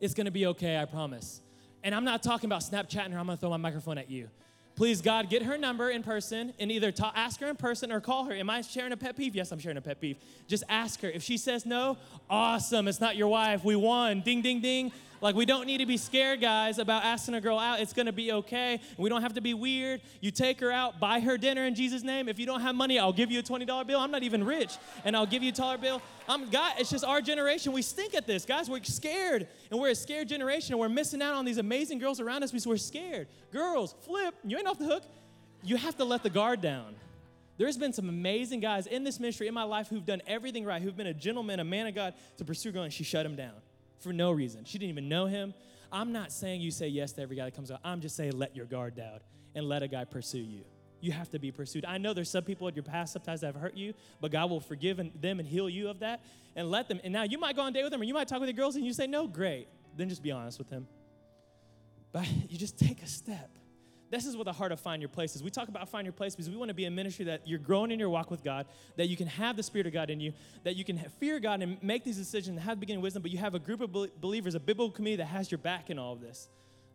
It's 0.00 0.14
gonna 0.14 0.30
be 0.30 0.46
okay, 0.46 0.78
I 0.78 0.84
promise. 0.84 1.40
And 1.82 1.94
I'm 1.94 2.04
not 2.04 2.22
talking 2.22 2.48
about 2.48 2.62
Snapchatting 2.62 3.12
her, 3.12 3.18
I'm 3.18 3.26
gonna 3.26 3.36
throw 3.36 3.50
my 3.50 3.56
microphone 3.56 3.98
at 3.98 4.10
you. 4.10 4.28
Please, 4.76 5.00
God, 5.00 5.30
get 5.30 5.42
her 5.42 5.56
number 5.56 5.88
in 5.88 6.02
person 6.02 6.52
and 6.60 6.70
either 6.70 6.92
ta- 6.92 7.12
ask 7.16 7.40
her 7.40 7.46
in 7.46 7.56
person 7.56 7.90
or 7.90 7.98
call 7.98 8.26
her. 8.26 8.34
Am 8.34 8.50
I 8.50 8.60
sharing 8.60 8.92
a 8.92 8.96
pet 8.96 9.16
peeve? 9.16 9.34
Yes, 9.34 9.50
I'm 9.50 9.58
sharing 9.58 9.78
a 9.78 9.80
pet 9.80 10.02
peeve. 10.02 10.18
Just 10.48 10.64
ask 10.68 11.00
her. 11.00 11.08
If 11.08 11.22
she 11.22 11.38
says 11.38 11.64
no, 11.64 11.96
awesome. 12.28 12.86
It's 12.86 13.00
not 13.00 13.16
your 13.16 13.28
wife. 13.28 13.64
We 13.64 13.74
won. 13.74 14.20
Ding, 14.20 14.42
ding, 14.42 14.60
ding. 14.60 14.92
Like, 15.20 15.34
we 15.34 15.46
don't 15.46 15.66
need 15.66 15.78
to 15.78 15.86
be 15.86 15.96
scared, 15.96 16.40
guys, 16.40 16.78
about 16.78 17.04
asking 17.04 17.34
a 17.34 17.40
girl 17.40 17.58
out. 17.58 17.80
It's 17.80 17.92
gonna 17.92 18.12
be 18.12 18.32
okay. 18.32 18.80
We 18.98 19.08
don't 19.08 19.22
have 19.22 19.34
to 19.34 19.40
be 19.40 19.54
weird. 19.54 20.02
You 20.20 20.30
take 20.30 20.60
her 20.60 20.70
out, 20.70 21.00
buy 21.00 21.20
her 21.20 21.38
dinner 21.38 21.64
in 21.64 21.74
Jesus' 21.74 22.02
name. 22.02 22.28
If 22.28 22.38
you 22.38 22.46
don't 22.46 22.60
have 22.60 22.74
money, 22.74 22.98
I'll 22.98 23.12
give 23.12 23.30
you 23.30 23.40
a 23.40 23.42
$20 23.42 23.86
bill. 23.86 23.98
I'm 23.98 24.10
not 24.10 24.22
even 24.22 24.44
rich, 24.44 24.76
and 25.04 25.16
I'll 25.16 25.26
give 25.26 25.42
you 25.42 25.50
a 25.50 25.52
dollar 25.52 25.78
bill. 25.78 26.02
I'm 26.28 26.48
God, 26.50 26.74
it's 26.78 26.90
just 26.90 27.04
our 27.04 27.20
generation. 27.20 27.72
We 27.72 27.82
stink 27.82 28.14
at 28.14 28.26
this, 28.26 28.44
guys. 28.44 28.68
We're 28.68 28.84
scared, 28.84 29.48
and 29.70 29.80
we're 29.80 29.90
a 29.90 29.94
scared 29.94 30.28
generation, 30.28 30.74
and 30.74 30.80
we're 30.80 30.88
missing 30.88 31.22
out 31.22 31.34
on 31.34 31.44
these 31.44 31.58
amazing 31.58 31.98
girls 31.98 32.20
around 32.20 32.42
us 32.42 32.50
because 32.50 32.66
we're 32.66 32.76
scared. 32.76 33.28
Girls, 33.52 33.94
flip, 34.02 34.34
you 34.44 34.58
ain't 34.58 34.66
off 34.66 34.78
the 34.78 34.86
hook. 34.86 35.04
You 35.62 35.76
have 35.76 35.96
to 35.96 36.04
let 36.04 36.22
the 36.22 36.30
guard 36.30 36.60
down. 36.60 36.94
There's 37.58 37.78
been 37.78 37.94
some 37.94 38.10
amazing 38.10 38.60
guys 38.60 38.86
in 38.86 39.02
this 39.02 39.18
ministry 39.18 39.48
in 39.48 39.54
my 39.54 39.62
life 39.62 39.88
who've 39.88 40.04
done 40.04 40.20
everything 40.26 40.64
right, 40.64 40.82
who've 40.82 40.96
been 40.96 41.06
a 41.06 41.14
gentleman, 41.14 41.58
a 41.58 41.64
man 41.64 41.86
of 41.86 41.94
God 41.94 42.12
to 42.36 42.44
pursue 42.44 42.70
girl, 42.70 42.82
and 42.82 42.92
she 42.92 43.02
shut 43.02 43.24
him 43.24 43.34
down 43.34 43.54
for 44.06 44.12
no 44.12 44.30
reason. 44.30 44.64
She 44.64 44.78
didn't 44.78 44.90
even 44.90 45.08
know 45.08 45.26
him. 45.26 45.52
I'm 45.92 46.12
not 46.12 46.32
saying 46.32 46.60
you 46.60 46.70
say 46.70 46.88
yes 46.88 47.12
to 47.12 47.22
every 47.22 47.36
guy 47.36 47.44
that 47.44 47.54
comes 47.54 47.70
out. 47.70 47.80
I'm 47.84 48.00
just 48.00 48.16
saying 48.16 48.32
let 48.38 48.56
your 48.56 48.66
guard 48.66 48.96
down 48.96 49.20
and 49.54 49.68
let 49.68 49.82
a 49.82 49.88
guy 49.88 50.04
pursue 50.04 50.38
you. 50.38 50.64
You 51.00 51.12
have 51.12 51.30
to 51.30 51.38
be 51.38 51.52
pursued. 51.52 51.84
I 51.84 51.98
know 51.98 52.14
there's 52.14 52.30
some 52.30 52.44
people 52.44 52.68
in 52.68 52.74
your 52.74 52.82
past 52.82 53.12
sometimes 53.12 53.42
that 53.42 53.48
have 53.48 53.60
hurt 53.60 53.74
you, 53.74 53.94
but 54.20 54.30
God 54.30 54.50
will 54.50 54.60
forgive 54.60 54.96
them 54.96 55.38
and 55.38 55.46
heal 55.46 55.68
you 55.68 55.88
of 55.88 56.00
that 56.00 56.22
and 56.54 56.70
let 56.70 56.88
them. 56.88 57.00
And 57.04 57.12
now 57.12 57.24
you 57.24 57.38
might 57.38 57.54
go 57.54 57.62
on 57.62 57.72
date 57.72 57.82
with 57.82 57.92
them 57.92 58.00
or 58.00 58.04
you 58.04 58.14
might 58.14 58.28
talk 58.28 58.40
with 58.40 58.48
your 58.48 58.56
girls 58.56 58.76
and 58.76 58.84
you 58.84 58.92
say, 58.92 59.06
no, 59.06 59.26
great. 59.26 59.68
Then 59.96 60.08
just 60.08 60.22
be 60.22 60.32
honest 60.32 60.58
with 60.58 60.70
him. 60.70 60.86
But 62.12 62.26
you 62.48 62.58
just 62.58 62.78
take 62.78 63.02
a 63.02 63.06
step. 63.06 63.50
This 64.10 64.24
is 64.24 64.36
what 64.36 64.44
the 64.44 64.52
heart 64.52 64.70
of 64.70 64.78
Find 64.78 65.02
Your 65.02 65.08
Place 65.08 65.34
is. 65.34 65.42
We 65.42 65.50
talk 65.50 65.68
about 65.68 65.88
Find 65.88 66.04
Your 66.04 66.12
Place 66.12 66.34
because 66.34 66.48
we 66.48 66.56
want 66.56 66.68
to 66.68 66.74
be 66.74 66.84
a 66.84 66.90
ministry 66.90 67.24
that 67.24 67.46
you're 67.46 67.58
growing 67.58 67.90
in 67.90 67.98
your 67.98 68.08
walk 68.08 68.30
with 68.30 68.44
God, 68.44 68.66
that 68.96 69.08
you 69.08 69.16
can 69.16 69.26
have 69.26 69.56
the 69.56 69.62
Spirit 69.62 69.86
of 69.86 69.92
God 69.92 70.10
in 70.10 70.20
you, 70.20 70.32
that 70.62 70.76
you 70.76 70.84
can 70.84 70.98
fear 71.18 71.40
God 71.40 71.62
and 71.62 71.82
make 71.82 72.04
these 72.04 72.16
decisions 72.16 72.60
have 72.60 72.78
beginning 72.78 73.02
wisdom, 73.02 73.22
but 73.22 73.32
you 73.32 73.38
have 73.38 73.54
a 73.54 73.58
group 73.58 73.80
of 73.80 73.92
believers, 74.20 74.54
a 74.54 74.60
biblical 74.60 74.92
community 74.92 75.22
that 75.22 75.28
has 75.28 75.50
your 75.50 75.58
back 75.58 75.90
in 75.90 75.98
all 75.98 76.12
of 76.12 76.20
this. 76.20 76.48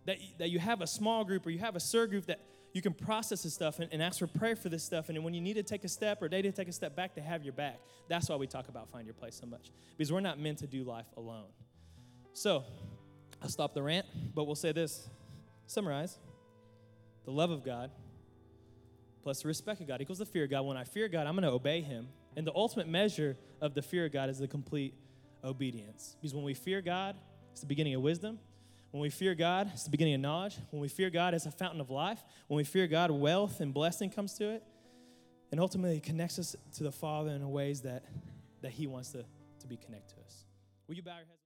That, 0.05 0.18
that 0.39 0.49
you 0.49 0.59
have 0.59 0.82
a 0.82 0.88
small 0.88 1.24
group 1.26 1.45
or 1.45 1.49
you 1.49 1.59
have 1.59 1.76
a 1.76 1.80
SIR 1.80 2.07
group 2.07 2.26
that 2.28 2.39
you 2.74 2.82
can 2.82 2.93
process 2.93 3.43
this 3.43 3.53
stuff 3.53 3.80
and, 3.80 3.91
and 3.91 4.01
ask 4.01 4.20
for 4.20 4.28
prayer 4.28 4.55
for 4.55 4.70
this 4.70 4.84
stuff. 4.84 5.09
And 5.09 5.24
when 5.24 5.34
you 5.34 5.41
need 5.41 5.55
to 5.55 5.64
take 5.64 5.84
a 5.84 5.89
step 5.89 6.22
or 6.22 6.30
they 6.30 6.41
need 6.41 6.55
to 6.55 6.55
take 6.55 6.70
a 6.70 6.74
step 6.74 6.95
back, 6.95 7.14
they 7.14 7.22
have 7.22 7.43
your 7.43 7.53
back. 7.53 7.80
That's 8.07 8.30
why 8.30 8.38
we 8.38 8.47
talk 8.47 8.70
about 8.70 8.89
Find 8.89 9.05
Your 9.05 9.14
Place 9.14 9.36
so 9.39 9.45
much, 9.45 9.72
because 9.97 10.12
we're 10.12 10.22
not 10.22 10.39
meant 10.39 10.59
to 10.59 10.68
do 10.68 10.84
life 10.84 11.07
alone. 11.18 11.49
So, 12.34 12.64
I'll 13.43 13.49
stop 13.49 13.74
the 13.74 13.84
rant, 13.84 14.05
but 14.34 14.45
we'll 14.45 14.55
say 14.55 14.72
this 14.72 15.09
summarize 15.68 16.18
the 17.26 17.32
love 17.32 17.51
of 17.51 17.63
God 17.63 17.91
plus 19.22 19.41
the 19.41 19.47
respect 19.47 19.82
of 19.82 19.88
God 19.88 20.01
equals 20.01 20.19
the 20.19 20.26
fear 20.26 20.45
of 20.45 20.49
God. 20.49 20.65
When 20.65 20.78
I 20.78 20.84
fear 20.84 21.07
God, 21.07 21.28
I'm 21.28 21.36
going 21.36 21.43
to 21.43 21.51
obey 21.51 21.82
Him. 21.82 22.07
And 22.36 22.45
the 22.45 22.53
ultimate 22.55 22.88
measure 22.88 23.38
of 23.59 23.74
the 23.74 23.82
fear 23.82 24.05
of 24.05 24.11
God 24.11 24.30
is 24.30 24.39
the 24.39 24.47
complete 24.47 24.93
obedience. 25.43 26.15
Because 26.19 26.34
when 26.34 26.43
we 26.43 26.53
fear 26.53 26.82
God, 26.82 27.15
it's 27.51 27.61
the 27.61 27.67
beginning 27.67 27.95
of 27.95 28.01
wisdom. 28.01 28.39
When 28.91 29.01
we 29.01 29.09
fear 29.09 29.36
God, 29.36 29.69
it's 29.74 29.84
the 29.84 29.89
beginning 29.89 30.15
of 30.15 30.22
knowledge. 30.22 30.57
When 30.69 30.82
we 30.82 30.88
fear 30.88 31.09
God, 31.09 31.34
it's 31.34 31.45
a 31.45 31.51
fountain 31.51 31.82
of 31.82 31.89
life. 31.89 32.24
When 32.47 32.57
we 32.57 32.63
fear 32.63 32.88
God, 32.88 33.11
wealth 33.11 33.59
and 33.59 33.74
blessing 33.74 34.09
comes 34.09 34.34
to 34.36 34.49
it. 34.49 34.63
And 35.51 35.59
ultimately, 35.59 35.97
it 35.97 36.03
connects 36.03 36.39
us 36.39 36.55
to 36.78 36.84
the 36.84 36.91
Father 36.91 37.32
in 37.32 37.49
ways 37.49 37.82
that, 37.82 38.03
that 38.61 38.72
He 38.72 38.88
wants 38.88 39.11
to, 39.11 39.26
to 39.59 39.67
be 39.67 39.78
connected 39.78 40.15
to 40.15 40.22
us. 40.26 40.45
Will 40.88 40.95
you 40.95 41.03
bow 41.03 41.11
your 41.11 41.26
heads? 41.26 41.38